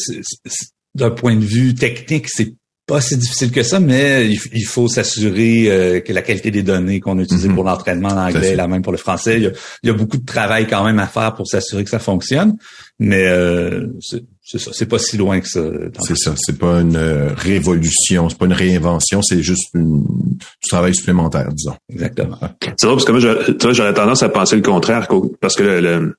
d'un 0.96 1.12
point 1.12 1.36
de 1.36 1.46
vue 1.46 1.76
technique, 1.76 2.28
c'est 2.30 2.56
pas 2.88 3.00
si 3.00 3.16
difficile 3.18 3.52
que 3.52 3.64
ça, 3.64 3.80
mais 3.80 4.28
il, 4.30 4.66
faut 4.66 4.88
s'assurer 4.88 5.70
euh, 5.70 6.00
que 6.02 6.12
la 6.12 6.22
qualité 6.22 6.52
des 6.52 6.64
données 6.64 7.00
qu'on 7.00 7.18
a 7.20 7.22
utilisées 7.22 7.48
mhm. 7.48 7.56
pour 7.56 7.64
l'entraînement 7.64 8.10
en 8.10 8.18
anglais 8.18 8.50
est 8.50 8.56
la 8.56 8.68
même 8.68 8.82
pour 8.82 8.92
le 8.92 8.98
français. 8.98 9.40
Il 9.40 9.54
y, 9.84 9.90
a, 9.90 9.94
beaucoup 9.94 10.18
de 10.18 10.26
travail 10.26 10.68
quand 10.68 10.84
même 10.84 11.00
à 11.00 11.08
faire 11.08 11.34
pour 11.34 11.48
s'assurer 11.48 11.84
que 11.84 11.90
ça 11.90 12.00
fonctionne, 12.00 12.58
mais 13.00 13.26
euh, 13.28 13.88
c'est 14.00 14.60
ça, 14.60 14.72
c'est 14.74 14.88
pas 14.88 15.00
si 15.00 15.18
loin 15.18 15.40
que 15.40 15.48
ça. 15.48 15.62
C'est 16.02 16.18
ça, 16.18 16.34
c'est 16.38 16.58
pas 16.58 16.82
une 16.82 16.98
euh, 16.98 17.34
révolution, 17.36 18.30
c'est 18.30 18.38
pas 18.38 18.48
une 18.48 18.54
réinvention, 18.54 19.22
c'est 19.22 19.42
juste 19.42 19.70
une, 19.76 20.04
du 20.04 20.70
travail 20.70 20.94
supplémentaire, 20.94 21.50
disons. 21.54 21.76
Exactement. 21.90 22.38
C'est 22.78 22.88
vrai 22.88 22.96
parce 22.96 23.06
que 23.06 23.12
moi, 23.12 23.74
j'aurais 23.74 23.94
tendance 23.94 24.24
à 24.24 24.30
penser 24.30 24.56
le 24.56 24.62
contraire, 24.62 25.08
parce 25.40 25.56
que 25.56 25.64
le 25.64 26.16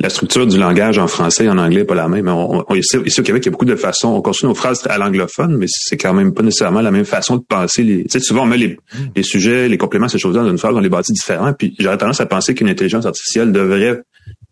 la 0.00 0.10
structure 0.10 0.46
du 0.46 0.58
langage 0.58 0.98
en 0.98 1.08
français 1.08 1.46
et 1.46 1.48
en 1.48 1.58
anglais 1.58 1.80
n'est 1.80 1.84
pas 1.84 1.96
la 1.96 2.08
même. 2.08 2.28
On, 2.28 2.64
on, 2.68 2.74
ici, 2.76 2.96
au 2.96 3.22
Québec, 3.22 3.42
il 3.42 3.46
y 3.46 3.48
a 3.48 3.50
beaucoup 3.50 3.64
de 3.64 3.74
façons. 3.74 4.08
On 4.08 4.22
construit 4.22 4.48
nos 4.48 4.54
phrases 4.54 4.82
à 4.88 4.96
l'anglophone, 4.96 5.56
mais 5.56 5.66
c'est 5.68 5.96
quand 5.96 6.14
même 6.14 6.32
pas 6.32 6.42
nécessairement 6.42 6.82
la 6.82 6.92
même 6.92 7.04
façon 7.04 7.36
de 7.36 7.42
penser. 7.42 7.82
Les, 7.82 8.04
tu 8.04 8.10
sais, 8.10 8.20
souvent, 8.20 8.42
on 8.42 8.46
met 8.46 8.58
les, 8.58 8.78
les 9.16 9.22
sujets, 9.24 9.68
les 9.68 9.76
compléments, 9.76 10.08
ces 10.08 10.18
choses-là 10.18 10.44
dans 10.44 10.50
une 10.50 10.58
phrase, 10.58 10.74
on 10.76 10.80
les 10.80 10.88
bâtit 10.88 11.12
différents. 11.12 11.52
Puis 11.52 11.74
j'aurais 11.80 11.98
tendance 11.98 12.20
à 12.20 12.26
penser 12.26 12.54
qu'une 12.54 12.68
intelligence 12.68 13.06
artificielle 13.06 13.50
devrait 13.50 14.02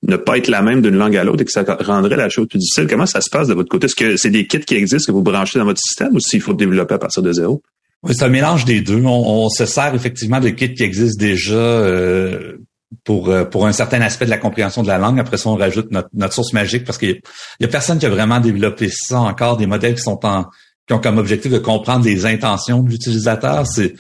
ne 0.02 0.16
pas 0.16 0.36
être 0.36 0.48
la 0.48 0.62
même 0.62 0.82
d'une 0.82 0.96
langue 0.96 1.16
à 1.16 1.22
l'autre 1.22 1.42
et 1.42 1.44
que 1.44 1.52
ça 1.52 1.64
rendrait 1.80 2.16
la 2.16 2.28
chose 2.28 2.48
plus 2.48 2.58
difficile. 2.58 2.88
Comment 2.88 3.06
ça 3.06 3.20
se 3.20 3.30
passe 3.30 3.46
de 3.46 3.54
votre 3.54 3.68
côté? 3.68 3.86
Est-ce 3.86 3.94
que 3.94 4.16
c'est 4.16 4.30
des 4.30 4.48
kits 4.48 4.58
qui 4.58 4.74
existent 4.74 5.12
que 5.12 5.16
vous 5.16 5.22
branchez 5.22 5.60
dans 5.60 5.64
votre 5.64 5.80
système 5.80 6.14
ou 6.14 6.18
s'il 6.20 6.40
faut 6.40 6.54
développer 6.54 6.94
à 6.94 6.98
partir 6.98 7.22
de 7.22 7.32
zéro? 7.32 7.62
Oui, 8.02 8.14
c'est 8.16 8.24
un 8.24 8.28
mélange 8.28 8.64
des 8.64 8.80
deux. 8.80 9.00
On, 9.04 9.48
se 9.48 9.64
sert 9.64 9.94
effectivement 9.94 10.40
de 10.40 10.48
kits 10.48 10.74
qui 10.74 10.82
existent 10.82 11.24
déjà 11.24 11.54
euh, 11.54 12.58
pour 13.04 13.28
euh, 13.28 13.44
pour 13.44 13.66
un 13.66 13.72
certain 13.72 14.00
aspect 14.00 14.24
de 14.24 14.30
la 14.30 14.38
compréhension 14.38 14.82
de 14.82 14.88
la 14.88 14.98
langue. 14.98 15.18
Après 15.18 15.36
ça, 15.36 15.48
on 15.50 15.56
rajoute 15.56 15.90
notre, 15.90 16.08
notre 16.14 16.34
source 16.34 16.52
magique 16.52 16.84
parce 16.84 16.98
qu'il 16.98 17.20
y, 17.60 17.64
a 17.64 17.68
personne 17.68 17.98
qui 17.98 18.06
a 18.06 18.10
vraiment 18.10 18.40
développé 18.40 18.88
ça 18.90 19.20
encore. 19.20 19.56
Des 19.56 19.66
modèles 19.66 19.94
qui 19.94 20.02
sont 20.02 20.24
en 20.24 20.46
qui 20.86 20.94
ont 20.94 21.00
comme 21.00 21.18
objectif 21.18 21.50
de 21.50 21.58
comprendre 21.58 22.04
les 22.04 22.26
intentions 22.26 22.82
de 22.82 22.90
l'utilisateur. 22.90 23.66
C'est 23.66 23.94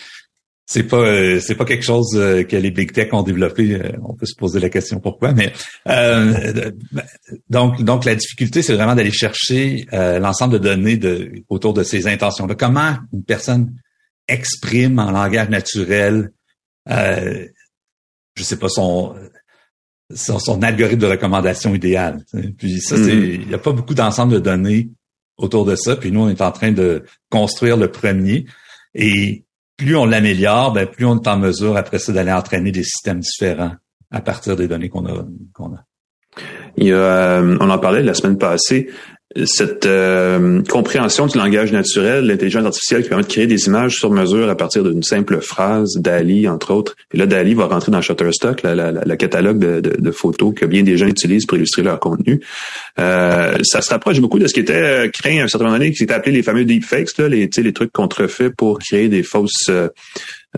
c'est 0.68 0.84
pas 0.84 0.98
euh, 0.98 1.40
c'est 1.40 1.54
pas 1.54 1.64
quelque 1.64 1.84
chose 1.84 2.12
euh, 2.16 2.42
que 2.42 2.56
les 2.56 2.70
big 2.70 2.92
tech 2.92 3.12
ont 3.12 3.22
développé. 3.22 3.80
On 4.02 4.14
peut 4.14 4.26
se 4.26 4.34
poser 4.34 4.60
la 4.60 4.68
question 4.68 5.00
pourquoi, 5.00 5.32
mais 5.32 5.52
euh, 5.88 6.70
donc 7.50 7.82
donc 7.82 8.04
la 8.04 8.14
difficulté 8.14 8.62
c'est 8.62 8.74
vraiment 8.74 8.94
d'aller 8.94 9.12
chercher 9.12 9.86
l'ensemble 9.92 10.54
de 10.54 10.58
données 10.58 10.96
de, 10.96 11.32
autour 11.48 11.74
de 11.74 11.82
ces 11.82 12.06
intentions. 12.06 12.46
Comment 12.58 12.96
une 13.12 13.24
personne 13.24 13.72
exprime 14.28 14.98
en 14.98 15.10
langage 15.10 15.48
naturel 15.48 16.32
euh, 16.88 17.46
je 18.36 18.42
sais 18.42 18.58
pas, 18.58 18.68
son, 18.68 19.14
son, 20.14 20.62
algorithme 20.62 21.00
de 21.00 21.06
recommandation 21.06 21.74
idéal. 21.74 22.24
Puis 22.58 22.80
ça, 22.80 22.96
c'est, 22.96 23.14
mm-hmm. 23.14 23.40
il 23.42 23.48
n'y 23.48 23.54
a 23.54 23.58
pas 23.58 23.72
beaucoup 23.72 23.94
d'ensemble 23.94 24.34
de 24.34 24.38
données 24.38 24.90
autour 25.36 25.64
de 25.64 25.76
ça. 25.76 25.96
Puis 25.96 26.12
nous, 26.12 26.20
on 26.20 26.28
est 26.28 26.40
en 26.40 26.52
train 26.52 26.72
de 26.72 27.04
construire 27.30 27.76
le 27.76 27.90
premier. 27.90 28.46
Et 28.94 29.44
plus 29.76 29.96
on 29.96 30.06
l'améliore, 30.06 30.72
ben 30.72 30.86
plus 30.86 31.04
on 31.04 31.20
est 31.20 31.28
en 31.28 31.38
mesure 31.38 31.76
après 31.76 31.98
ça 31.98 32.12
d'aller 32.12 32.32
entraîner 32.32 32.72
des 32.72 32.84
systèmes 32.84 33.20
différents 33.20 33.72
à 34.10 34.20
partir 34.20 34.56
des 34.56 34.68
données 34.68 34.88
qu'on 34.88 35.06
a 35.06 35.24
qu'on 35.52 35.74
a. 35.74 35.84
Il 36.76 36.88
y 36.88 36.92
a, 36.92 36.96
euh, 36.96 37.56
on 37.60 37.70
en 37.70 37.78
parlait 37.78 38.02
la 38.02 38.14
semaine 38.14 38.38
passée 38.38 38.90
cette 39.44 39.86
euh, 39.86 40.62
compréhension 40.62 41.26
du 41.26 41.36
langage 41.36 41.72
naturel, 41.72 42.26
l'intelligence 42.26 42.64
artificielle 42.64 43.02
qui 43.02 43.08
permet 43.08 43.24
de 43.24 43.28
créer 43.28 43.46
des 43.46 43.66
images 43.66 43.96
sur 43.96 44.10
mesure 44.10 44.48
à 44.48 44.56
partir 44.56 44.82
d'une 44.82 45.02
simple 45.02 45.40
phrase, 45.40 45.96
DALI 45.96 46.48
entre 46.48 46.72
autres. 46.72 46.96
Et 47.12 47.18
là, 47.18 47.26
DALI 47.26 47.54
va 47.54 47.66
rentrer 47.66 47.92
dans 47.92 48.00
Shutterstock, 48.00 48.62
la, 48.62 49.16
catalogue 49.16 49.58
de, 49.58 50.10
photos 50.10 50.54
que 50.54 50.64
bien 50.64 50.82
des 50.82 50.96
gens 50.96 51.06
utilisent 51.06 51.46
pour 51.46 51.56
illustrer 51.58 51.82
leur 51.82 52.00
contenu. 52.00 52.40
Euh, 52.98 53.58
ça 53.62 53.82
se 53.82 53.90
rapproche 53.90 54.20
beaucoup 54.20 54.38
de 54.38 54.46
ce 54.46 54.54
qui 54.54 54.60
était 54.60 54.72
euh, 54.74 55.08
créé 55.08 55.40
à 55.40 55.44
un 55.44 55.48
certain 55.48 55.66
moment 55.66 55.78
donné, 55.78 55.90
qui 55.90 55.98
s'était 55.98 56.14
appelé 56.14 56.34
les 56.34 56.42
fameux 56.42 56.64
deepfakes, 56.64 57.18
là, 57.18 57.28
les, 57.28 57.50
les 57.54 57.72
trucs 57.72 57.92
contrefaits 57.92 58.54
pour 58.56 58.78
créer 58.78 59.08
des 59.08 59.22
fausses 59.22 59.70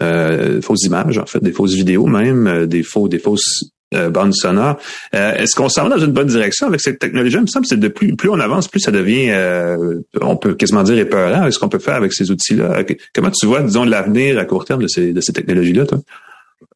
euh, 0.02 0.60
fausses 0.60 0.84
images, 0.84 1.18
en 1.18 1.26
fait, 1.26 1.42
des 1.42 1.52
fausses 1.52 1.74
vidéos 1.74 2.06
même, 2.06 2.66
des 2.66 2.82
faux, 2.82 3.08
des 3.08 3.18
fausses 3.18 3.64
euh, 3.94 4.10
bande 4.10 4.34
sonore. 4.34 4.78
Euh, 5.14 5.34
est-ce 5.34 5.56
qu'on 5.56 5.68
s'en 5.68 5.84
va 5.88 5.96
dans 5.96 6.04
une 6.04 6.12
bonne 6.12 6.26
direction 6.26 6.66
avec 6.66 6.80
cette 6.80 6.98
technologie? 6.98 7.36
Il 7.36 7.42
me 7.42 7.46
semble 7.46 7.66
que 7.66 7.74
de 7.74 7.88
plus, 7.88 8.14
plus 8.16 8.28
on 8.28 8.38
avance, 8.38 8.68
plus 8.68 8.80
ça 8.80 8.90
devient, 8.90 9.30
euh, 9.30 10.00
on 10.20 10.36
peut 10.36 10.54
quasiment 10.54 10.82
dire 10.82 10.98
épeurant. 10.98 11.46
Est-ce 11.46 11.58
qu'on 11.58 11.68
peut 11.68 11.78
faire 11.78 11.94
avec 11.94 12.12
ces 12.12 12.30
outils-là? 12.30 12.84
Comment 13.14 13.30
tu 13.30 13.46
vois, 13.46 13.62
disons, 13.62 13.84
l'avenir 13.84 14.38
à 14.38 14.44
court 14.44 14.64
terme 14.64 14.82
de 14.82 14.88
ces, 14.88 15.12
de 15.12 15.20
ces 15.20 15.32
technologies-là, 15.32 15.86
toi? 15.86 15.98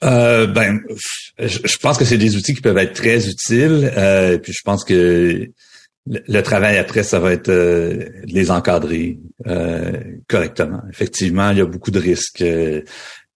Euh, 0.04 0.46
ben, 0.46 0.80
je 1.38 1.76
pense 1.78 1.98
que 1.98 2.04
c'est 2.04 2.18
des 2.18 2.36
outils 2.36 2.54
qui 2.54 2.60
peuvent 2.60 2.78
être 2.78 2.94
très 2.94 3.28
utiles. 3.28 3.92
Euh, 3.96 4.38
puis 4.38 4.52
je 4.52 4.62
pense 4.64 4.84
que 4.84 5.48
le, 6.06 6.42
travail 6.42 6.78
après, 6.78 7.02
ça 7.02 7.20
va 7.20 7.32
être 7.32 7.48
euh, 7.48 8.08
les 8.24 8.50
encadrer 8.50 9.18
correctement. 10.28 10.80
Effectivement, 10.90 11.50
il 11.50 11.58
y 11.58 11.60
a 11.60 11.66
beaucoup 11.66 11.90
de 11.90 11.98
risques 11.98 12.44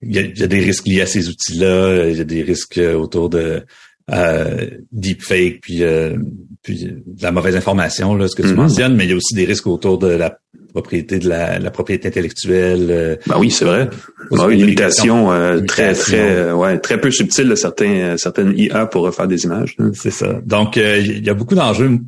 il 0.01 0.15
y, 0.15 0.43
a, 0.43 0.47
des 0.47 0.59
risques 0.59 0.87
liés 0.87 1.01
à 1.01 1.05
ces 1.05 1.27
outils-là, 1.29 2.07
il 2.09 2.17
y 2.17 2.21
a 2.21 2.23
des 2.23 2.43
risques 2.43 2.77
euh, 2.77 2.93
autour 2.93 3.29
de 3.29 3.63
euh, 4.11 4.69
deepfake, 4.91 5.59
puis, 5.61 5.83
euh, 5.83 6.15
puis 6.63 6.85
de 6.85 7.21
la 7.21 7.31
mauvaise 7.31 7.55
information, 7.55 8.15
là, 8.15 8.27
ce 8.27 8.35
que 8.35 8.41
tu 8.41 8.49
mm-hmm. 8.49 8.55
mentionnes, 8.55 8.95
mais 8.95 9.05
il 9.05 9.09
y 9.09 9.13
a 9.13 9.15
aussi 9.15 9.33
des 9.33 9.45
risques 9.45 9.67
autour 9.67 9.97
de 9.97 10.07
la 10.07 10.37
propriété 10.71 11.19
de 11.19 11.27
la, 11.27 11.59
la 11.59 11.71
propriété 11.71 12.07
intellectuelle. 12.07 12.87
Euh, 12.89 13.15
bah 13.25 13.35
oui, 13.39 13.49
c'est 13.49 13.65
vrai. 13.65 13.89
Bah 14.31 14.47
une 14.49 14.59
limitation 14.59 15.29
très 15.65 15.93
très 15.93 16.51
ouais 16.51 16.77
très 16.79 17.01
peu 17.01 17.09
subtile 17.09 17.49
de 17.49 17.55
certains 17.55 18.15
certaines 18.17 18.57
IA 18.57 18.85
pour 18.85 19.03
refaire 19.03 19.27
des 19.27 19.43
images. 19.45 19.75
C'est 19.93 20.11
ça. 20.11 20.39
Donc 20.45 20.75
il 20.75 21.25
y 21.25 21.29
a 21.29 21.33
beaucoup 21.33 21.55
d'enjeux. 21.55 21.99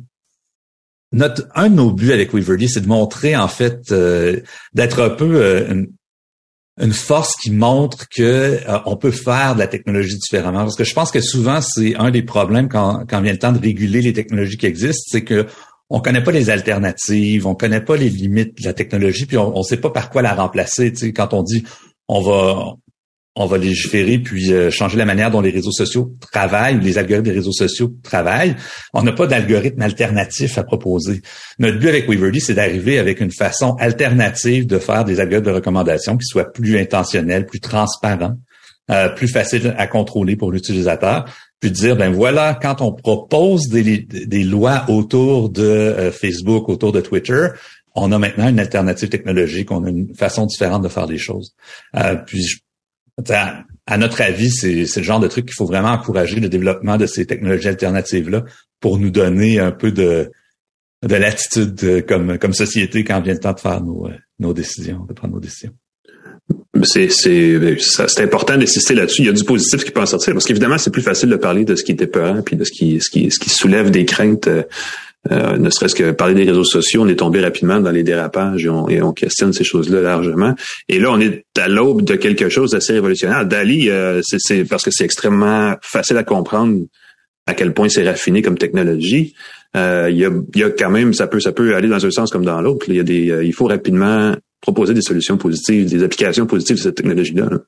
Notre 1.12 1.48
un 1.54 1.68
de 1.68 1.74
nos 1.74 1.90
buts 1.90 2.12
avec 2.12 2.32
Weaverly, 2.32 2.68
c'est 2.68 2.82
de 2.82 2.88
montrer 2.88 3.36
en 3.36 3.48
fait 3.48 3.92
d'être 4.72 5.02
un 5.02 5.10
peu 5.10 5.66
une, 5.68 5.88
une 6.80 6.92
force 6.92 7.36
qui 7.36 7.50
montre 7.50 8.08
que 8.08 8.22
euh, 8.22 8.78
on 8.86 8.96
peut 8.96 9.10
faire 9.10 9.54
de 9.54 9.60
la 9.60 9.66
technologie 9.66 10.16
différemment. 10.16 10.60
Parce 10.60 10.76
que 10.76 10.84
je 10.84 10.94
pense 10.94 11.10
que 11.10 11.20
souvent, 11.20 11.60
c'est 11.60 11.94
un 11.96 12.10
des 12.10 12.22
problèmes 12.22 12.68
quand, 12.68 13.04
quand 13.08 13.20
vient 13.20 13.32
le 13.32 13.38
temps 13.38 13.52
de 13.52 13.58
réguler 13.58 14.00
les 14.00 14.12
technologies 14.12 14.56
qui 14.56 14.66
existent, 14.66 15.04
c'est 15.06 15.24
que 15.24 15.46
on 15.90 16.00
connaît 16.00 16.22
pas 16.22 16.30
les 16.30 16.50
alternatives, 16.50 17.46
on 17.46 17.54
connaît 17.54 17.80
pas 17.80 17.96
les 17.96 18.08
limites 18.08 18.58
de 18.58 18.64
la 18.64 18.72
technologie, 18.72 19.26
puis 19.26 19.36
on, 19.36 19.56
ne 19.56 19.62
sait 19.62 19.76
pas 19.76 19.90
par 19.90 20.08
quoi 20.08 20.22
la 20.22 20.34
remplacer. 20.34 20.92
Tu 20.92 20.98
sais, 20.98 21.12
quand 21.12 21.34
on 21.34 21.42
dit 21.42 21.64
on 22.08 22.20
va 22.20 22.74
on 23.36 23.46
va 23.46 23.58
légiférer 23.58 24.18
puis 24.18 24.52
euh, 24.52 24.70
changer 24.70 24.96
la 24.96 25.04
manière 25.04 25.30
dont 25.30 25.40
les 25.40 25.50
réseaux 25.50 25.70
sociaux 25.70 26.14
travaillent, 26.32 26.76
ou 26.76 26.80
les 26.80 26.98
algorithmes 26.98 27.26
des 27.26 27.32
réseaux 27.32 27.52
sociaux 27.52 27.92
travaillent. 28.02 28.56
On 28.92 29.02
n'a 29.02 29.12
pas 29.12 29.26
d'algorithme 29.26 29.82
alternatif 29.82 30.58
à 30.58 30.64
proposer. 30.64 31.22
Notre 31.58 31.78
but 31.78 31.88
avec 31.88 32.08
Weaverly, 32.08 32.40
c'est 32.40 32.54
d'arriver 32.54 32.98
avec 32.98 33.20
une 33.20 33.30
façon 33.30 33.76
alternative 33.76 34.66
de 34.66 34.78
faire 34.78 35.04
des 35.04 35.20
algorithmes 35.20 35.46
de 35.46 35.54
recommandation 35.54 36.16
qui 36.16 36.26
soient 36.26 36.52
plus 36.52 36.78
intentionnels, 36.78 37.46
plus 37.46 37.60
transparents, 37.60 38.34
euh, 38.90 39.08
plus 39.08 39.28
faciles 39.28 39.74
à 39.78 39.86
contrôler 39.86 40.34
pour 40.34 40.50
l'utilisateur, 40.50 41.24
puis 41.60 41.70
de 41.70 41.76
dire 41.76 41.96
ben 41.96 42.12
voilà, 42.12 42.58
quand 42.60 42.80
on 42.80 42.92
propose 42.92 43.68
des, 43.68 43.98
des 43.98 44.42
lois 44.42 44.84
autour 44.88 45.50
de 45.50 45.62
euh, 45.62 46.10
Facebook, 46.10 46.68
autour 46.68 46.90
de 46.90 47.00
Twitter, 47.00 47.48
on 47.94 48.10
a 48.12 48.18
maintenant 48.18 48.48
une 48.48 48.58
alternative 48.58 49.08
technologique, 49.08 49.70
on 49.70 49.84
a 49.84 49.90
une 49.90 50.14
façon 50.14 50.46
différente 50.46 50.82
de 50.82 50.88
faire 50.88 51.06
les 51.06 51.18
choses. 51.18 51.54
Euh, 51.96 52.16
puis 52.16 52.62
à, 53.28 53.98
notre 53.98 54.22
avis, 54.22 54.50
c'est 54.50 54.84
le 54.96 55.02
genre 55.02 55.20
de 55.20 55.28
truc 55.28 55.46
qu'il 55.46 55.54
faut 55.54 55.66
vraiment 55.66 55.90
encourager 55.90 56.40
le 56.40 56.48
développement 56.48 56.96
de 56.96 57.06
ces 57.06 57.26
technologies 57.26 57.68
alternatives-là 57.68 58.44
pour 58.80 58.98
nous 58.98 59.10
donner 59.10 59.58
un 59.58 59.72
peu 59.72 59.92
de, 59.92 60.30
de 61.06 61.16
latitude 61.16 62.06
comme, 62.06 62.38
comme 62.38 62.52
société 62.52 63.04
quand 63.04 63.20
vient 63.20 63.34
le 63.34 63.40
temps 63.40 63.52
de 63.52 63.60
faire 63.60 63.82
nos, 63.82 64.06
euh, 64.06 64.14
nos 64.38 64.52
décisions, 64.52 65.04
de 65.08 65.12
prendre 65.12 65.34
nos 65.34 65.40
décisions. 65.40 65.72
C'est 66.82 67.10
c'est 67.10 68.22
important 68.22 68.56
d'insister 68.56 68.94
là-dessus. 68.94 69.22
Il 69.22 69.26
y 69.26 69.28
a 69.28 69.32
du 69.32 69.44
positif 69.44 69.84
qui 69.84 69.90
peut 69.90 70.00
en 70.00 70.06
sortir 70.06 70.32
parce 70.32 70.46
qu'évidemment 70.46 70.78
c'est 70.78 70.90
plus 70.90 71.02
facile 71.02 71.28
de 71.28 71.36
parler 71.36 71.64
de 71.64 71.74
ce 71.74 71.84
qui 71.84 71.92
était 71.92 72.06
peur 72.06 72.42
puis 72.44 72.56
de 72.56 72.64
ce 72.64 72.72
qui 72.72 73.00
ce 73.00 73.10
qui 73.10 73.30
ce 73.30 73.38
qui 73.38 73.50
soulève 73.50 73.90
des 73.90 74.04
craintes 74.04 74.48
euh, 75.30 75.58
ne 75.58 75.68
serait-ce 75.68 75.94
que 75.94 76.12
parler 76.12 76.34
des 76.34 76.44
réseaux 76.44 76.64
sociaux, 76.64 77.02
on 77.02 77.08
est 77.08 77.16
tombé 77.16 77.40
rapidement 77.40 77.78
dans 77.80 77.90
les 77.90 78.02
dérapages 78.02 78.64
et 78.64 79.02
on, 79.02 79.12
questionne 79.12 79.52
ces 79.52 79.64
choses-là 79.64 80.00
largement. 80.00 80.54
Et 80.88 80.98
là, 80.98 81.10
on 81.12 81.20
est 81.20 81.44
à 81.58 81.68
l'aube 81.68 82.02
de 82.02 82.14
quelque 82.14 82.48
chose 82.48 82.70
d'assez 82.70 82.94
révolutionnaire. 82.94 83.44
Dali, 83.44 83.90
euh, 83.90 84.22
c'est 84.24 84.64
parce 84.64 84.82
que 84.82 84.90
c'est 84.90 85.04
extrêmement 85.04 85.74
facile 85.82 86.16
à 86.16 86.24
comprendre 86.24 86.78
à 87.46 87.52
quel 87.52 87.74
point 87.74 87.88
c'est 87.90 88.06
raffiné 88.08 88.40
comme 88.40 88.56
technologie. 88.56 89.34
Euh, 89.76 90.08
il, 90.10 90.16
y 90.16 90.24
a, 90.24 90.30
y, 90.54 90.62
a, 90.62 90.70
quand 90.70 90.90
même, 90.90 91.12
ça 91.12 91.26
peut, 91.26 91.40
ça 91.40 91.52
peut 91.52 91.74
aller 91.74 91.88
dans 91.88 92.04
un 92.04 92.10
sens 92.10 92.30
comme 92.30 92.44
dans 92.44 92.60
l'autre. 92.62 92.86
Il 92.88 92.96
y 92.96 93.00
a 93.00 93.04
des, 93.04 93.40
il 93.44 93.52
faut 93.52 93.66
rapidement 93.66 94.34
proposer 94.62 94.94
des 94.94 95.02
solutions 95.02 95.36
positives, 95.36 95.90
des 95.90 96.02
applications 96.02 96.46
positives 96.46 96.76
de 96.76 96.80
cette 96.80 96.94
technologie-là. 96.94 97.46
là 97.50 97.58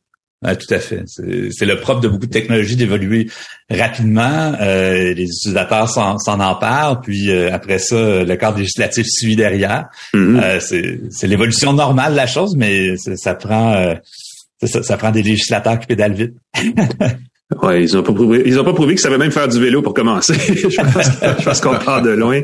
ah, 0.44 0.56
tout 0.56 0.72
à 0.74 0.80
fait. 0.80 1.04
C'est 1.06 1.66
le 1.66 1.80
propre 1.80 2.00
de 2.00 2.08
beaucoup 2.08 2.26
de 2.26 2.32
technologies 2.32 2.74
d'évoluer 2.74 3.28
rapidement. 3.70 4.54
Euh, 4.60 5.14
les 5.14 5.24
utilisateurs 5.24 5.88
s'en 5.88 6.40
emparent, 6.40 7.00
puis 7.00 7.30
euh, 7.30 7.52
après 7.52 7.78
ça, 7.78 8.24
le 8.24 8.36
cadre 8.36 8.58
législatif 8.58 9.06
suit 9.08 9.36
derrière. 9.36 9.86
Mm-hmm. 10.14 10.42
euh, 10.42 11.08
c'est 11.10 11.26
l'évolution 11.28 11.72
normale 11.72 12.12
de 12.12 12.16
la 12.16 12.26
chose, 12.26 12.56
mais 12.56 12.96
ça 12.96 13.34
prend 13.34 13.74
euh, 13.74 13.94
ça, 14.64 14.82
ça, 14.82 14.96
prend 14.96 15.12
des 15.12 15.22
législateurs 15.22 15.78
qui 15.78 15.86
pédalent 15.86 16.14
vite. 16.14 16.34
Ouais, 17.62 17.82
ils 17.82 17.96
ont 17.96 18.02
pas 18.02 18.12
prouvé, 18.12 18.42
ils 18.46 18.58
ont 18.58 18.64
pas 18.64 18.72
prouvé 18.72 18.94
qu'ils 18.94 19.02
savaient 19.02 19.18
même 19.18 19.30
faire 19.30 19.48
du 19.48 19.60
vélo 19.60 19.82
pour 19.82 19.94
commencer. 19.94 20.34
je 20.38 21.44
pense, 21.44 21.60
qu'on 21.60 21.76
part 21.76 22.02
de 22.02 22.10
loin. 22.10 22.40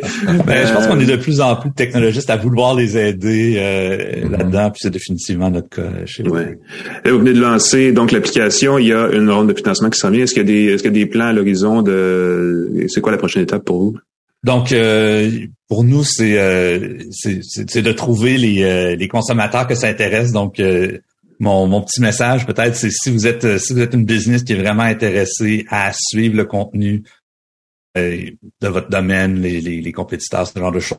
Ben, 0.46 0.66
je 0.66 0.72
pense 0.72 0.86
qu'on 0.86 1.00
est 1.00 1.06
de 1.06 1.16
plus 1.16 1.40
en 1.40 1.56
plus 1.56 1.70
de 1.70 1.74
technologistes 1.74 2.30
à 2.30 2.36
vouloir 2.36 2.74
les 2.74 2.96
aider 2.96 3.54
euh, 3.56 4.28
là-dedans, 4.28 4.70
puis 4.70 4.80
c'est 4.82 4.90
définitivement 4.90 5.50
notre 5.50 5.68
cas 5.68 6.04
chez 6.04 6.22
nous. 6.22 6.32
Ouais. 6.32 6.58
vous 7.06 7.18
venez 7.18 7.32
de 7.32 7.40
lancer 7.40 7.92
donc 7.92 8.12
l'application. 8.12 8.78
Il 8.78 8.88
y 8.88 8.92
a 8.92 9.08
une 9.12 9.30
ronde 9.30 9.48
de 9.48 9.54
financement 9.54 9.88
qui 9.88 9.98
s'en 9.98 10.10
vient. 10.10 10.24
Est-ce 10.24 10.34
qu'il 10.34 10.42
y 10.42 10.50
a 10.50 10.52
des, 10.52 10.74
est-ce 10.74 10.82
qu'il 10.82 10.92
y 10.92 11.00
a 11.00 11.04
des 11.04 11.10
plans 11.10 11.26
à 11.26 11.32
l'horizon 11.32 11.82
de, 11.82 12.86
c'est 12.88 13.00
quoi 13.00 13.12
la 13.12 13.18
prochaine 13.18 13.42
étape 13.42 13.64
pour 13.64 13.80
vous? 13.80 13.96
Donc, 14.44 14.72
euh, 14.72 15.30
pour 15.68 15.84
nous, 15.84 16.04
c'est, 16.04 16.38
euh, 16.38 16.78
de 16.78 17.92
trouver 17.92 18.36
les, 18.36 18.96
les 18.96 19.08
consommateurs 19.08 19.66
que 19.66 19.74
ça 19.74 19.88
intéresse. 19.88 20.32
Donc, 20.32 20.60
mon, 21.40 21.80
petit 21.82 22.00
message 22.00 22.46
peut-être, 22.46 22.74
c'est 22.74 22.90
si 22.90 23.10
vous 23.10 23.26
êtes 23.26 23.44
euh, 23.44 23.58
si 23.58 23.72
vous 23.72 23.80
êtes 23.80 23.94
une 23.94 24.04
business 24.04 24.42
qui 24.42 24.52
est 24.52 24.60
vraiment 24.60 24.82
intéressée 24.82 25.64
à 25.70 25.92
suivre 25.92 26.36
le 26.36 26.44
contenu 26.44 27.04
euh, 27.96 28.30
de 28.60 28.68
votre 28.68 28.88
domaine, 28.88 29.40
les, 29.40 29.60
les, 29.60 29.92
compétiteurs, 29.92 30.46
ce 30.46 30.58
genre 30.58 30.72
de 30.72 30.80
choses, 30.80 30.98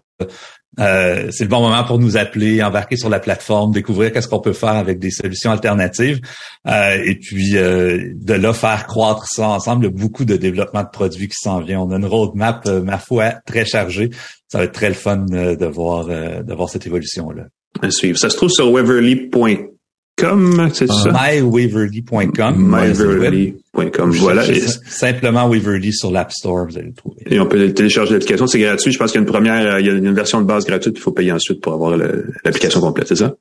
euh, 0.80 1.30
c'est 1.32 1.44
le 1.44 1.50
bon 1.50 1.62
moment 1.62 1.84
pour 1.84 2.00
nous 2.00 2.18
appeler, 2.18 2.64
embarquer 2.64 2.96
sur 2.96 3.10
la 3.10 3.20
plateforme, 3.20 3.74
découvrir 3.74 4.12
qu'est-ce 4.12 4.28
qu'on 4.28 4.40
peut 4.40 4.54
faire 4.54 4.76
avec 4.76 5.00
des 5.00 5.12
solutions 5.12 5.52
alternatives, 5.52 6.20
et 6.66 7.16
puis 7.22 7.52
de 7.54 8.34
là 8.34 8.54
faire 8.54 8.88
croître 8.88 9.28
ça 9.28 9.50
ensemble. 9.50 9.86
Il 9.86 9.90
y 9.90 9.94
a 9.94 9.98
beaucoup 9.98 10.26
de 10.26 10.36
développement 10.36 10.84
de 10.84 10.90
produits 10.90 11.28
qui 11.28 11.38
s'en 11.40 11.62
vient. 11.62 11.80
On 11.80 11.92
a 11.92 11.98
une 11.98 12.06
roadmap, 12.06 12.68
ma 12.68 12.98
foi, 12.98 13.34
très 13.46 13.66
chargée. 13.66 14.10
Ça 14.48 14.58
va 14.58 14.64
être 14.66 14.74
très 14.74 14.90
le 14.90 14.96
fun 14.96 15.26
de 15.28 15.66
voir 15.66 16.08
de 16.08 16.54
voir 16.54 16.70
cette 16.70 16.88
évolution 16.88 17.30
là. 17.30 17.44
À 17.82 17.92
suivre. 17.92 18.18
Ça 18.18 18.30
se 18.30 18.36
trouve 18.36 18.50
sur 18.50 18.72
weverly.com 18.74 19.79
comme, 20.20 20.70
c'est 20.74 20.88
ça? 20.88 21.12
mywaverly.com. 21.12 22.56
Mywaverly.com. 22.58 24.12
Voilà. 24.12 24.44
Simplement 24.88 25.48
Waverly 25.50 25.94
sur 25.94 26.12
l'App 26.12 26.32
Store, 26.32 26.66
vous 26.68 26.78
allez 26.78 26.88
le 26.88 26.94
trouver. 26.94 27.22
Et 27.28 27.40
on 27.40 27.48
peut 27.48 27.74
télécharger 27.74 28.14
l'application, 28.14 28.48
c'est 28.48 28.60
gratuit. 28.60 28.92
Je 28.92 28.98
pense 28.98 29.12
qu'il 29.12 29.20
y 29.20 29.24
a 29.24 29.26
une 29.26 29.32
première, 29.32 29.80
il 29.80 29.86
y 29.86 29.90
a 29.90 29.94
une 29.94 30.14
version 30.14 30.42
de 30.42 30.46
base 30.46 30.66
gratuite, 30.66 30.96
il 30.98 31.02
faut 31.02 31.12
payer 31.12 31.32
ensuite 31.32 31.62
pour 31.62 31.74
avoir 31.74 31.98
l'application 31.98 32.82
complète, 32.82 33.08
c'est 33.08 33.16
ça? 33.16 33.36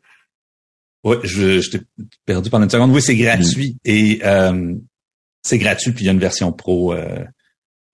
Oui, 1.04 1.16
je, 1.22 1.60
je 1.60 1.70
t'ai 1.70 1.80
perdu 2.26 2.50
pendant 2.50 2.64
une 2.64 2.70
seconde. 2.70 2.92
Oui, 2.92 3.02
c'est 3.02 3.16
gratuit 3.16 3.72
mm. 3.72 3.78
et 3.84 4.20
euh, 4.24 4.74
c'est 5.42 5.58
gratuit, 5.58 5.92
puis 5.92 6.04
il 6.04 6.06
y 6.06 6.10
a 6.10 6.12
une 6.12 6.18
version 6.18 6.52
pro 6.52 6.92
euh, 6.92 7.24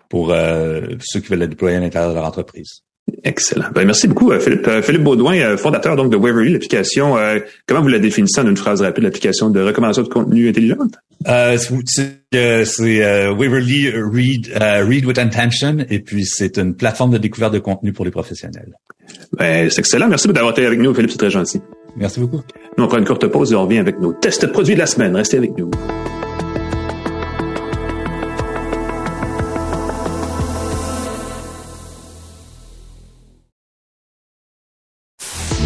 pour 0.08 0.32
euh, 0.32 0.80
ceux 1.00 1.20
qui 1.20 1.28
veulent 1.28 1.40
la 1.40 1.46
déployer 1.46 1.76
à 1.76 1.80
l'intérieur 1.80 2.10
de 2.10 2.16
leur 2.16 2.24
entreprise. 2.24 2.82
Excellent. 3.22 3.66
Ben, 3.74 3.84
merci 3.84 4.08
beaucoup, 4.08 4.32
euh, 4.32 4.40
Philippe. 4.40 4.66
Euh, 4.66 4.80
Philippe 4.82 5.02
Baudouin, 5.02 5.36
euh, 5.36 5.56
fondateur 5.56 5.96
donc 5.96 6.10
de 6.10 6.16
Waverly, 6.16 6.52
l'application. 6.52 7.16
comment 7.66 7.82
vous 7.82 7.88
la 7.88 7.98
définissez 7.98 8.40
en 8.40 8.46
une 8.46 8.56
phrase 8.56 8.80
rapide, 8.82 9.04
l'application 9.04 9.50
de 9.50 9.60
recommandation 9.60 10.02
de 10.02 10.08
contenu 10.08 10.48
intelligente? 10.48 10.94
c'est 11.24 12.20
Waverly 12.32 13.90
Read, 13.90 14.52
Read 14.56 15.04
with 15.04 15.18
Intention, 15.18 15.78
et 15.88 16.00
puis 16.00 16.24
c'est 16.26 16.58
une 16.58 16.74
plateforme 16.74 17.12
de 17.12 17.18
découverte 17.18 17.52
de 17.54 17.58
contenu 17.58 17.92
pour 17.92 18.04
les 18.04 18.10
professionnels. 18.10 18.74
Ben, 19.38 19.68
c'est 19.70 19.80
excellent. 19.80 20.08
Merci 20.08 20.28
d'avoir 20.28 20.52
été 20.52 20.64
avec 20.66 20.78
nous, 20.78 20.94
Philippe. 20.94 21.10
C'est 21.10 21.18
très 21.18 21.30
gentil. 21.30 21.60
Merci 21.96 22.20
beaucoup. 22.20 22.42
Nous, 22.76 22.84
on 22.84 22.88
prend 22.88 22.98
une 22.98 23.04
courte 23.04 23.26
pause 23.26 23.52
et 23.52 23.54
on 23.54 23.64
revient 23.64 23.78
avec 23.78 24.00
nos 24.00 24.12
tests 24.12 24.46
produits 24.48 24.74
de 24.74 24.80
la 24.80 24.86
semaine. 24.86 25.14
Restez 25.14 25.36
avec 25.36 25.56
nous. 25.56 25.70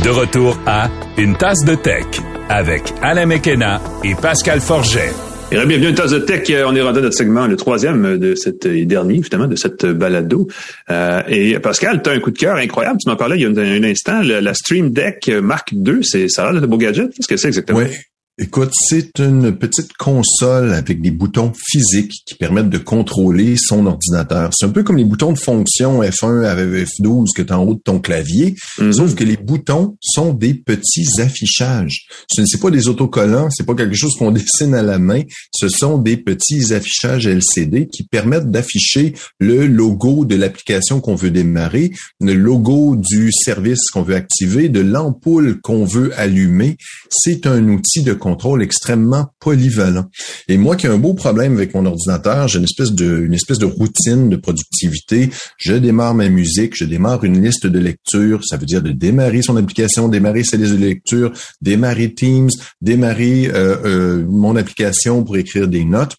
De 0.09 0.13
retour 0.13 0.59
à 0.65 0.89
Une 1.19 1.37
tasse 1.37 1.67
de 1.67 1.75
tech 1.75 2.07
avec 2.49 2.95
Alain 3.03 3.27
Mekena 3.27 3.79
et 4.03 4.15
Pascal 4.15 4.59
Forget. 4.59 5.11
Et 5.53 5.57
bienvenue 5.57 5.89
à 5.89 5.91
une 5.91 5.95
tasse 5.95 6.13
de 6.13 6.21
tech. 6.21 6.51
On 6.67 6.75
est 6.75 6.81
rendu 6.81 7.01
à 7.01 7.03
notre 7.03 7.15
segment, 7.15 7.47
le 7.47 7.57
troisième 7.57 8.17
de 8.17 8.35
cette 8.35 8.65
et 8.65 8.87
dernier 8.87 9.17
justement 9.17 9.47
de 9.47 9.55
cette 9.55 9.85
balado. 9.85 10.49
Euh, 10.89 11.21
et 11.29 11.59
Pascal, 11.59 12.01
tu 12.03 12.09
as 12.09 12.15
un 12.15 12.21
coup 12.21 12.31
de 12.31 12.39
cœur 12.39 12.57
incroyable. 12.57 12.97
Tu 13.05 13.11
m'en 13.11 13.17
parlais 13.17 13.37
il 13.37 13.43
y 13.43 13.45
a 13.45 13.49
un, 13.51 13.85
instant. 13.85 14.23
la 14.23 14.55
Stream 14.55 14.93
Deck 14.93 15.29
Mark 15.43 15.73
II, 15.73 15.99
c'est 16.01 16.31
ça 16.31 16.49
a 16.49 16.53
l'air 16.53 16.63
de 16.63 16.67
beau 16.67 16.79
gadget. 16.79 17.11
Qu'est-ce 17.15 17.29
que 17.29 17.37
c'est 17.37 17.49
exactement? 17.49 17.81
Oui. 17.81 17.95
Écoute, 18.41 18.71
c'est 18.89 19.19
une 19.19 19.51
petite 19.51 19.95
console 19.95 20.73
avec 20.73 21.03
des 21.03 21.11
boutons 21.11 21.51
physiques 21.57 22.23
qui 22.25 22.37
permettent 22.37 22.71
de 22.71 22.79
contrôler 22.79 23.57
son 23.57 23.85
ordinateur. 23.85 24.51
C'est 24.55 24.67
un 24.67 24.69
peu 24.69 24.85
comme 24.85 24.97
les 24.97 25.05
boutons 25.05 25.33
de 25.33 25.39
fonction 25.39 26.05
F1 26.05 26.45
avec 26.45 26.87
F12 26.87 27.35
que 27.35 27.43
tu 27.43 27.53
as 27.53 27.59
en 27.59 27.65
haut 27.65 27.75
de 27.75 27.81
ton 27.81 27.99
clavier, 27.99 28.55
mhm. 28.79 28.93
sauf 28.93 29.17
que 29.17 29.25
les 29.25 29.37
boutons 29.37 29.97
sont 30.01 30.33
des 30.33 30.55
petits 30.55 31.21
affichages. 31.21 32.07
Ce 32.31 32.41
n'est 32.41 32.61
pas 32.63 32.71
des 32.71 32.87
autocollants, 32.87 33.51
c'est 33.51 33.67
pas 33.67 33.75
quelque 33.75 33.97
chose 33.97 34.15
qu'on 34.17 34.31
dessine 34.31 34.73
à 34.73 34.83
la 34.83 35.01
main, 35.01 35.23
ce 35.53 35.69
sont 35.69 35.99
des 35.99 36.17
petits 36.17 36.73
affichages 36.73 37.27
LCD 37.27 37.89
qui 37.89 38.05
permettent 38.05 38.53
d'afficher 38.53 39.15
le 39.41 39.67
logo 39.67 40.25
de 40.25 40.37
l'application 40.37 41.01
qu'on 41.01 41.17
veut 41.17 41.33
démarrer, 41.33 41.91
le 42.21 42.35
logo 42.35 42.95
du 42.95 43.33
service 43.33 43.91
qu'on 43.93 44.03
veut 44.03 44.15
activer, 44.15 44.69
de 44.69 44.81
l'ampoule 44.81 45.61
qu'on 45.61 45.85
veut 45.85 46.17
allumer. 46.17 46.77
C'est 47.11 47.45
un 47.45 47.69
outil 47.71 48.03
de 48.05 48.13
contrôle 48.13 48.28
extrêmement 48.61 49.29
polyvalent. 49.41 50.07
Et 50.49 50.57
moi 50.57 50.77
qui 50.77 50.87
ai 50.87 50.91
un 50.91 50.99
beau 50.99 51.15
problème 51.15 51.55
avec 51.55 51.75
mon 51.75 51.87
ordinateur, 51.87 52.49
j'ai 52.49 52.59
une 52.59 52.65
espèce 52.65 52.93
de 52.93 53.25
une 53.25 53.35
espèce 53.35 53.59
de 53.59 53.67
routine 53.67 54.29
de 54.29 54.37
productivité. 54.37 55.31
Je 55.59 55.75
démarre 55.75 56.15
ma 56.15 56.29
musique, 56.29 56.75
je 56.77 56.85
démarre 56.85 57.25
une 57.25 57.43
liste 57.43 57.67
de 57.67 57.79
lecture, 57.79 58.41
ça 58.45 58.57
veut 58.57 58.67
dire 58.67 58.83
de 58.83 58.93
démarrer 58.93 59.43
son 59.43 59.57
application, 59.57 60.09
démarrer 60.09 60.45
sa 60.45 60.57
liste 60.57 60.73
de 60.73 60.79
lecture, 60.79 61.33
démarrer 61.61 62.15
Teams, 62.15 62.51
démarrer 62.81 63.49
euh, 63.49 63.77
euh, 63.85 64.27
mon 64.29 64.57
application 64.57 65.25
pour 65.25 65.37
écrire 65.37 65.69
des 65.69 65.85
notes. 65.85 66.17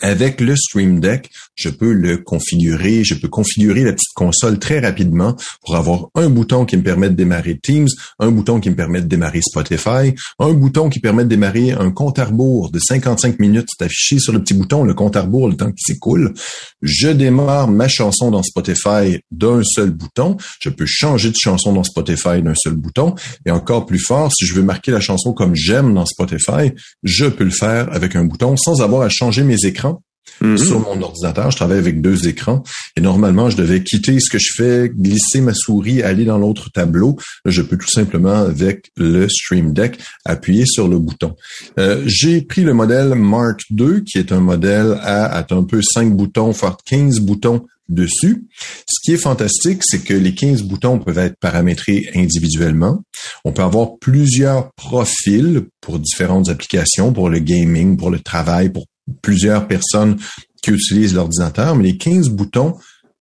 Avec 0.00 0.40
le 0.40 0.56
Stream 0.56 1.00
Deck, 1.00 1.30
je 1.54 1.68
peux 1.68 1.92
le 1.92 2.18
configurer, 2.18 3.04
je 3.04 3.14
peux 3.14 3.28
configurer 3.28 3.84
la 3.84 3.92
petite 3.92 4.12
console 4.14 4.58
très 4.58 4.80
rapidement 4.80 5.36
pour 5.62 5.76
avoir 5.76 6.08
un 6.14 6.28
bouton 6.28 6.64
qui 6.64 6.76
me 6.76 6.82
permet 6.82 7.10
de 7.10 7.14
démarrer 7.14 7.58
Teams, 7.62 7.88
un 8.18 8.30
bouton 8.30 8.60
qui 8.60 8.70
me 8.70 8.76
permet 8.76 9.00
de 9.00 9.06
démarrer 9.06 9.40
Spotify, 9.40 10.14
un 10.38 10.52
bouton 10.52 10.88
qui 10.88 11.00
permet 11.00 11.24
de 11.24 11.28
démarrer 11.28 11.72
un 11.72 11.90
compte 11.90 12.18
à 12.18 12.24
rebours 12.24 12.70
de 12.70 12.78
55 12.78 13.38
minutes 13.38 13.68
affiché 13.80 14.18
sur 14.18 14.32
le 14.32 14.40
petit 14.40 14.54
bouton, 14.54 14.84
le 14.84 14.94
compte 14.94 15.16
à 15.16 15.22
rebours, 15.22 15.48
le 15.48 15.56
temps 15.56 15.70
qui 15.70 15.82
s'écoule. 15.84 16.34
Je 16.82 17.08
démarre 17.08 17.68
ma 17.68 17.88
chanson 17.88 18.30
dans 18.30 18.42
Spotify 18.42 19.20
d'un 19.30 19.62
seul 19.62 19.90
bouton. 19.90 20.36
Je 20.60 20.70
peux 20.70 20.86
changer 20.86 21.30
de 21.30 21.36
chanson 21.36 21.72
dans 21.72 21.84
Spotify 21.84 22.42
d'un 22.42 22.54
seul 22.54 22.74
bouton. 22.74 23.14
Et 23.46 23.50
encore 23.50 23.86
plus 23.86 23.98
fort, 23.98 24.32
si 24.32 24.46
je 24.46 24.54
veux 24.54 24.62
marquer 24.62 24.90
la 24.90 25.00
chanson 25.00 25.32
comme 25.32 25.54
j'aime 25.54 25.94
dans 25.94 26.06
Spotify, 26.06 26.72
je 27.02 27.26
peux 27.26 27.44
le 27.44 27.50
faire 27.50 27.92
avec 27.92 28.16
un 28.16 28.24
bouton 28.24 28.56
sans 28.56 28.82
avoir 28.82 29.02
à 29.02 29.08
changer 29.08 29.44
mes 29.44 29.64
écrans 29.64 30.02
Mhm. 30.40 30.58
Sur 30.58 30.80
mon 30.80 31.00
ordinateur, 31.00 31.50
je 31.50 31.56
travaille 31.56 31.78
avec 31.78 32.00
deux 32.00 32.28
écrans 32.28 32.62
et 32.96 33.00
normalement, 33.00 33.50
je 33.50 33.56
devais 33.56 33.82
quitter 33.82 34.18
ce 34.20 34.30
que 34.30 34.38
je 34.38 34.52
fais, 34.56 34.88
glisser 34.88 35.40
ma 35.40 35.54
souris, 35.54 36.02
aller 36.02 36.24
dans 36.24 36.38
l'autre 36.38 36.70
tableau. 36.70 37.16
Je 37.44 37.62
peux 37.62 37.76
tout 37.76 37.90
simplement, 37.90 38.34
avec 38.34 38.90
le 38.96 39.28
Stream 39.28 39.72
Deck, 39.72 39.98
appuyer 40.24 40.64
sur 40.66 40.88
le 40.88 40.98
bouton. 40.98 41.34
Euh, 41.78 42.02
j'ai 42.06 42.42
pris 42.42 42.62
le 42.62 42.74
modèle 42.74 43.14
Mark 43.14 43.60
II, 43.70 44.04
qui 44.04 44.18
est 44.18 44.32
un 44.32 44.40
modèle 44.40 44.98
à, 45.02 45.26
à 45.26 45.44
un 45.54 45.62
peu 45.64 45.80
5 45.82 46.14
boutons, 46.14 46.50
voire 46.50 46.78
15 46.84 47.20
boutons 47.20 47.66
dessus. 47.88 48.44
Ce 48.88 49.00
qui 49.02 49.12
est 49.12 49.18
fantastique, 49.18 49.82
c'est 49.84 50.02
que 50.02 50.14
les 50.14 50.34
15 50.34 50.62
boutons 50.62 50.98
peuvent 50.98 51.18
être 51.18 51.36
paramétrés 51.38 52.08
individuellement. 52.14 53.02
On 53.44 53.52
peut 53.52 53.62
avoir 53.62 53.98
plusieurs 54.00 54.72
profils 54.72 55.62
pour 55.80 55.98
différentes 55.98 56.48
applications, 56.48 57.12
pour 57.12 57.28
le 57.28 57.40
gaming, 57.40 57.96
pour 57.96 58.10
le 58.10 58.20
travail, 58.20 58.70
pour 58.70 58.86
plusieurs 59.22 59.66
personnes 59.66 60.16
qui 60.62 60.70
utilisent 60.70 61.14
l'ordinateur, 61.14 61.74
mais 61.76 61.84
les 61.84 61.96
15 61.96 62.30
boutons 62.30 62.74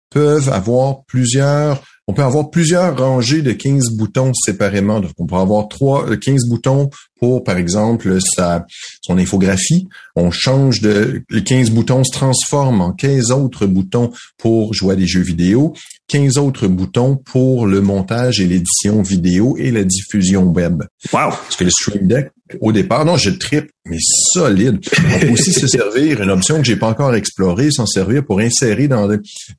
peuvent 0.10 0.50
avoir 0.50 1.04
plusieurs 1.06 1.82
on 2.08 2.14
peut 2.14 2.24
avoir 2.24 2.50
plusieurs 2.50 2.98
rangées 2.98 3.42
de 3.42 3.54
15 3.54 3.92
boutons 3.92 4.34
séparément. 4.34 5.00
Donc, 5.00 5.12
on 5.20 5.26
peut 5.26 5.36
avoir 5.36 5.70
trois, 5.70 6.18
15 6.18 6.36
euh, 6.36 6.50
boutons 6.50 6.90
pour, 7.24 7.42
par 7.42 7.56
exemple, 7.56 8.18
sa, 8.36 8.66
son 9.02 9.18
infographie. 9.18 9.88
On 10.18 10.30
change 10.30 10.82
de, 10.82 11.24
les 11.30 11.42
15 11.42 11.72
boutons 11.72 12.04
se 12.04 12.12
transforment 12.12 12.82
en 12.82 12.92
15 12.92 13.32
autres 13.32 13.66
boutons 13.66 14.12
pour 14.38 14.74
jouer 14.74 14.92
à 14.92 14.98
des 14.98 15.08
jeux 15.08 15.22
vidéo, 15.22 15.74
15 16.10 16.38
autres 16.38 16.68
boutons 16.68 17.16
pour 17.16 17.66
le 17.66 17.80
montage 17.80 18.42
et 18.42 18.46
l'édition 18.46 19.02
vidéo 19.02 19.56
et 19.58 19.72
la 19.72 19.86
diffusion 19.86 20.44
web. 20.48 20.84
Wow! 21.14 21.30
Parce 21.30 21.56
que 21.56 21.64
le 21.64 21.70
Stream 21.70 22.08
Deck 22.10 22.34
au 22.62 22.72
départ, 22.72 23.06
non, 23.06 23.18
je 23.18 23.30
tripe, 23.30 23.72
mais 23.88 23.98
solide. 24.34 24.80
On 25.16 25.20
peut 25.20 25.32
aussi 25.32 25.54
se 25.54 25.68
servir, 25.68 26.22
une 26.22 26.30
option 26.30 26.58
que 26.58 26.64
j'ai 26.64 26.76
pas 26.76 26.88
encore 26.88 27.16
explorée, 27.16 27.72
s'en 27.72 27.86
servir 27.86 28.24
pour 28.26 28.40
insérer 28.40 28.88
dans, 28.88 29.10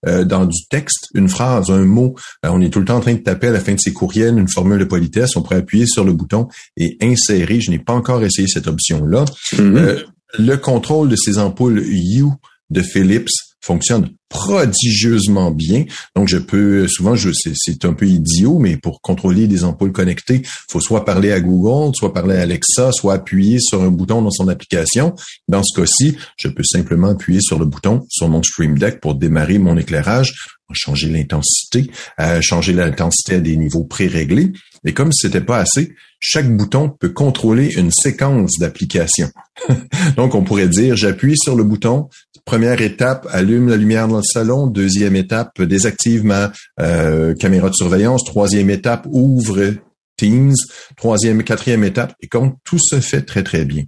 euh, 0.06 0.24
dans 0.24 0.44
du 0.46 0.66
texte 0.70 1.08
une 1.14 1.28
phrase, 1.28 1.70
un 1.70 1.84
mot. 1.84 2.14
Euh, 2.44 2.50
on 2.52 2.60
est 2.60 2.70
tout 2.70 2.80
le 2.80 2.84
temps 2.84 2.96
en 2.96 3.00
train 3.00 3.14
de 3.14 3.18
taper 3.18 3.48
à 3.48 3.52
la 3.52 3.60
fin 3.60 3.74
de 3.74 3.80
ses 3.80 3.92
courriels 3.92 4.38
une 4.38 4.48
formule 4.48 4.78
de 4.78 4.84
politesse. 4.84 5.36
On 5.36 5.42
pourrait 5.42 5.56
appuyer 5.56 5.86
sur 5.86 6.04
le 6.04 6.12
bouton 6.12 6.48
et 6.76 6.96
insérer. 7.02 7.53
Je 7.60 7.70
n'ai 7.70 7.78
pas 7.78 7.92
encore 7.92 8.22
essayé 8.22 8.48
cette 8.48 8.66
option-là. 8.66 9.24
Mm-hmm. 9.52 9.76
Euh, 9.76 10.00
le 10.38 10.56
contrôle 10.56 11.08
de 11.08 11.16
ces 11.16 11.38
ampoules 11.38 11.78
U 11.78 12.24
de 12.70 12.82
Philips 12.82 13.30
fonctionne 13.64 14.10
prodigieusement 14.28 15.50
bien. 15.50 15.84
Donc, 16.16 16.28
je 16.28 16.38
peux 16.38 16.86
souvent, 16.88 17.14
je 17.14 17.30
c'est 17.32 17.84
un 17.84 17.94
peu 17.94 18.06
idiot, 18.06 18.58
mais 18.58 18.76
pour 18.76 19.00
contrôler 19.00 19.46
des 19.46 19.64
ampoules 19.64 19.92
connectées, 19.92 20.42
faut 20.68 20.80
soit 20.80 21.04
parler 21.04 21.32
à 21.32 21.40
Google, 21.40 21.94
soit 21.94 22.12
parler 22.12 22.36
à 22.36 22.42
Alexa, 22.42 22.90
soit 22.92 23.14
appuyer 23.14 23.58
sur 23.60 23.82
un 23.82 23.88
bouton 23.88 24.22
dans 24.22 24.30
son 24.30 24.48
application. 24.48 25.14
Dans 25.48 25.62
ce 25.62 25.80
cas-ci, 25.80 26.16
je 26.36 26.48
peux 26.48 26.64
simplement 26.64 27.08
appuyer 27.08 27.40
sur 27.40 27.58
le 27.58 27.64
bouton 27.64 28.04
sur 28.10 28.28
mon 28.28 28.42
Stream 28.42 28.76
Deck 28.76 29.00
pour 29.00 29.14
démarrer 29.14 29.58
mon 29.58 29.78
éclairage, 29.78 30.34
changer 30.72 31.08
l'intensité, 31.08 31.90
euh, 32.20 32.40
changer 32.42 32.72
l'intensité 32.72 33.36
à 33.36 33.40
des 33.40 33.56
niveaux 33.56 33.84
pré-réglés. 33.84 34.52
Et 34.84 34.92
comme 34.92 35.12
ce 35.12 35.28
n'était 35.28 35.40
pas 35.40 35.58
assez, 35.58 35.94
chaque 36.26 36.50
bouton 36.56 36.88
peut 36.88 37.10
contrôler 37.10 37.74
une 37.76 37.90
séquence 37.90 38.58
d'applications. 38.58 39.30
Donc, 40.16 40.34
on 40.34 40.42
pourrait 40.42 40.68
dire, 40.68 40.96
j'appuie 40.96 41.36
sur 41.36 41.54
le 41.54 41.64
bouton, 41.64 42.08
première 42.46 42.80
étape, 42.80 43.28
allume 43.30 43.68
la 43.68 43.76
lumière 43.76 44.08
dans 44.08 44.16
le 44.16 44.22
salon. 44.22 44.66
Deuxième 44.66 45.16
étape, 45.16 45.60
désactive 45.60 46.24
ma 46.24 46.50
euh, 46.80 47.34
caméra 47.34 47.68
de 47.68 47.74
surveillance. 47.74 48.24
Troisième 48.24 48.70
étape, 48.70 49.06
ouvre 49.10 49.74
Teams, 50.16 50.54
troisième, 50.96 51.42
quatrième 51.42 51.84
étape, 51.84 52.14
et 52.22 52.28
quand 52.28 52.56
tout 52.64 52.78
se 52.78 53.00
fait 53.00 53.22
très, 53.22 53.42
très 53.42 53.64
bien. 53.64 53.82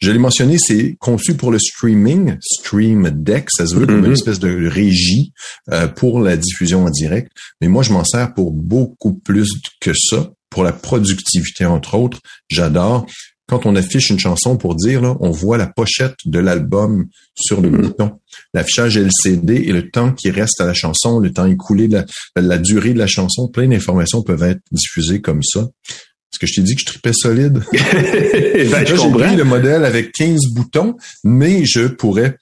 Je 0.00 0.10
l'ai 0.12 0.20
mentionné, 0.20 0.56
c'est 0.56 0.96
conçu 1.00 1.34
pour 1.34 1.50
le 1.50 1.58
streaming, 1.58 2.36
Stream 2.40 3.10
Deck, 3.10 3.48
ça 3.50 3.66
se 3.66 3.74
veut 3.74 3.84
comme 3.84 3.98
une 3.98 4.06
mm-hmm. 4.06 4.12
espèce 4.12 4.38
de 4.38 4.68
régie 4.68 5.32
euh, 5.72 5.88
pour 5.88 6.20
la 6.20 6.36
diffusion 6.36 6.84
en 6.84 6.90
direct, 6.90 7.32
mais 7.60 7.66
moi, 7.66 7.82
je 7.82 7.92
m'en 7.92 8.04
sers 8.04 8.32
pour 8.34 8.52
beaucoup 8.52 9.14
plus 9.14 9.50
que 9.80 9.92
ça, 9.92 10.30
pour 10.54 10.62
la 10.62 10.72
productivité, 10.72 11.66
entre 11.66 11.96
autres. 11.96 12.20
J'adore 12.48 13.06
quand 13.48 13.66
on 13.66 13.74
affiche 13.74 14.08
une 14.08 14.20
chanson 14.20 14.56
pour 14.56 14.76
dire, 14.76 15.02
là, 15.02 15.16
on 15.18 15.32
voit 15.32 15.58
la 15.58 15.66
pochette 15.66 16.14
de 16.24 16.38
l'album 16.38 17.06
sur 17.34 17.60
le 17.60 17.68
mm-hmm. 17.68 17.80
bouton. 17.82 18.12
L'affichage 18.54 18.96
LCD 18.96 19.64
et 19.66 19.72
le 19.72 19.90
temps 19.90 20.12
qui 20.12 20.30
reste 20.30 20.60
à 20.60 20.64
la 20.64 20.72
chanson, 20.72 21.18
le 21.18 21.32
temps 21.32 21.46
écoulé, 21.46 21.88
la, 21.88 22.06
la 22.36 22.58
durée 22.58 22.94
de 22.94 22.98
la 23.00 23.08
chanson, 23.08 23.48
plein 23.48 23.66
d'informations 23.66 24.22
peuvent 24.22 24.44
être 24.44 24.62
diffusées 24.70 25.20
comme 25.20 25.42
ça. 25.42 25.60
Est-ce 25.60 26.38
que 26.38 26.46
je 26.46 26.54
t'ai 26.54 26.62
dit 26.62 26.76
que 26.76 26.80
je 26.82 26.86
tripais 26.86 27.12
solide? 27.12 27.58
ben, 27.72 28.86
j'ai 28.86 29.10
pris 29.10 29.36
le 29.36 29.44
modèle 29.44 29.84
avec 29.84 30.12
15 30.12 30.38
boutons, 30.52 30.94
mais 31.24 31.64
je 31.64 31.88
pourrais 31.88 32.36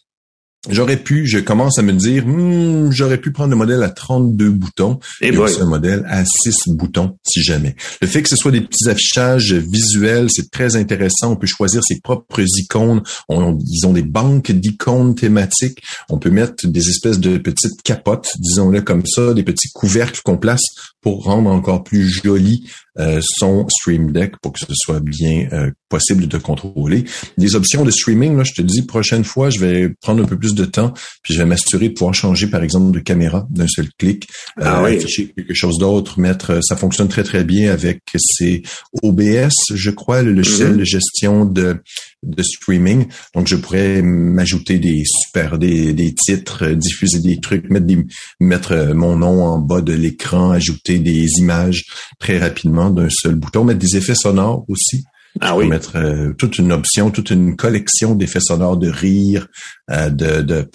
J'aurais 0.70 0.96
pu, 0.96 1.26
je 1.26 1.38
commence 1.38 1.80
à 1.80 1.82
me 1.82 1.92
dire, 1.92 2.24
hmm, 2.24 2.92
j'aurais 2.92 3.18
pu 3.18 3.32
prendre 3.32 3.50
le 3.50 3.56
modèle 3.56 3.82
à 3.82 3.88
32 3.88 4.48
boutons 4.50 5.00
eh 5.20 5.28
et, 5.28 5.36
aussi 5.36 5.60
un 5.60 5.66
modèle 5.66 6.04
à 6.08 6.24
6 6.24 6.68
boutons, 6.68 7.18
si 7.24 7.42
jamais. 7.42 7.74
Le 8.00 8.06
fait 8.06 8.22
que 8.22 8.28
ce 8.28 8.36
soit 8.36 8.52
des 8.52 8.60
petits 8.60 8.88
affichages 8.88 9.52
visuels, 9.54 10.28
c'est 10.30 10.52
très 10.52 10.76
intéressant. 10.76 11.32
On 11.32 11.36
peut 11.36 11.48
choisir 11.48 11.82
ses 11.82 11.98
propres 11.98 12.44
icônes. 12.58 13.02
On, 13.28 13.58
ils 13.66 13.86
ont 13.88 13.92
des 13.92 14.04
banques 14.04 14.52
d'icônes 14.52 15.16
thématiques. 15.16 15.82
On 16.08 16.18
peut 16.18 16.30
mettre 16.30 16.68
des 16.68 16.88
espèces 16.88 17.18
de 17.18 17.38
petites 17.38 17.82
capotes, 17.82 18.28
disons-le 18.38 18.82
comme 18.82 19.04
ça, 19.04 19.34
des 19.34 19.42
petits 19.42 19.70
couvercles 19.72 20.20
qu'on 20.22 20.38
place 20.38 20.62
pour 21.02 21.24
rendre 21.24 21.50
encore 21.50 21.84
plus 21.84 22.08
joli 22.08 22.64
euh, 22.98 23.20
son 23.22 23.66
Stream 23.68 24.12
Deck 24.12 24.36
pour 24.42 24.52
que 24.52 24.60
ce 24.60 24.66
soit 24.74 25.00
bien 25.00 25.48
euh, 25.52 25.70
possible 25.88 26.28
de 26.28 26.38
contrôler. 26.38 27.04
Des 27.38 27.54
options 27.54 27.84
de 27.84 27.90
streaming, 27.90 28.36
là, 28.36 28.44
je 28.44 28.52
te 28.52 28.62
dis, 28.62 28.82
prochaine 28.82 29.24
fois, 29.24 29.50
je 29.50 29.58
vais 29.60 29.94
prendre 30.00 30.22
un 30.22 30.26
peu 30.26 30.38
plus 30.38 30.54
de 30.54 30.64
temps, 30.64 30.92
puis 31.22 31.34
je 31.34 31.38
vais 31.38 31.46
m'assurer 31.46 31.88
de 31.88 31.94
pouvoir 31.94 32.14
changer, 32.14 32.46
par 32.46 32.62
exemple, 32.62 32.92
de 32.92 33.00
caméra 33.00 33.46
d'un 33.50 33.66
seul 33.66 33.88
clic, 33.98 34.28
euh, 34.58 34.64
ah 34.66 34.84
afficher 34.84 35.32
quelque 35.34 35.54
chose 35.54 35.78
d'autre, 35.78 36.20
mettre. 36.20 36.60
Ça 36.62 36.76
fonctionne 36.76 37.08
très 37.08 37.24
très 37.24 37.44
bien 37.44 37.72
avec 37.72 38.00
ces 38.16 38.62
OBS, 39.02 39.50
je 39.74 39.90
crois, 39.90 40.22
le 40.22 40.32
logiciel 40.32 40.74
mm-hmm. 40.74 40.78
de 40.78 40.84
gestion 40.84 41.44
de 41.46 41.82
de 42.22 42.42
streaming. 42.42 43.06
Donc, 43.34 43.48
je 43.48 43.56
pourrais 43.56 44.02
m'ajouter 44.02 44.78
des 44.78 45.02
super, 45.04 45.58
des, 45.58 45.92
des 45.92 46.14
titres, 46.14 46.68
diffuser 46.68 47.20
des 47.20 47.40
trucs, 47.40 47.68
mettre 47.70 47.86
des, 47.86 48.06
mettre 48.40 48.92
mon 48.94 49.16
nom 49.16 49.44
en 49.44 49.58
bas 49.58 49.80
de 49.80 49.92
l'écran, 49.92 50.50
ajouter 50.50 50.98
des 50.98 51.26
images 51.38 51.84
très 52.18 52.38
rapidement 52.38 52.90
d'un 52.90 53.10
seul 53.10 53.34
bouton, 53.34 53.64
mettre 53.64 53.80
des 53.80 53.96
effets 53.96 54.14
sonores 54.14 54.64
aussi. 54.68 55.04
Ah 55.40 55.56
oui. 55.56 55.66
Mettre 55.66 55.96
euh, 55.96 56.32
toute 56.36 56.58
une 56.58 56.72
option, 56.72 57.10
toute 57.10 57.30
une 57.30 57.56
collection 57.56 58.14
d'effets 58.14 58.40
sonores 58.40 58.76
de 58.76 58.88
rire, 58.88 59.48
euh, 59.90 60.10
de, 60.10 60.42
de 60.42 60.66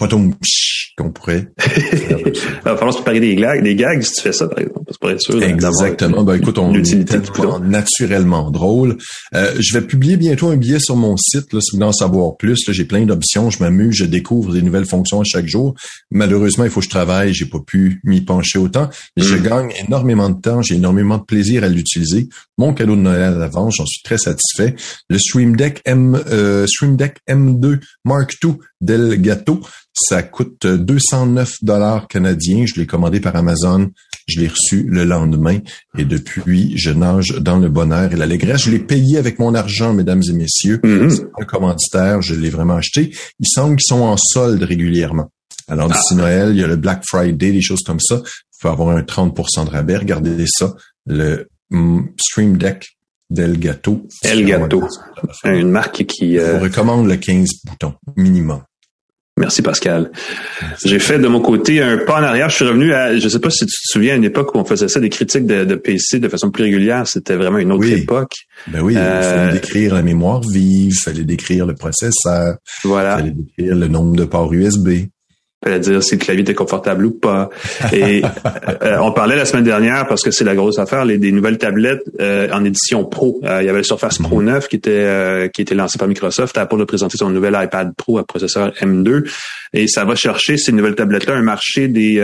qu'on 0.98 1.12
pourrait. 1.12 1.48
Il 1.92 2.32
va 2.64 2.76
falloir 2.76 2.92
se 2.92 2.98
préparer 2.98 3.20
des 3.20 3.36
gags, 3.36 3.62
des 3.62 3.76
gags 3.76 4.02
si 4.02 4.14
tu 4.14 4.22
fais 4.22 4.32
ça, 4.32 4.48
par 4.48 4.58
exemple. 4.58 4.92
Pour 5.00 5.10
être 5.10 5.20
sûr 5.20 5.40
Exactement. 5.42 6.24
Ben, 6.24 6.34
écoute, 6.34 6.58
on 6.58 6.74
est 6.74 7.14
naturellement 7.62 8.50
drôle. 8.50 8.96
Euh, 9.34 9.54
je 9.60 9.78
vais 9.78 9.86
publier 9.86 10.16
bientôt 10.16 10.48
un 10.48 10.56
billet 10.56 10.80
sur 10.80 10.96
mon 10.96 11.16
site, 11.16 11.52
là, 11.52 11.60
si 11.60 11.70
vous 11.70 11.76
voulez 11.78 11.88
en 11.88 11.92
savoir 11.92 12.36
plus. 12.36 12.58
J'ai 12.68 12.84
plein 12.84 13.04
d'options. 13.06 13.50
Je 13.50 13.62
m'amuse, 13.62 13.94
je 13.94 14.04
découvre 14.06 14.52
des 14.52 14.62
nouvelles 14.62 14.86
fonctions 14.86 15.22
chaque 15.24 15.46
jour. 15.46 15.74
Malheureusement, 16.10 16.64
il 16.64 16.70
faut 16.70 16.80
que 16.80 16.86
je 16.86 16.90
travaille. 16.90 17.32
J'ai 17.32 17.46
pas 17.46 17.60
pu 17.60 18.00
m'y 18.04 18.20
pencher 18.22 18.58
autant. 18.58 18.90
Mais 19.16 19.22
je 19.22 19.36
mm. 19.36 19.42
gagne 19.42 19.72
énormément 19.86 20.30
de 20.30 20.40
temps. 20.40 20.62
J'ai 20.62 20.74
énormément 20.74 21.18
de 21.18 21.24
plaisir 21.24 21.62
à 21.62 21.68
l'utiliser. 21.68 22.28
Mon 22.58 22.74
cadeau 22.74 22.96
de 22.96 23.00
Noël 23.00 23.22
à 23.22 23.30
l'avance, 23.30 23.74
j'en 23.78 23.86
suis 23.86 24.02
très 24.02 24.18
satisfait. 24.18 24.74
Le 25.08 25.18
Stream 25.18 25.56
Deck 25.56 25.80
M, 25.84 26.20
euh, 26.28 26.66
Stream 26.66 26.96
Deck 26.96 27.18
M2 27.28 27.80
Mark 28.04 28.36
II 28.42 28.56
Delgato, 28.80 29.60
ça 29.94 30.22
coûte 30.22 30.66
209 30.66 31.50
dollars 31.62 32.08
canadiens. 32.08 32.64
Je 32.66 32.80
l'ai 32.80 32.86
commandé 32.86 33.20
par 33.20 33.36
Amazon. 33.36 33.90
Je 34.26 34.40
l'ai 34.40 34.48
reçu 34.48 34.82
le 34.82 35.04
lendemain 35.04 35.58
et 35.96 36.04
depuis, 36.04 36.76
je 36.76 36.90
nage 36.90 37.28
dans 37.40 37.58
le 37.58 37.68
bonheur 37.68 38.12
et 38.12 38.16
l'allégresse. 38.16 38.62
Je 38.62 38.70
l'ai 38.70 38.78
payé 38.78 39.16
avec 39.16 39.38
mon 39.38 39.54
argent, 39.54 39.94
mesdames 39.94 40.22
et 40.28 40.32
messieurs. 40.32 40.80
Mm-hmm. 40.84 41.10
C'est 41.10 41.26
un 41.40 41.44
commanditaire. 41.44 42.22
Je 42.22 42.34
l'ai 42.34 42.50
vraiment 42.50 42.76
acheté. 42.76 43.14
Il 43.40 43.46
semble 43.48 43.76
qu'ils 43.76 43.86
sont 43.86 44.02
en 44.02 44.16
solde 44.16 44.62
régulièrement. 44.62 45.30
Alors, 45.68 45.88
d'ici 45.88 46.12
ah. 46.12 46.16
Noël, 46.16 46.50
il 46.50 46.58
y 46.58 46.64
a 46.64 46.66
le 46.66 46.76
Black 46.76 47.04
Friday, 47.06 47.52
des 47.52 47.62
choses 47.62 47.82
comme 47.82 48.00
ça. 48.00 48.20
Il 48.24 48.60
faut 48.60 48.68
avoir 48.68 48.96
un 48.96 49.02
30% 49.02 49.64
de 49.64 49.70
rabais. 49.70 49.96
Regardez 49.96 50.44
ça. 50.46 50.74
Le 51.06 51.48
Stream 52.18 52.56
Deck 52.56 52.98
d'Elgato. 53.30 54.06
Elgato. 54.22 54.88
Une 55.44 55.70
marque 55.70 56.04
qui... 56.06 56.34
Je 56.34 56.40
vous 56.40 56.46
euh, 56.46 56.58
recommande 56.60 57.06
le 57.06 57.16
15 57.16 57.48
boutons 57.64 57.94
minimum. 58.16 58.62
Merci 59.38 59.62
Pascal. 59.62 60.10
J'ai 60.84 60.98
fait 60.98 61.18
de 61.20 61.28
mon 61.28 61.40
côté 61.40 61.80
un 61.80 61.98
pas 61.98 62.18
en 62.18 62.24
arrière. 62.24 62.48
Je 62.48 62.56
suis 62.56 62.64
revenu 62.64 62.92
à, 62.92 63.16
je 63.16 63.28
sais 63.28 63.38
pas 63.38 63.50
si 63.50 63.66
tu 63.66 63.72
te 63.72 63.92
souviens, 63.92 64.14
à 64.14 64.16
une 64.16 64.24
époque 64.24 64.52
où 64.54 64.58
on 64.58 64.64
faisait 64.64 64.88
ça, 64.88 64.98
des 64.98 65.10
critiques 65.10 65.46
de, 65.46 65.74
PC 65.76 66.18
de 66.18 66.28
façon 66.28 66.50
plus 66.50 66.64
régulière. 66.64 67.06
C'était 67.06 67.36
vraiment 67.36 67.58
une 67.58 67.70
autre 67.70 67.86
époque. 67.86 68.34
Ben 68.66 68.80
oui, 68.80 68.94
il 68.94 68.98
fallait 68.98 69.50
euh, 69.50 69.52
décrire 69.52 69.94
la 69.94 70.02
mémoire 70.02 70.40
vive, 70.40 70.92
il 70.92 71.00
fallait 71.00 71.22
décrire 71.22 71.66
le 71.66 71.74
processeur, 71.76 72.56
voilà. 72.82 73.14
il 73.14 73.18
fallait 73.18 73.30
décrire 73.30 73.76
le 73.76 73.86
nombre 73.86 74.16
de 74.16 74.24
ports 74.24 74.52
USB 74.52 74.88
fallait 75.62 75.80
dire 75.80 76.02
si 76.02 76.14
le 76.14 76.20
clavier 76.20 76.42
était 76.42 76.54
confortable 76.54 77.06
ou 77.06 77.10
pas. 77.10 77.50
Et 77.92 78.22
euh, 78.82 78.98
on 79.00 79.12
parlait 79.12 79.36
la 79.36 79.44
semaine 79.44 79.64
dernière 79.64 80.06
parce 80.06 80.22
que 80.22 80.30
c'est 80.30 80.44
la 80.44 80.54
grosse 80.54 80.78
affaire, 80.78 81.04
les 81.04 81.18
des 81.18 81.32
nouvelles 81.32 81.58
tablettes 81.58 82.02
euh, 82.20 82.48
en 82.52 82.64
édition 82.64 83.04
Pro. 83.04 83.40
Euh, 83.44 83.62
il 83.62 83.66
y 83.66 83.68
avait 83.68 83.78
le 83.78 83.84
Surface 83.84 84.18
Pro 84.18 84.42
9 84.42 84.64
mhm. 84.64 84.68
qui 84.68 84.76
était 84.76 85.50
qui 85.52 85.62
était 85.62 85.74
lancé 85.74 85.98
par 85.98 86.08
Microsoft 86.08 86.58
pour 86.68 86.78
de 86.78 86.84
présenter 86.84 87.16
son 87.16 87.30
nouvel 87.30 87.58
iPad 87.60 87.92
Pro 87.96 88.18
à 88.18 88.24
processeur 88.24 88.72
M2 88.80 89.30
et 89.72 89.88
ça 89.88 90.04
va 90.04 90.14
chercher 90.14 90.56
ces 90.56 90.72
nouvelles 90.72 90.94
tablettes 90.94 91.26
là 91.26 91.34
un 91.34 91.42
marché 91.42 91.88
des 91.88 92.20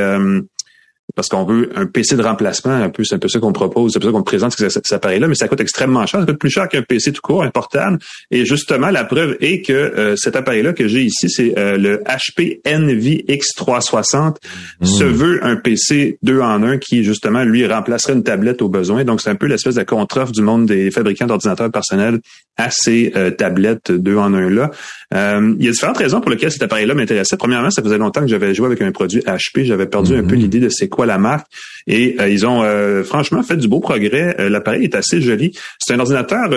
parce 1.14 1.28
qu'on 1.28 1.44
veut 1.44 1.70
un 1.76 1.86
PC 1.86 2.16
de 2.16 2.22
remplacement, 2.22 2.72
un 2.72 2.90
peu, 2.90 3.04
c'est 3.04 3.14
un 3.14 3.18
peu 3.18 3.28
ça 3.28 3.38
qu'on 3.38 3.52
propose, 3.52 3.92
c'est 3.92 3.98
un 3.98 4.00
peu 4.00 4.08
ça 4.08 4.12
qu'on 4.12 4.22
présente 4.22 4.52
cet 4.52 4.92
appareil-là, 4.92 5.28
mais 5.28 5.34
ça 5.34 5.46
coûte 5.46 5.60
extrêmement 5.60 6.06
cher, 6.06 6.20
ça 6.20 6.26
coûte 6.26 6.38
plus 6.38 6.50
cher 6.50 6.68
qu'un 6.68 6.82
PC 6.82 7.12
tout 7.12 7.20
court, 7.22 7.44
un 7.44 7.50
portable. 7.50 7.98
Et 8.30 8.44
justement, 8.44 8.90
la 8.90 9.04
preuve 9.04 9.36
est 9.40 9.62
que 9.64 9.72
euh, 9.72 10.16
cet 10.16 10.34
appareil-là 10.34 10.72
que 10.72 10.88
j'ai 10.88 11.02
ici, 11.02 11.30
c'est 11.30 11.56
euh, 11.56 11.76
le 11.76 12.02
HP 12.04 12.60
Envy 12.66 13.24
X360, 13.28 14.36
mmh. 14.80 14.86
se 14.86 15.04
veut 15.04 15.44
un 15.44 15.56
PC 15.56 16.18
2 16.22 16.40
en 16.40 16.62
1 16.62 16.78
qui, 16.78 17.04
justement, 17.04 17.44
lui, 17.44 17.66
remplacerait 17.66 18.14
une 18.14 18.24
tablette 18.24 18.60
au 18.62 18.68
besoin. 18.68 19.04
Donc, 19.04 19.20
c'est 19.20 19.30
un 19.30 19.36
peu 19.36 19.46
l'espèce 19.46 19.76
de 19.76 19.82
contre-offre 19.84 20.32
du 20.32 20.42
monde 20.42 20.66
des 20.66 20.90
fabricants 20.90 21.26
d'ordinateurs 21.26 21.70
personnels 21.70 22.20
à 22.56 22.70
ces 22.70 23.12
euh, 23.14 23.30
tablettes 23.30 23.92
2 23.92 24.16
en 24.16 24.34
1 24.34 24.50
là. 24.50 24.70
il 25.12 25.64
y 25.64 25.68
a 25.68 25.70
différentes 25.70 25.98
raisons 25.98 26.20
pour 26.20 26.30
lesquelles 26.30 26.52
cet 26.52 26.62
appareil-là 26.62 26.94
m'intéressait. 26.94 27.36
Premièrement, 27.36 27.70
ça 27.70 27.82
faisait 27.82 27.98
longtemps 27.98 28.20
que 28.20 28.28
j'avais 28.28 28.54
joué 28.54 28.66
avec 28.66 28.82
un 28.82 28.90
produit 28.90 29.20
HP, 29.20 29.64
j'avais 29.64 29.86
perdu 29.86 30.16
un 30.16 30.24
peu 30.24 30.34
mmh. 30.34 30.38
l'idée 30.38 30.60
de 30.60 30.68
c'est 30.68 30.88
quoi 30.88 31.03
la 31.06 31.18
marque. 31.18 31.46
Et 31.86 32.16
euh, 32.20 32.28
ils 32.28 32.46
ont 32.46 32.62
euh, 32.62 33.04
franchement 33.04 33.42
fait 33.42 33.56
du 33.56 33.68
beau 33.68 33.80
progrès. 33.80 34.36
Euh, 34.38 34.48
l'appareil 34.48 34.84
est 34.84 34.94
assez 34.94 35.20
joli. 35.20 35.52
C'est 35.78 35.94
un 35.94 36.00
ordinateur 36.00 36.48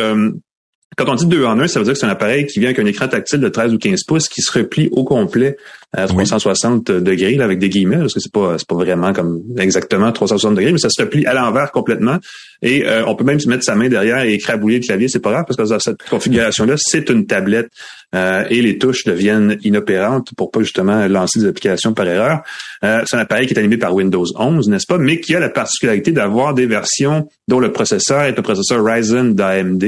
quand 0.95 1.09
on 1.09 1.15
dit 1.15 1.27
2 1.27 1.45
en 1.45 1.59
1, 1.59 1.67
ça 1.67 1.77
veut 1.77 1.85
dire 1.85 1.93
que 1.93 1.99
c'est 1.99 2.07
un 2.07 2.09
appareil 2.09 2.47
qui 2.47 2.59
vient 2.59 2.69
avec 2.69 2.79
un 2.79 2.85
écran 2.87 3.07
tactile 3.07 3.39
de 3.39 3.49
13 3.49 3.71
ou 3.71 3.77
15 3.77 4.03
pouces 4.07 4.27
qui 4.27 4.41
se 4.41 4.51
replie 4.57 4.89
au 4.91 5.03
complet 5.03 5.55
à 5.95 6.07
360 6.07 6.89
degrés 6.89 7.35
là, 7.35 7.43
avec 7.43 7.59
des 7.59 7.69
guillemets 7.69 7.97
parce 7.97 8.15
que 8.15 8.19
c'est 8.19 8.31
pas 8.31 8.57
c'est 8.57 8.67
pas 8.67 8.75
vraiment 8.75 9.13
comme 9.13 9.43
exactement 9.59 10.11
360 10.11 10.55
degrés 10.55 10.71
mais 10.71 10.79
ça 10.79 10.89
se 10.89 10.99
replie 10.99 11.25
à 11.27 11.35
l'envers 11.35 11.71
complètement 11.71 12.17
et 12.63 12.83
on 13.05 13.13
peut 13.13 13.25
même 13.25 13.39
se 13.39 13.47
mettre 13.47 13.63
sa 13.63 13.75
main 13.75 13.89
derrière 13.89 14.23
et 14.23 14.33
écrabouiller 14.33 14.79
le 14.79 14.85
clavier 14.85 15.07
c'est 15.07 15.19
pas 15.19 15.31
grave 15.31 15.43
parce 15.47 15.57
que 15.57 15.71
dans 15.71 15.79
cette 15.79 16.01
configuration 16.09 16.65
là 16.65 16.75
c'est 16.77 17.09
une 17.11 17.27
tablette 17.27 17.69
euh, 18.15 18.45
et 18.49 18.61
les 18.61 18.77
touches 18.77 19.03
deviennent 19.03 19.57
inopérantes 19.63 20.29
pour 20.37 20.49
pas 20.49 20.61
justement 20.61 21.07
lancer 21.07 21.39
des 21.39 21.47
applications 21.47 21.93
par 21.93 22.07
erreur. 22.07 22.41
Euh, 22.83 23.01
c'est 23.05 23.17
un 23.17 23.19
appareil 23.19 23.47
qui 23.47 23.53
est 23.53 23.59
animé 23.59 23.77
par 23.77 23.93
Windows 23.93 24.25
11, 24.35 24.69
n'est-ce 24.69 24.85
pas, 24.87 24.97
mais 24.97 25.19
qui 25.19 25.35
a 25.35 25.39
la 25.39 25.49
particularité 25.49 26.11
d'avoir 26.11 26.53
des 26.53 26.65
versions 26.65 27.27
dont 27.47 27.59
le 27.59 27.71
processeur 27.71 28.23
est 28.23 28.39
un 28.39 28.41
processeur 28.41 28.83
Ryzen 28.83 29.33
d'AMD, 29.33 29.83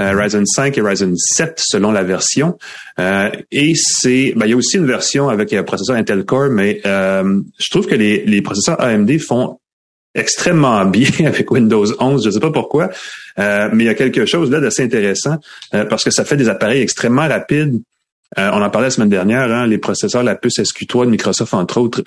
euh, 0.00 0.10
Ryzen 0.14 0.46
5 0.46 0.78
et 0.78 0.80
Ryzen 0.80 1.14
7 1.16 1.60
selon 1.62 1.92
la 1.92 2.02
version. 2.02 2.56
et 2.98 3.72
c'est, 3.74 4.32
ben, 4.34 4.46
il 4.46 4.50
y 4.50 4.52
a 4.54 4.56
aussi 4.56 4.78
une 4.78 4.86
version 4.86 5.28
avec 5.28 5.52
un 5.52 5.62
processeur 5.62 5.96
Intel 5.96 6.24
Core, 6.24 6.50
mais 6.50 6.80
je 6.84 7.70
trouve 7.70 7.86
que 7.86 7.94
les, 7.94 8.24
les 8.24 8.42
processeurs 8.42 8.80
AMD 8.80 9.18
font 9.18 9.58
extrêmement 10.14 10.84
bien 10.86 11.26
avec 11.26 11.50
Windows 11.50 11.86
11. 11.98 12.22
Je 12.22 12.28
ne 12.28 12.32
sais 12.32 12.40
pas 12.40 12.50
pourquoi, 12.50 12.90
euh, 13.38 13.68
mais 13.72 13.84
il 13.84 13.86
y 13.86 13.90
a 13.90 13.94
quelque 13.94 14.26
chose 14.26 14.50
là 14.50 14.60
d'assez 14.60 14.82
intéressant 14.82 15.38
euh, 15.74 15.84
parce 15.84 16.04
que 16.04 16.10
ça 16.10 16.24
fait 16.24 16.36
des 16.36 16.48
appareils 16.48 16.82
extrêmement 16.82 17.28
rapides. 17.28 17.80
Euh, 18.36 18.50
on 18.52 18.60
en 18.60 18.68
parlait 18.68 18.88
la 18.88 18.90
semaine 18.90 19.08
dernière, 19.08 19.50
hein, 19.50 19.66
les 19.66 19.78
processeurs, 19.78 20.22
la 20.22 20.34
puce 20.34 20.58
SQ3 20.58 21.06
de 21.06 21.10
Microsoft, 21.10 21.54
entre 21.54 21.80
autres. 21.80 22.02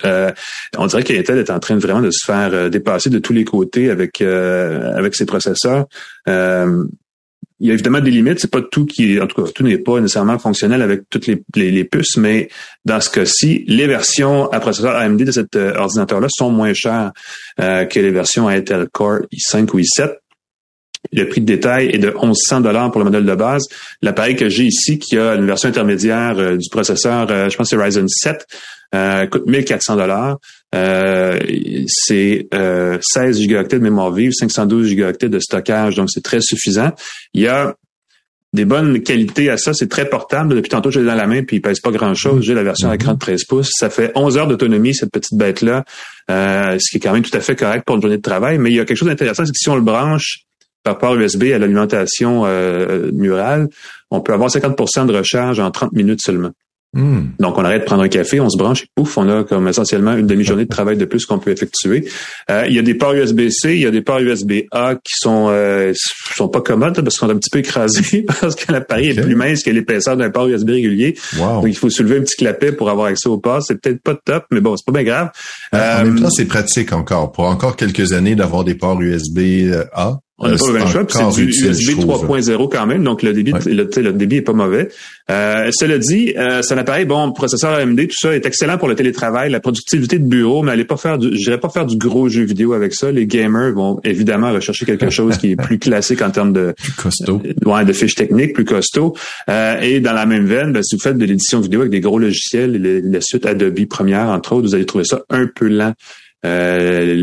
on 0.78 0.86
dirait 0.86 1.02
qu'Intel 1.02 1.38
est 1.38 1.50
en 1.50 1.58
train 1.58 1.76
vraiment 1.78 2.00
de 2.00 2.12
se 2.12 2.24
faire 2.24 2.70
dépasser 2.70 3.10
de 3.10 3.18
tous 3.18 3.32
les 3.32 3.44
côtés 3.44 3.90
avec 3.90 4.20
avec 4.22 5.16
ses 5.16 5.26
processeurs 5.26 5.86
il 7.62 7.68
y 7.68 7.70
a 7.70 7.74
évidemment 7.74 8.00
des 8.00 8.10
limites. 8.10 8.40
C'est 8.40 8.50
pas 8.50 8.60
tout 8.60 8.86
qui, 8.86 9.20
en 9.20 9.26
tout 9.28 9.40
cas, 9.40 9.50
tout 9.52 9.62
n'est 9.62 9.78
pas 9.78 10.00
nécessairement 10.00 10.36
fonctionnel 10.36 10.82
avec 10.82 11.02
toutes 11.08 11.28
les, 11.28 11.84
puces, 11.84 12.16
mais 12.16 12.48
dans 12.84 13.00
ce 13.00 13.08
cas-ci, 13.08 13.64
les 13.68 13.86
versions 13.86 14.50
à 14.50 14.58
processeur 14.58 14.96
AMD 14.96 15.22
de 15.22 15.30
cet 15.30 15.54
euh, 15.54 15.72
ordinateur-là 15.76 16.26
sont 16.28 16.50
moins 16.50 16.74
chères 16.74 17.12
euh, 17.60 17.84
que 17.84 18.00
les 18.00 18.10
versions 18.10 18.48
Intel 18.48 18.88
Core 18.92 19.20
i5 19.32 19.70
ou 19.74 19.78
i7. 19.78 20.12
Le 21.12 21.28
prix 21.28 21.40
de 21.40 21.46
détail 21.46 21.90
est 21.92 21.98
de 21.98 22.10
1100 22.10 22.62
dollars 22.62 22.90
pour 22.90 22.98
le 22.98 23.04
modèle 23.04 23.24
de 23.24 23.34
base. 23.34 23.68
L'appareil 24.02 24.34
que 24.34 24.48
j'ai 24.48 24.64
ici, 24.64 24.98
qui 24.98 25.16
a 25.16 25.34
une 25.34 25.46
version 25.46 25.68
intermédiaire 25.68 26.36
euh, 26.38 26.56
du 26.56 26.68
processeur, 26.68 27.28
je 27.28 27.56
pense 27.56 27.70
que 27.70 27.76
c'est 27.76 27.82
Ryzen 27.82 28.08
7, 28.08 28.44
coûte 29.30 29.46
1400 29.46 29.96
dollars. 29.96 30.38
Euh, 30.74 31.38
c'est 31.86 32.48
euh, 32.54 32.98
16 33.00 33.38
gigaoctets 33.38 33.78
de 33.78 33.84
mémoire 33.84 34.12
vive, 34.12 34.32
512 34.32 34.88
gigaoctets 34.88 35.28
de 35.28 35.38
stockage, 35.38 35.96
donc 35.96 36.10
c'est 36.10 36.22
très 36.22 36.40
suffisant. 36.40 36.92
Il 37.34 37.42
y 37.42 37.48
a 37.48 37.74
des 38.52 38.64
bonnes 38.64 39.02
qualités 39.02 39.48
à 39.50 39.56
ça. 39.56 39.72
C'est 39.72 39.88
très 39.88 40.08
portable. 40.08 40.54
Depuis 40.54 40.68
tantôt, 40.68 40.90
je 40.90 41.00
l'ai 41.00 41.06
dans 41.06 41.14
la 41.14 41.26
main, 41.26 41.42
puis 41.42 41.56
il 41.56 41.60
pèse 41.60 41.80
pas 41.80 41.90
grand-chose. 41.90 42.44
J'ai 42.44 42.54
la 42.54 42.62
version 42.62 42.90
à 42.90 42.94
écran 42.94 43.14
de 43.14 43.18
13 43.18 43.44
pouces. 43.44 43.70
Ça 43.72 43.88
fait 43.88 44.12
11 44.14 44.38
heures 44.38 44.46
d'autonomie, 44.46 44.94
cette 44.94 45.10
petite 45.10 45.38
bête-là, 45.38 45.84
euh, 46.30 46.76
ce 46.78 46.90
qui 46.90 46.98
est 46.98 47.00
quand 47.00 47.12
même 47.12 47.22
tout 47.22 47.36
à 47.36 47.40
fait 47.40 47.56
correct 47.56 47.84
pour 47.86 47.96
une 47.96 48.02
journée 48.02 48.18
de 48.18 48.22
travail. 48.22 48.58
Mais 48.58 48.70
il 48.70 48.76
y 48.76 48.80
a 48.80 48.84
quelque 48.84 48.98
chose 48.98 49.08
d'intéressant, 49.08 49.44
c'est 49.44 49.52
que 49.52 49.58
si 49.58 49.70
on 49.70 49.76
le 49.76 49.82
branche 49.82 50.40
par 50.82 50.98
port 50.98 51.14
USB 51.14 51.44
à 51.54 51.58
l'alimentation 51.58 52.44
euh, 52.44 53.10
murale, 53.12 53.68
on 54.10 54.20
peut 54.20 54.32
avoir 54.32 54.50
50% 54.50 55.06
de 55.06 55.14
recharge 55.14 55.60
en 55.60 55.70
30 55.70 55.92
minutes 55.92 56.20
seulement. 56.20 56.50
Hmm. 56.94 57.28
Donc, 57.38 57.56
on 57.56 57.64
arrête 57.64 57.80
de 57.80 57.86
prendre 57.86 58.02
un 58.02 58.08
café, 58.08 58.38
on 58.38 58.50
se 58.50 58.58
branche 58.58 58.82
et 58.82 58.86
pouf, 58.94 59.16
on 59.16 59.26
a 59.26 59.44
comme 59.44 59.66
essentiellement 59.66 60.12
une 60.14 60.26
demi-journée 60.26 60.64
de 60.64 60.68
travail 60.68 60.98
de 60.98 61.06
plus 61.06 61.24
qu'on 61.24 61.38
peut 61.38 61.50
effectuer. 61.50 62.06
Euh, 62.50 62.66
il 62.68 62.74
y 62.74 62.78
a 62.78 62.82
des 62.82 62.94
ports 62.94 63.14
USB-C, 63.14 63.74
il 63.74 63.80
y 63.80 63.86
a 63.86 63.90
des 63.90 64.02
ports 64.02 64.18
USB-A 64.18 64.96
qui 64.96 65.14
sont 65.16 65.46
euh, 65.48 65.94
sont 66.34 66.48
pas 66.48 66.60
commodes 66.60 67.00
parce 67.00 67.16
qu'on 67.16 67.30
est 67.30 67.32
un 67.32 67.38
petit 67.38 67.48
peu 67.48 67.60
écrasés 67.60 68.26
parce 68.40 68.56
que 68.56 68.70
l'appareil 68.70 69.08
est 69.08 69.22
plus 69.22 69.34
mince 69.34 69.62
que 69.62 69.70
l'épaisseur 69.70 70.18
d'un 70.18 70.28
port 70.28 70.48
USB 70.48 70.70
régulier. 70.70 71.16
Donc, 71.38 71.64
il 71.66 71.76
faut 71.76 71.88
soulever 71.88 72.18
un 72.18 72.22
petit 72.22 72.36
clapet 72.36 72.72
pour 72.72 72.90
avoir 72.90 73.06
accès 73.06 73.28
au 73.28 73.38
port. 73.38 73.62
C'est 73.62 73.80
peut-être 73.80 74.02
pas 74.02 74.14
top, 74.14 74.44
mais 74.50 74.60
bon, 74.60 74.76
c'est 74.76 74.84
pas 74.84 74.92
bien 74.92 75.04
grave. 75.04 75.30
Euh, 75.74 76.00
en 76.00 76.04
même 76.04 76.20
temps, 76.20 76.30
c'est 76.30 76.44
pratique 76.44 76.92
encore. 76.92 77.32
Pour 77.32 77.44
encore 77.44 77.76
quelques 77.76 78.12
années 78.12 78.34
d'avoir 78.34 78.64
des 78.64 78.74
ports 78.74 79.00
USB-A, 79.00 80.18
on 80.42 80.48
n'a 80.48 80.56
pas 80.56 80.66
le 80.66 80.72
même 80.72 80.88
choix. 80.88 81.06
C'est 81.08 81.44
du 81.44 81.48
USB 81.48 82.00
3.0 82.00 82.68
quand 82.68 82.86
même, 82.86 83.04
donc 83.04 83.22
le 83.22 83.32
débit, 83.32 83.52
le, 83.66 83.88
le, 83.96 84.12
débit 84.12 84.36
est 84.36 84.42
pas 84.42 84.52
mauvais. 84.52 84.88
Euh, 85.30 85.70
cela 85.72 85.98
dit, 85.98 86.34
euh, 86.36 86.62
c'est 86.62 86.74
un 86.74 86.78
appareil, 86.78 87.04
bon, 87.04 87.30
processeur 87.32 87.72
AMD, 87.74 88.08
tout 88.08 88.16
ça 88.18 88.34
est 88.34 88.44
excellent 88.44 88.76
pour 88.76 88.88
le 88.88 88.96
télétravail, 88.96 89.50
la 89.50 89.60
productivité 89.60 90.18
de 90.18 90.24
bureau, 90.24 90.62
mais 90.62 90.72
allez 90.72 90.84
pas 90.84 90.96
faire 90.96 91.18
du, 91.18 91.30
je 91.38 91.52
pas 91.52 91.68
faire 91.68 91.86
du 91.86 91.96
gros 91.96 92.28
jeu 92.28 92.42
vidéo 92.42 92.72
avec 92.72 92.92
ça. 92.92 93.12
Les 93.12 93.26
gamers 93.26 93.72
vont 93.72 94.00
évidemment 94.04 94.52
rechercher 94.52 94.84
quelque 94.84 95.10
chose 95.10 95.38
qui 95.38 95.52
est 95.52 95.56
plus 95.56 95.78
classique 95.78 96.22
en 96.22 96.30
termes 96.30 96.52
de 96.52 96.74
plus 96.76 96.92
costaud, 96.92 97.40
euh, 97.44 97.70
ouais, 97.70 97.84
de 97.84 97.92
fiches 97.92 98.16
techniques, 98.16 98.52
plus 98.52 98.64
costaud. 98.64 99.14
Euh, 99.48 99.80
et 99.80 100.00
dans 100.00 100.12
la 100.12 100.26
même 100.26 100.46
veine, 100.46 100.72
ben, 100.72 100.82
si 100.82 100.96
vous 100.96 101.02
faites 101.02 101.18
de 101.18 101.24
l'édition 101.24 101.60
vidéo 101.60 101.80
avec 101.80 101.92
des 101.92 102.00
gros 102.00 102.18
logiciels, 102.18 102.76
la 103.04 103.20
suite 103.20 103.46
Adobe 103.46 103.86
Premiere 103.86 104.28
entre 104.28 104.54
autres, 104.54 104.68
vous 104.68 104.74
allez 104.74 104.86
trouver 104.86 105.04
ça 105.04 105.22
un 105.30 105.46
peu 105.46 105.68
lent 105.68 105.94
euh, 106.44 107.14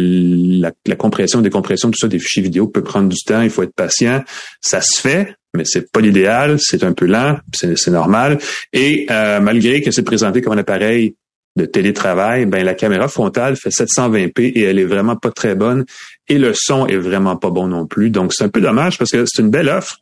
la, 0.62 0.72
la, 0.86 0.96
compression, 0.96 1.42
décompression, 1.42 1.92
tout 1.92 2.00
ça 2.00 2.08
des 2.08 2.20
fichiers 2.20 2.42
vidéo 2.42 2.68
peut 2.68 2.84
prendre 2.84 3.10
du 3.10 3.18
temps. 3.26 3.42
Il 3.42 3.50
faut 3.50 3.64
être 3.64 3.76
patient. 3.76 4.24
Ça 4.62 4.82
se 4.82 5.02
fait, 5.02 5.36
mais 5.54 5.64
c'est 5.66 5.92
pas 5.92 6.00
l'idéal. 6.00 6.58
C'est 6.60 6.84
un 6.84 6.94
peu 6.94 7.06
lent, 7.06 7.38
c'est 7.54 7.88
normal. 7.88 8.40
Et 8.74 9.08
euh, 9.12 9.40
malgré 9.40 9.82
que 9.82 9.92
c'est 9.92 10.04
présenté 10.04 10.42
comme 10.42 10.54
un 10.54 10.58
appareil 10.58 11.16
de 11.56 11.66
télétravail, 11.66 12.46
ben 12.46 12.64
la 12.64 12.74
caméra 12.74 13.08
frontale 13.08 13.58
fait 13.58 13.70
720p 13.70 14.54
et 14.56 14.64
elle 14.64 14.80
est 14.80 14.86
vraiment 14.86 15.16
pas 15.16 15.32
très 15.32 15.56
bonne. 15.56 15.86
Et 16.28 16.38
le 16.38 16.54
son 16.54 16.88
est 16.88 16.98
vraiment 16.98 17.36
pas 17.36 17.50
bon 17.50 17.68
non 17.68 17.88
plus. 17.88 18.12
Donc 18.12 18.34
c'est 18.34 18.44
un 18.44 18.50
peu 18.50 18.62
dommage 18.62 18.98
parce 18.98 19.12
que 19.12 19.26
c'est 19.26 19.42
une 19.42 19.50
belle 19.50 19.70
offre 19.70 19.98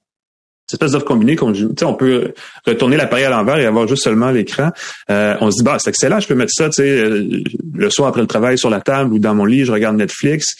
cette 0.70 0.82
espèce 0.82 0.92
d'offre 0.92 1.06
combinée 1.06 1.38
qu'on 1.38 1.54
on 1.84 1.94
peut 1.94 2.34
retourner 2.66 2.98
l'appareil 2.98 3.26
à 3.26 3.30
l'envers 3.30 3.58
et 3.58 3.66
avoir 3.66 3.88
juste 3.88 4.04
seulement 4.04 4.32
l'écran. 4.32 4.72
Euh, 5.10 5.36
on 5.40 5.50
se 5.50 5.58
dit 5.58 5.64
bah 5.64 5.78
c'est 5.80 5.90
excellent, 5.90 6.20
je 6.20 6.28
peux 6.28 6.36
mettre 6.36 6.52
ça, 6.54 6.66
tu 6.66 6.74
sais, 6.74 6.90
euh, 6.90 7.42
le 7.74 7.90
soir 7.90 8.10
après 8.10 8.22
le 8.22 8.28
travail 8.28 8.58
sur 8.58 8.70
la 8.70 8.82
table 8.82 9.14
ou 9.14 9.20
dans 9.20 9.34
mon 9.34 9.46
lit, 9.46 9.64
je 9.64 9.72
regarde 9.72 9.96
Netflix. 9.96 10.56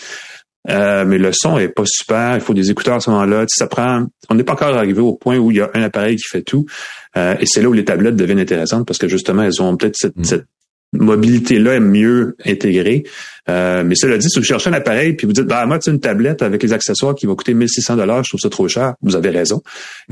Euh, 0.70 1.06
mais 1.06 1.18
le 1.18 1.32
son 1.34 1.58
est 1.58 1.70
pas 1.70 1.84
super, 1.86 2.36
il 2.36 2.42
faut 2.42 2.54
des 2.54 2.72
écouteurs 2.72 2.96
à 2.96 3.00
ce 3.00 3.10
moment-là. 3.10 3.46
Ça 3.50 3.68
prend. 3.68 4.06
On 4.30 4.36
n'est 4.36 4.44
pas 4.44 4.54
encore 4.54 4.76
arrivé 4.76 5.00
au 5.00 5.14
point 5.14 5.38
où 5.38 5.52
il 5.52 5.58
y 5.58 5.62
a 5.62 5.70
un 5.74 5.82
appareil 5.82 6.16
qui 6.18 6.28
fait 6.30 6.42
tout. 6.42 6.66
et 7.16 7.46
c'est 7.46 7.62
là 7.62 7.70
où 7.70 7.74
les 7.74 7.86
tablettes 7.86 8.16
deviennent 8.16 8.40
intéressantes 8.40 8.86
parce 8.86 9.00
que 9.00 9.08
justement, 9.08 9.44
elles 9.44 9.62
ont 9.62 9.76
peut-être 9.78 9.96
cette, 9.96 10.18
mm. 10.18 10.24
cette 10.26 10.46
mobilité-là 10.94 11.76
est 11.76 11.80
mieux 11.80 12.36
intégrée. 12.46 13.04
Euh, 13.50 13.84
mais 13.84 13.96
cela 13.96 14.18
dit, 14.18 14.30
si 14.30 14.40
vous 14.40 14.46
cherchez 14.46 14.70
un 14.70 14.74
appareil 14.74 15.14
puis 15.14 15.28
vous 15.28 15.34
dites, 15.34 15.46
bah 15.46 15.66
moi, 15.66 15.78
c'est 15.82 15.92
une 15.92 16.00
tablette 16.00 16.42
avec 16.42 16.64
les 16.64 16.74
accessoires 16.74 17.16
qui 17.16 17.26
va 17.26 17.36
coûter 17.36 17.54
1600 17.54 17.96
dollars, 17.98 18.24
je 18.24 18.30
trouve 18.30 18.40
ça 18.40 18.50
trop 18.50 18.68
cher. 18.68 18.94
Vous 19.02 19.16
avez 19.16 19.30
raison. 19.30 19.62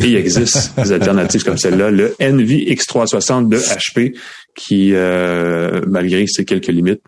Et 0.01 0.07
il 0.07 0.15
existe 0.15 0.73
des 0.81 0.91
alternatives 0.91 1.43
comme 1.43 1.57
celle-là, 1.57 1.91
le 1.91 2.15
Envy 2.21 2.65
X360 2.73 3.49
de 3.49 3.57
HP, 3.57 4.17
qui, 4.55 4.93
euh, 4.93 5.81
malgré 5.87 6.27
ses 6.27 6.45
quelques 6.45 6.67
limites, 6.67 7.01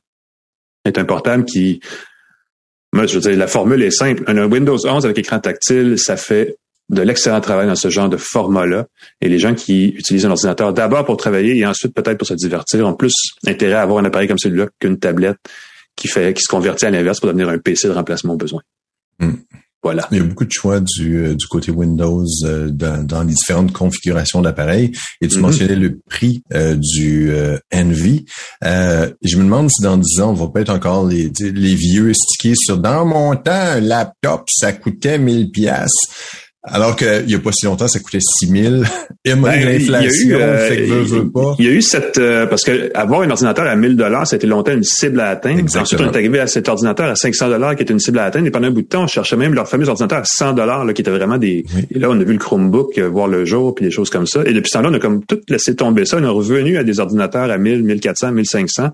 est 0.86 0.98
un 0.98 1.06
portable 1.06 1.46
qui, 1.46 1.82
moi, 2.94 3.06
je 3.06 3.16
veux 3.16 3.22
dire, 3.22 3.38
la 3.38 3.48
formule 3.48 3.84
est 3.84 3.92
simple. 3.92 4.24
Un 4.28 4.50
Windows 4.50 4.78
11 4.78 5.06
avec 5.06 5.18
écran 5.18 5.40
tactile, 5.40 5.98
ça 5.98 6.18
fait 6.18 6.56
de 6.90 7.02
l'excellent 7.02 7.42
travail 7.42 7.68
dans 7.68 7.76
ce 7.76 7.90
genre 7.90 8.10
de 8.10 8.18
format-là. 8.18 8.88
Et 9.22 9.30
les 9.30 9.40
gens 9.40 9.54
qui 9.54 9.88
utilisent 9.90 10.26
un 10.26 10.32
ordinateur 10.32 10.74
d'abord 10.74 11.06
pour 11.06 11.18
travailler 11.18 11.58
et 11.58 11.66
ensuite 11.66 11.94
peut-être 11.94 12.18
pour 12.18 12.28
se 12.28 12.34
divertir 12.34 12.86
ont 12.86 12.94
plus 12.94 13.14
intérêt 13.46 13.74
à 13.74 13.82
avoir 13.82 14.00
un 14.00 14.06
appareil 14.06 14.28
comme 14.28 14.40
celui-là 14.40 14.68
qu'une 14.80 14.98
tablette 14.98 15.38
qui 15.96 16.08
fait 16.08 16.34
qui 16.34 16.44
se 16.44 16.48
convertit 16.48 16.86
à 16.86 16.92
l'inverse 16.92 17.20
pour 17.20 17.28
devenir 17.28 17.50
un 17.50 17.58
PC 17.58 17.88
de 17.88 17.94
remplacement 17.94 18.34
au 18.34 18.38
besoin. 18.38 18.62
Hmm. 19.20 19.34
Voilà. 19.84 20.08
Il 20.12 20.18
y 20.18 20.22
a 20.22 20.24
beaucoup 20.24 20.44
de 20.44 20.52
choix 20.52 20.80
du, 20.80 21.18
euh, 21.18 21.36
du 21.36 21.46
côté 21.48 21.72
Windows 21.72 22.26
euh, 22.44 22.70
dans, 22.70 23.06
dans, 23.06 23.22
les 23.22 23.34
différentes 23.34 23.72
configurations 23.72 24.42
d'appareils. 24.42 24.92
Et 25.22 25.28
tu 25.28 25.38
mm-hmm. 25.38 25.42
mentionnais 25.42 25.76
le 25.76 26.00
prix 26.10 26.42
euh, 26.54 26.76
du 26.76 27.32
Envy. 27.74 28.26
je 28.62 29.38
me 29.38 29.44
demande 29.44 29.70
si 29.70 29.84
dans 29.84 29.98
10 29.98 30.22
ans, 30.22 30.32
on 30.32 30.34
va 30.34 30.48
peut-être 30.48 30.72
encore 30.72 31.06
les, 31.06 31.32
les 31.40 31.76
vieux 31.76 32.12
stickers 32.14 32.58
sur 32.58 32.78
dans 32.80 33.06
mon 33.06 33.36
temps, 33.36 33.52
un 33.52 33.80
laptop, 33.80 34.48
ça 34.50 34.74
coûtait 34.74 35.20
1000 35.20 35.52
pièces. 35.52 35.92
Alors 36.70 36.96
qu'il 36.96 37.26
n'y 37.26 37.36
a 37.36 37.40
pas 37.40 37.52
si 37.52 37.66
longtemps, 37.66 37.88
ça 37.88 38.00
coûtait 38.00 38.20
6 38.20 38.48
000. 38.48 38.76
Et 39.26 39.36
ben, 39.36 39.42
l'inflation, 39.42 40.38
euh, 40.40 40.68
fait 40.68 40.78
que 40.78 40.94
veut, 41.04 41.30
pas. 41.30 41.56
Il 41.60 41.66
y 41.66 41.68
a 41.70 41.72
eu 41.72 41.82
cette... 41.82 42.18
Euh, 42.18 42.46
parce 42.46 42.64
que 42.64 42.92
avoir 42.94 43.22
un 43.22 43.30
ordinateur 43.30 43.66
à 43.66 43.76
1000 43.76 43.96
dollars, 43.96 44.28
c'était 44.28 44.48
longtemps 44.48 44.74
une 44.74 44.84
cible 44.84 45.20
à 45.20 45.30
atteindre. 45.30 45.60
Exactement. 45.60 45.84
Ensuite, 45.84 46.02
on 46.02 46.12
est 46.12 46.16
arrivé 46.16 46.40
à 46.40 46.48
cet 46.48 46.68
ordinateur 46.70 47.10
à 47.10 47.16
500 47.16 47.50
dollars 47.50 47.76
qui 47.76 47.84
était 47.84 47.94
une 47.94 48.00
cible 48.00 48.20
à 48.20 48.26
atteindre. 48.26 48.48
Et 48.48 48.52
pendant 48.52 48.68
un 48.68 48.72
bout 48.72 48.82
de 48.82 48.88
temps, 48.88 49.04
on 49.04 49.08
cherchait 49.08 49.38
même 49.38 49.54
leur 49.54 49.68
fameux 49.68 49.88
ordinateur 49.88 50.20
à 50.20 50.24
100 50.26 50.54
dollars 50.54 50.86
qui 50.94 51.02
était 51.02 51.12
vraiment 51.12 51.38
des... 51.38 51.66
Et 51.92 52.00
là, 52.00 52.10
on 52.10 52.20
a 52.20 52.24
vu 52.24 52.34
le 52.34 52.40
Chromebook 52.40 52.98
euh, 52.98 53.08
voir 53.08 53.28
le 53.28 53.46
jour, 53.46 53.74
puis 53.74 53.86
des 53.86 53.92
choses 53.92 54.10
comme 54.10 54.28
ça. 54.28 54.42
Et 54.46 54.54
depuis 54.54 54.70
ce 54.70 54.78
temps-là, 54.78 54.90
on 54.92 54.94
a 54.94 55.00
comme 55.00 55.24
tout 55.26 55.40
laissé 55.50 55.76
tomber 55.76 56.06
ça. 56.06 56.18
On 56.18 56.24
est 56.24 56.28
revenu 56.28 56.78
à 56.78 56.84
des 56.84 57.00
ordinateurs 57.00 57.50
à 57.50 57.58
1000, 57.58 57.84
1400, 57.84 58.32
1500. 58.32 58.90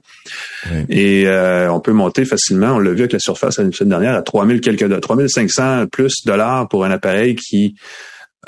Et 0.89 1.27
on 1.69 1.79
peut 1.79 1.93
monter 1.93 2.25
facilement. 2.25 2.73
On 2.75 2.79
l'a 2.79 2.91
vu 2.91 2.99
avec 2.99 3.13
la 3.13 3.19
surface 3.19 3.57
la 3.57 3.71
semaine 3.71 3.89
dernière 3.89 4.15
à 4.15 4.21
3000 4.21 4.61
quelques... 4.61 4.83
3500 4.99 5.87
plus 5.91 6.25
dollars 6.25 6.67
pour 6.67 6.85
un 6.85 6.91
appareil 6.91 7.35
qui 7.35 7.62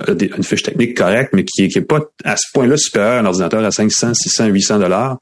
une 0.08 0.44
fiche 0.44 0.64
technique 0.64 0.98
correcte, 0.98 1.32
mais 1.34 1.46
qui, 1.46 1.68
qui 1.68 1.78
est 1.78 1.82
pas 1.82 2.02
à 2.24 2.36
ce 2.36 2.48
point-là 2.54 2.78
supérieur 2.78 3.14
à 3.14 3.20
un 3.20 3.26
ordinateur 3.26 3.64
à 3.64 3.72
500, 3.72 4.14
600, 4.14 4.48
800 4.48 4.80
dollars. 4.80 5.18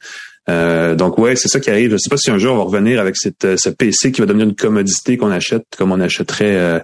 Euh, 0.50 0.96
donc 0.96 1.18
ouais, 1.18 1.36
c'est 1.36 1.48
ça 1.48 1.60
qui 1.60 1.70
arrive. 1.70 1.92
Je 1.92 1.98
sais 1.98 2.10
pas 2.10 2.18
si 2.18 2.30
un 2.32 2.38
jour 2.38 2.54
on 2.54 2.58
va 2.58 2.64
revenir 2.64 3.00
avec 3.00 3.16
cette, 3.16 3.46
euh, 3.46 3.56
ce 3.58 3.70
PC 3.70 4.12
qui 4.12 4.20
va 4.20 4.28
devenir 4.28 4.46
une 4.48 4.56
commodité 4.56 5.18
qu'on 5.18 5.32
achète 5.32 5.64
comme 5.78 5.92
on 5.92 6.00
achèterait. 6.00 6.58
Euh, 6.58 6.80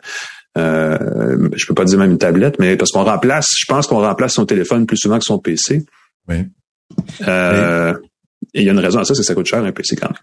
euh, 0.57 1.49
je 1.55 1.66
peux 1.66 1.74
pas 1.74 1.86
dire 1.86 1.99
même 1.99 2.12
une 2.12 2.18
tablette, 2.18 2.57
mais 2.60 2.76
parce 2.76 2.91
qu'on 2.91 3.03
remplace. 3.03 3.47
Je 3.57 3.66
pense 3.68 3.88
qu'on 3.88 3.99
remplace 3.99 4.34
son 4.34 4.45
téléphone 4.45 4.86
plus 4.86 4.97
souvent 4.97 5.20
que 5.20 5.26
son 5.26 5.39
PC. 5.39 5.84
Oui. 6.28 6.45
Euh, 7.28 7.93
Et 8.53 8.62
il 8.62 8.66
y 8.66 8.70
a 8.70 8.72
une 8.72 8.80
raison 8.80 8.99
à 8.99 9.05
ça, 9.05 9.14
c'est 9.14 9.22
que 9.22 9.26
ça 9.28 9.36
coûte 9.36 9.45
cher 9.45 9.64
un 9.64 9.72
PC 9.72 9.95
quand 9.95 10.10
même. 10.10 10.18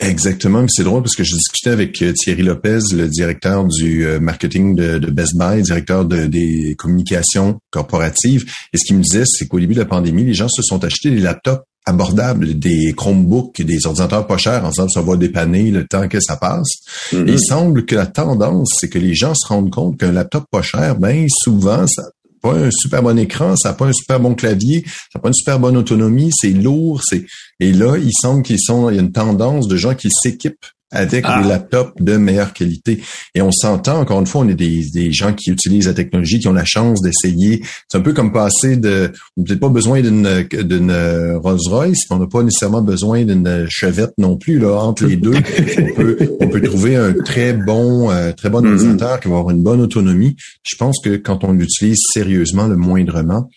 Exactement, 0.00 0.62
mais 0.62 0.68
c'est 0.70 0.84
drôle 0.84 1.02
parce 1.02 1.16
que 1.16 1.24
je 1.24 1.34
discutais 1.34 1.70
avec 1.70 2.00
euh, 2.02 2.12
Thierry 2.12 2.42
Lopez, 2.42 2.78
le 2.92 3.08
directeur 3.08 3.64
du 3.64 4.06
euh, 4.06 4.20
marketing 4.20 4.76
de, 4.76 4.98
Best 5.10 5.36
Buy, 5.36 5.62
directeur 5.62 6.04
des 6.04 6.76
communications 6.78 7.58
corporatives, 7.70 8.44
et 8.72 8.78
ce 8.78 8.84
qu'il 8.86 8.96
me 8.96 9.02
disait, 9.02 9.24
c'est 9.26 9.48
qu'au 9.48 9.58
début 9.58 9.74
de 9.74 9.80
la 9.80 9.86
pandémie, 9.86 10.24
les 10.24 10.34
gens 10.34 10.48
se 10.48 10.62
sont 10.62 10.84
achetés 10.84 11.10
des 11.10 11.20
laptops 11.20 11.64
abordables, 11.84 12.58
des 12.58 12.92
Chromebooks, 12.96 13.62
des 13.62 13.86
ordinateurs 13.86 14.26
pas 14.26 14.36
chers, 14.36 14.64
en 14.64 14.68
disant 14.68 14.88
ça 14.88 15.00
va 15.00 15.16
dépanner 15.16 15.70
le 15.70 15.86
temps 15.86 16.06
que 16.06 16.20
ça 16.20 16.36
passe. 16.36 16.68
Mm-hmm. 17.12 17.28
il 17.28 17.40
semble 17.40 17.84
que 17.84 17.96
la 17.96 18.06
tendance, 18.06 18.76
c'est 18.78 18.88
que 18.88 18.98
les 18.98 19.14
gens 19.14 19.34
se 19.34 19.48
rendent 19.48 19.70
compte 19.70 19.98
qu'un 19.98 20.12
laptop 20.12 20.44
pas 20.50 20.62
cher, 20.62 20.96
ben 20.96 21.26
souvent, 21.42 21.86
ça 21.86 22.04
pas 22.40 22.54
un 22.54 22.70
super 22.70 23.02
bon 23.02 23.18
écran, 23.18 23.56
ça 23.56 23.70
n'a 23.70 23.74
pas 23.74 23.86
un 23.86 23.92
super 23.92 24.20
bon 24.20 24.34
clavier, 24.34 24.84
ça 24.86 25.16
n'a 25.16 25.20
pas 25.20 25.28
une 25.28 25.34
super 25.34 25.58
bonne 25.58 25.76
autonomie, 25.76 26.30
c'est 26.32 26.50
lourd, 26.50 27.02
c'est 27.04 27.24
et 27.60 27.72
là, 27.72 27.96
il 27.96 28.12
semble 28.12 28.42
qu'ils 28.42 28.60
sont 28.60 28.90
il 28.90 28.96
y 28.96 28.98
a 28.98 29.02
une 29.02 29.12
tendance 29.12 29.68
de 29.68 29.76
gens 29.76 29.94
qui 29.94 30.08
s'équipent 30.10 30.66
avec 30.90 31.24
ah. 31.26 31.42
des 31.42 31.48
laptops 31.48 31.92
de 32.00 32.16
meilleure 32.16 32.52
qualité. 32.52 33.00
Et 33.34 33.42
on 33.42 33.52
s'entend, 33.52 34.00
encore 34.00 34.20
une 34.20 34.26
fois, 34.26 34.42
on 34.42 34.48
est 34.48 34.54
des, 34.54 34.86
des 34.92 35.12
gens 35.12 35.32
qui 35.34 35.50
utilisent 35.50 35.86
la 35.86 35.94
technologie, 35.94 36.38
qui 36.38 36.48
ont 36.48 36.52
la 36.52 36.64
chance 36.64 37.02
d'essayer. 37.02 37.62
C'est 37.88 37.98
un 37.98 38.00
peu 38.00 38.12
comme 38.12 38.32
passer 38.32 38.76
de, 38.76 39.12
on 39.36 39.42
n'a 39.42 39.46
peut-être 39.46 39.60
pas 39.60 39.68
besoin 39.68 40.00
d'une, 40.00 40.46
d'une 40.50 40.92
Rolls-Royce, 41.42 42.06
on 42.10 42.18
n'a 42.18 42.26
pas 42.26 42.42
nécessairement 42.42 42.82
besoin 42.82 43.24
d'une 43.24 43.66
chevette 43.68 44.12
non 44.18 44.36
plus, 44.36 44.58
là, 44.58 44.76
entre 44.76 45.04
les 45.04 45.16
deux. 45.16 45.34
on 45.78 45.94
peut, 45.94 46.18
on 46.40 46.48
peut 46.48 46.62
trouver 46.62 46.96
un 46.96 47.12
très 47.12 47.52
bon, 47.52 48.10
euh, 48.10 48.32
très 48.32 48.48
bon 48.48 48.62
mm-hmm. 48.62 48.72
ordinateur 48.72 49.20
qui 49.20 49.28
va 49.28 49.38
avoir 49.38 49.50
une 49.50 49.62
bonne 49.62 49.80
autonomie. 49.80 50.36
Je 50.62 50.76
pense 50.76 51.00
que 51.04 51.16
quand 51.16 51.44
on 51.44 51.52
l'utilise 51.52 51.98
sérieusement, 52.12 52.66
le 52.66 52.76
moindrement, 52.76 53.48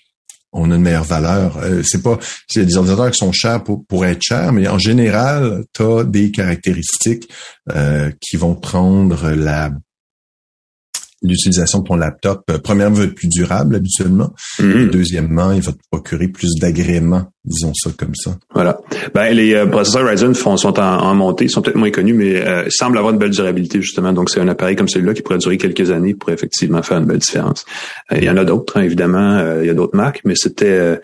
on 0.54 0.72
a 0.72 0.76
une 0.76 0.82
meilleure 0.82 1.04
valeur. 1.04 1.58
Euh, 1.58 1.82
c'est 1.84 2.04
pas, 2.04 2.18
c'est 2.48 2.66
des 2.66 2.78
ordinateurs 2.78 3.12
qui 3.12 3.18
sont 3.18 3.32
chers 3.32 3.64
pour, 3.64 4.06
être 4.06 4.22
chers, 4.22 4.52
mais 4.52 4.68
en 4.68 4.78
général, 4.78 5.64
tu 5.74 5.84
as 5.84 6.04
des 6.04 6.32
caractéristiques 6.32 7.30
euh, 7.72 8.12
qui 8.20 8.38
vont 8.38 8.56
prendre 8.56 9.32
la 9.32 9.72
l'utilisation 11.22 11.80
de 11.80 11.88
ton 11.88 11.96
laptop, 11.96 12.44
euh, 12.50 12.58
premièrement, 12.58 12.98
va 12.98 13.04
être 13.04 13.16
plus 13.16 13.28
durable 13.28 13.76
habituellement. 13.76 14.34
Mm-hmm. 14.60 14.90
deuxièmement, 14.90 15.52
il 15.52 15.62
va 15.62 15.72
te 15.72 15.78
procurer 15.92 16.28
plus 16.28 16.56
d'agréments, 16.60 17.26
disons 17.46 17.74
ça 17.74 17.92
comme 17.98 18.16
ça. 18.16 18.38
Voilà. 18.54 18.80
Ben, 19.14 19.34
les 19.34 19.54
euh, 19.54 19.66
processeurs 19.66 20.08
Ryzen 20.08 20.34
font, 20.34 20.58
sont 20.58 20.80
en, 20.80 21.16
montée, 21.16 21.46
ils 21.46 21.50
sont 21.50 21.62
peut-être 21.62 21.78
moins 21.78 21.92
connus, 21.92 22.14
mais 22.14 22.42
euh, 22.42 22.66
semblent 22.70 22.98
avoir 22.98 23.14
une 23.14 23.20
belle 23.20 23.32
durabilité 23.32 23.82
justement. 23.82 24.14
Donc, 24.14 24.30
c'est 24.30 24.40
un 24.40 24.48
appareil 24.48 24.76
comme 24.76 24.88
celui-là 24.88 25.14
qui 25.14 25.22
pourrait 25.22 25.38
durer 25.38 25.58
quelques 25.58 25.92
années 25.92 26.14
pour 26.14 26.30
effectivement 26.32 26.82
faire 26.82 26.98
une 26.98 27.06
belle 27.06 27.20
différence. 27.20 27.66
Euh, 28.12 28.18
il 28.18 28.24
y 28.24 28.30
en 28.30 28.38
a 28.38 28.46
d'autres, 28.46 28.78
hein, 28.78 28.84
évidemment. 28.84 29.40
il 29.62 29.68
y 29.68 29.70
a 29.70 29.74
d'autres 29.74 29.96
marques, 29.96 30.22
mais 30.26 30.36
c'était 30.36 31.00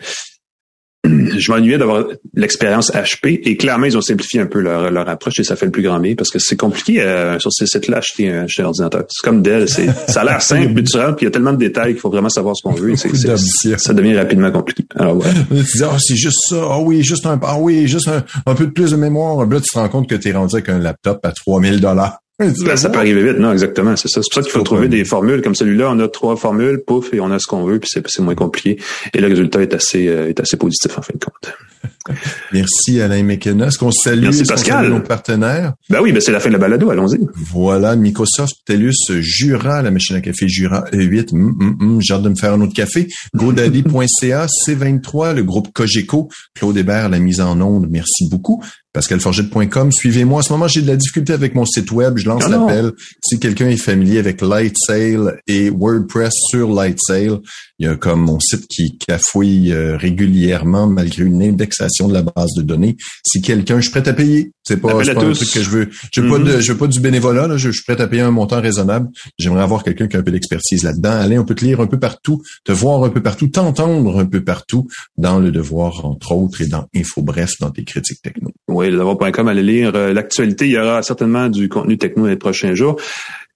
je 1.04 1.52
m'ennuyais 1.52 1.78
d'avoir 1.78 2.06
l'expérience 2.34 2.90
HP 2.92 3.40
et 3.44 3.56
clairement 3.56 3.86
ils 3.86 3.96
ont 3.96 4.00
simplifié 4.00 4.40
un 4.40 4.46
peu 4.46 4.60
leur, 4.60 4.90
leur 4.90 5.08
approche 5.08 5.38
et 5.38 5.44
ça 5.44 5.54
fait 5.54 5.66
le 5.66 5.72
plus 5.72 5.82
grand 5.82 6.00
bien 6.00 6.14
parce 6.16 6.30
que 6.30 6.38
c'est 6.38 6.56
compliqué 6.56 7.00
euh, 7.00 7.38
sur 7.38 7.52
ces 7.52 7.66
sites-là 7.66 7.98
acheter 7.98 8.30
un, 8.30 8.46
un 8.46 8.64
ordinateur. 8.64 9.04
C'est 9.08 9.24
comme 9.24 9.42
Dell, 9.42 9.68
c'est 9.68 9.86
ça 10.08 10.22
a 10.22 10.24
l'air 10.24 10.42
simple, 10.42 10.72
mais 10.74 10.82
puis 10.82 10.92
il 11.20 11.24
y 11.24 11.26
a 11.26 11.30
tellement 11.30 11.52
de 11.52 11.58
détails 11.58 11.92
qu'il 11.92 12.00
faut 12.00 12.10
vraiment 12.10 12.28
savoir 12.28 12.56
ce 12.56 12.62
qu'on 12.62 12.74
veut. 12.74 12.96
C'est, 12.96 13.78
ça 13.78 13.94
devient 13.94 14.16
rapidement 14.16 14.50
compliqué. 14.50 14.84
Alors 14.96 15.14
voilà. 15.16 15.34
Tu 15.50 15.78
dis 15.78 15.84
ah 15.84 15.96
c'est 15.98 16.16
juste 16.16 16.40
ça, 16.48 16.56
ah 16.60 16.78
oui 16.80 17.02
juste 17.02 17.26
un 17.26 17.38
ah 17.42 17.58
oui 17.58 17.86
juste 17.86 18.08
un, 18.08 18.24
un 18.46 18.54
peu 18.54 18.66
de 18.66 18.72
plus 18.72 18.90
de 18.90 18.96
mémoire. 18.96 19.46
Là 19.46 19.60
tu 19.60 19.70
te 19.70 19.78
rends 19.78 19.88
compte 19.88 20.08
que 20.08 20.16
tu 20.16 20.28
es 20.28 20.32
rendu 20.32 20.56
avec 20.56 20.68
un 20.68 20.78
laptop 20.78 21.24
à 21.24 21.32
3000 21.32 21.80
dollars. 21.80 22.18
Ben, 22.38 22.76
ça 22.76 22.88
peut 22.88 22.98
arriver 22.98 23.24
vite, 23.24 23.40
non, 23.40 23.50
exactement, 23.50 23.96
c'est 23.96 24.06
ça. 24.06 24.20
C'est 24.22 24.28
pour 24.32 24.34
ça 24.34 24.42
qu'il 24.42 24.52
faut 24.52 24.62
trouver 24.62 24.86
des 24.86 25.04
formules 25.04 25.42
comme 25.42 25.56
celui-là. 25.56 25.90
On 25.90 25.98
a 25.98 26.06
trois 26.06 26.36
formules, 26.36 26.80
pouf, 26.86 27.12
et 27.12 27.18
on 27.20 27.32
a 27.32 27.38
ce 27.40 27.48
qu'on 27.48 27.64
veut, 27.64 27.80
puis 27.80 27.90
c'est 27.92 28.22
moins 28.22 28.36
compliqué. 28.36 28.78
Et 29.12 29.20
le 29.20 29.26
résultat 29.26 29.60
est 29.60 29.74
assez, 29.74 30.06
euh, 30.06 30.28
est 30.28 30.38
assez 30.38 30.56
positif 30.56 30.96
en 30.96 31.02
fin 31.02 31.14
de 31.14 31.24
compte. 31.24 31.52
Merci 32.52 33.00
Alain 33.00 33.22
McKenna. 33.22 33.66
Est-ce 33.66 33.78
qu'on 33.78 33.90
salue, 33.90 34.24
Merci 34.24 34.44
Pascal. 34.44 34.88
nos 34.88 35.00
partenaires? 35.00 35.74
Ben 35.90 36.00
oui, 36.00 36.12
ben 36.12 36.20
c'est 36.20 36.32
la 36.32 36.40
fin 36.40 36.48
de 36.48 36.54
la 36.54 36.58
balado, 36.58 36.90
allons-y. 36.90 37.18
Voilà, 37.34 37.96
Microsoft, 37.96 38.56
TELUS, 38.64 39.20
Jura, 39.20 39.82
la 39.82 39.90
machine 39.90 40.16
à 40.16 40.20
café 40.20 40.48
Jura 40.48 40.84
E8. 40.92 41.34
Mm, 41.34 41.38
mm, 41.38 41.76
mm, 41.78 42.00
j'ai 42.00 42.14
hâte 42.14 42.22
de 42.22 42.28
me 42.28 42.36
faire 42.36 42.54
un 42.54 42.60
autre 42.60 42.74
café. 42.74 43.08
GoDaddy.ca, 43.34 44.46
C23, 44.66 45.34
le 45.34 45.42
groupe 45.42 45.72
Cogeco, 45.72 46.28
Claude 46.54 46.76
Hébert, 46.76 47.08
la 47.08 47.18
mise 47.18 47.40
en 47.40 47.60
onde. 47.60 47.88
Merci 47.90 48.28
beaucoup 48.28 48.62
pascalforget.com. 48.98 49.92
Suivez-moi. 49.92 50.40
En 50.40 50.42
ce 50.42 50.52
moment, 50.52 50.66
j'ai 50.66 50.82
de 50.82 50.88
la 50.88 50.96
difficulté 50.96 51.32
avec 51.32 51.54
mon 51.54 51.64
site 51.64 51.92
web. 51.92 52.18
Je 52.18 52.26
lance 52.26 52.42
ah 52.46 52.48
l'appel. 52.48 52.92
Si 53.22 53.38
quelqu'un 53.38 53.68
est 53.68 53.76
familier 53.76 54.18
avec 54.18 54.40
Lightsail 54.40 55.20
et 55.46 55.70
WordPress 55.70 56.32
sur 56.50 56.72
Lightsail, 56.72 57.38
il 57.78 57.86
y 57.86 57.88
a 57.88 57.96
comme 57.96 58.22
mon 58.22 58.40
site 58.40 58.66
qui 58.68 58.98
cafouille 58.98 59.72
euh, 59.72 59.96
régulièrement 59.96 60.86
malgré 60.88 61.24
une 61.24 61.42
indexation 61.42 62.08
de 62.08 62.14
la 62.14 62.22
base 62.22 62.52
de 62.56 62.62
données. 62.62 62.96
Si 63.24 63.40
quelqu'un, 63.40 63.76
je 63.76 63.82
suis 63.82 63.90
prêt 63.90 64.08
à 64.08 64.12
payer. 64.12 64.50
C'est 64.64 64.78
pas, 64.78 64.92
pas 64.92 65.08
un 65.08 65.14
truc 65.14 65.50
que 65.50 65.62
je 65.62 65.70
veux. 65.70 65.88
Je 66.12 66.20
veux 66.20 66.28
pas 66.28 66.38
de, 66.38 66.44
mm-hmm. 66.44 66.60
je 66.60 66.72
veux 66.72 66.78
pas 66.78 66.86
du 66.88 67.00
bénévolat. 67.00 67.46
Là. 67.46 67.56
Je, 67.56 67.70
suis 67.70 67.84
prêt 67.84 68.00
à 68.00 68.06
payer 68.06 68.22
un 68.22 68.30
montant 68.30 68.60
raisonnable. 68.60 69.08
J'aimerais 69.38 69.62
avoir 69.62 69.84
quelqu'un 69.84 70.08
qui 70.08 70.16
a 70.16 70.20
un 70.20 70.22
peu 70.22 70.32
d'expertise 70.32 70.82
là-dedans. 70.82 71.12
Allez, 71.12 71.38
on 71.38 71.44
peut 71.44 71.54
te 71.54 71.64
lire 71.64 71.80
un 71.80 71.86
peu 71.86 71.98
partout, 71.98 72.42
te 72.64 72.72
voir 72.72 73.04
un 73.04 73.10
peu 73.10 73.22
partout, 73.22 73.48
t'entendre 73.48 74.18
un 74.18 74.26
peu 74.26 74.42
partout 74.42 74.88
dans 75.16 75.38
le 75.38 75.52
devoir 75.52 76.04
entre 76.04 76.32
autres 76.32 76.60
et 76.62 76.66
dans 76.66 76.86
Info 76.94 77.22
Bref 77.22 77.52
dans 77.60 77.70
tes 77.70 77.84
critiques 77.84 78.20
techno. 78.22 78.50
Oui, 78.68 78.90
le 78.90 78.98
devoir.com, 78.98 79.48
allez 79.48 79.62
lire 79.62 79.92
euh, 79.94 80.12
l'actualité. 80.12 80.66
Il 80.66 80.72
y 80.72 80.78
aura 80.78 81.02
certainement 81.02 81.48
du 81.48 81.68
contenu 81.68 81.96
techno 81.96 82.26
les 82.26 82.36
prochains 82.36 82.74
jours. 82.74 83.00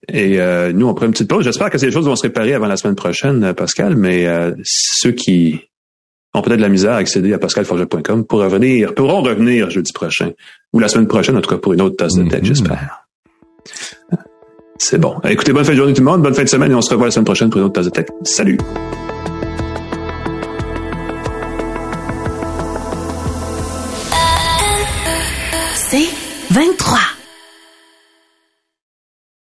Et 0.08 0.40
euh, 0.40 0.72
nous, 0.72 0.88
on 0.88 0.94
prend 0.94 1.06
une 1.06 1.12
petite 1.12 1.28
pause. 1.28 1.44
J'espère 1.44 1.70
que 1.70 1.78
ces 1.78 1.90
choses 1.90 2.06
vont 2.06 2.16
se 2.16 2.22
réparer 2.22 2.54
avant 2.54 2.66
la 2.66 2.76
semaine 2.76 2.96
prochaine, 2.96 3.44
euh, 3.44 3.52
Pascal, 3.52 3.96
mais 3.96 4.26
euh, 4.26 4.52
ceux 4.64 5.12
qui 5.12 5.60
ont 6.34 6.42
peut-être 6.42 6.56
de 6.56 6.62
la 6.62 6.68
misère 6.68 6.92
à 6.92 6.96
accéder 6.96 7.32
à 7.32 7.38
pascalforget.com 7.38 8.24
pour 8.24 8.40
revenir, 8.40 8.94
pourront 8.94 9.22
revenir 9.22 9.70
jeudi 9.70 9.92
prochain, 9.92 10.32
ou 10.72 10.80
la 10.80 10.88
semaine 10.88 11.06
prochaine, 11.06 11.36
en 11.36 11.40
tout 11.40 11.50
cas 11.50 11.58
pour 11.58 11.74
une 11.74 11.82
autre 11.82 11.96
tasse 11.96 12.14
de 12.14 12.28
tête, 12.28 12.42
mm-hmm. 12.42 12.46
j'espère. 12.46 13.06
C'est 14.78 14.98
bon. 14.98 15.20
Écoutez, 15.24 15.52
bonne 15.52 15.64
fin 15.64 15.72
de 15.72 15.76
journée 15.76 15.92
tout 15.92 16.00
le 16.00 16.10
monde, 16.10 16.22
bonne 16.22 16.34
fin 16.34 16.42
de 16.42 16.48
semaine 16.48 16.72
et 16.72 16.74
on 16.74 16.82
se 16.82 16.90
revoit 16.90 17.06
la 17.06 17.12
semaine 17.12 17.26
prochaine 17.26 17.50
pour 17.50 17.60
une 17.60 17.66
autre 17.66 17.74
tasse 17.74 17.84
de 17.84 17.90
tête. 17.90 18.10
Salut! 18.24 18.58
C'est 25.76 26.08
23. 26.50 27.11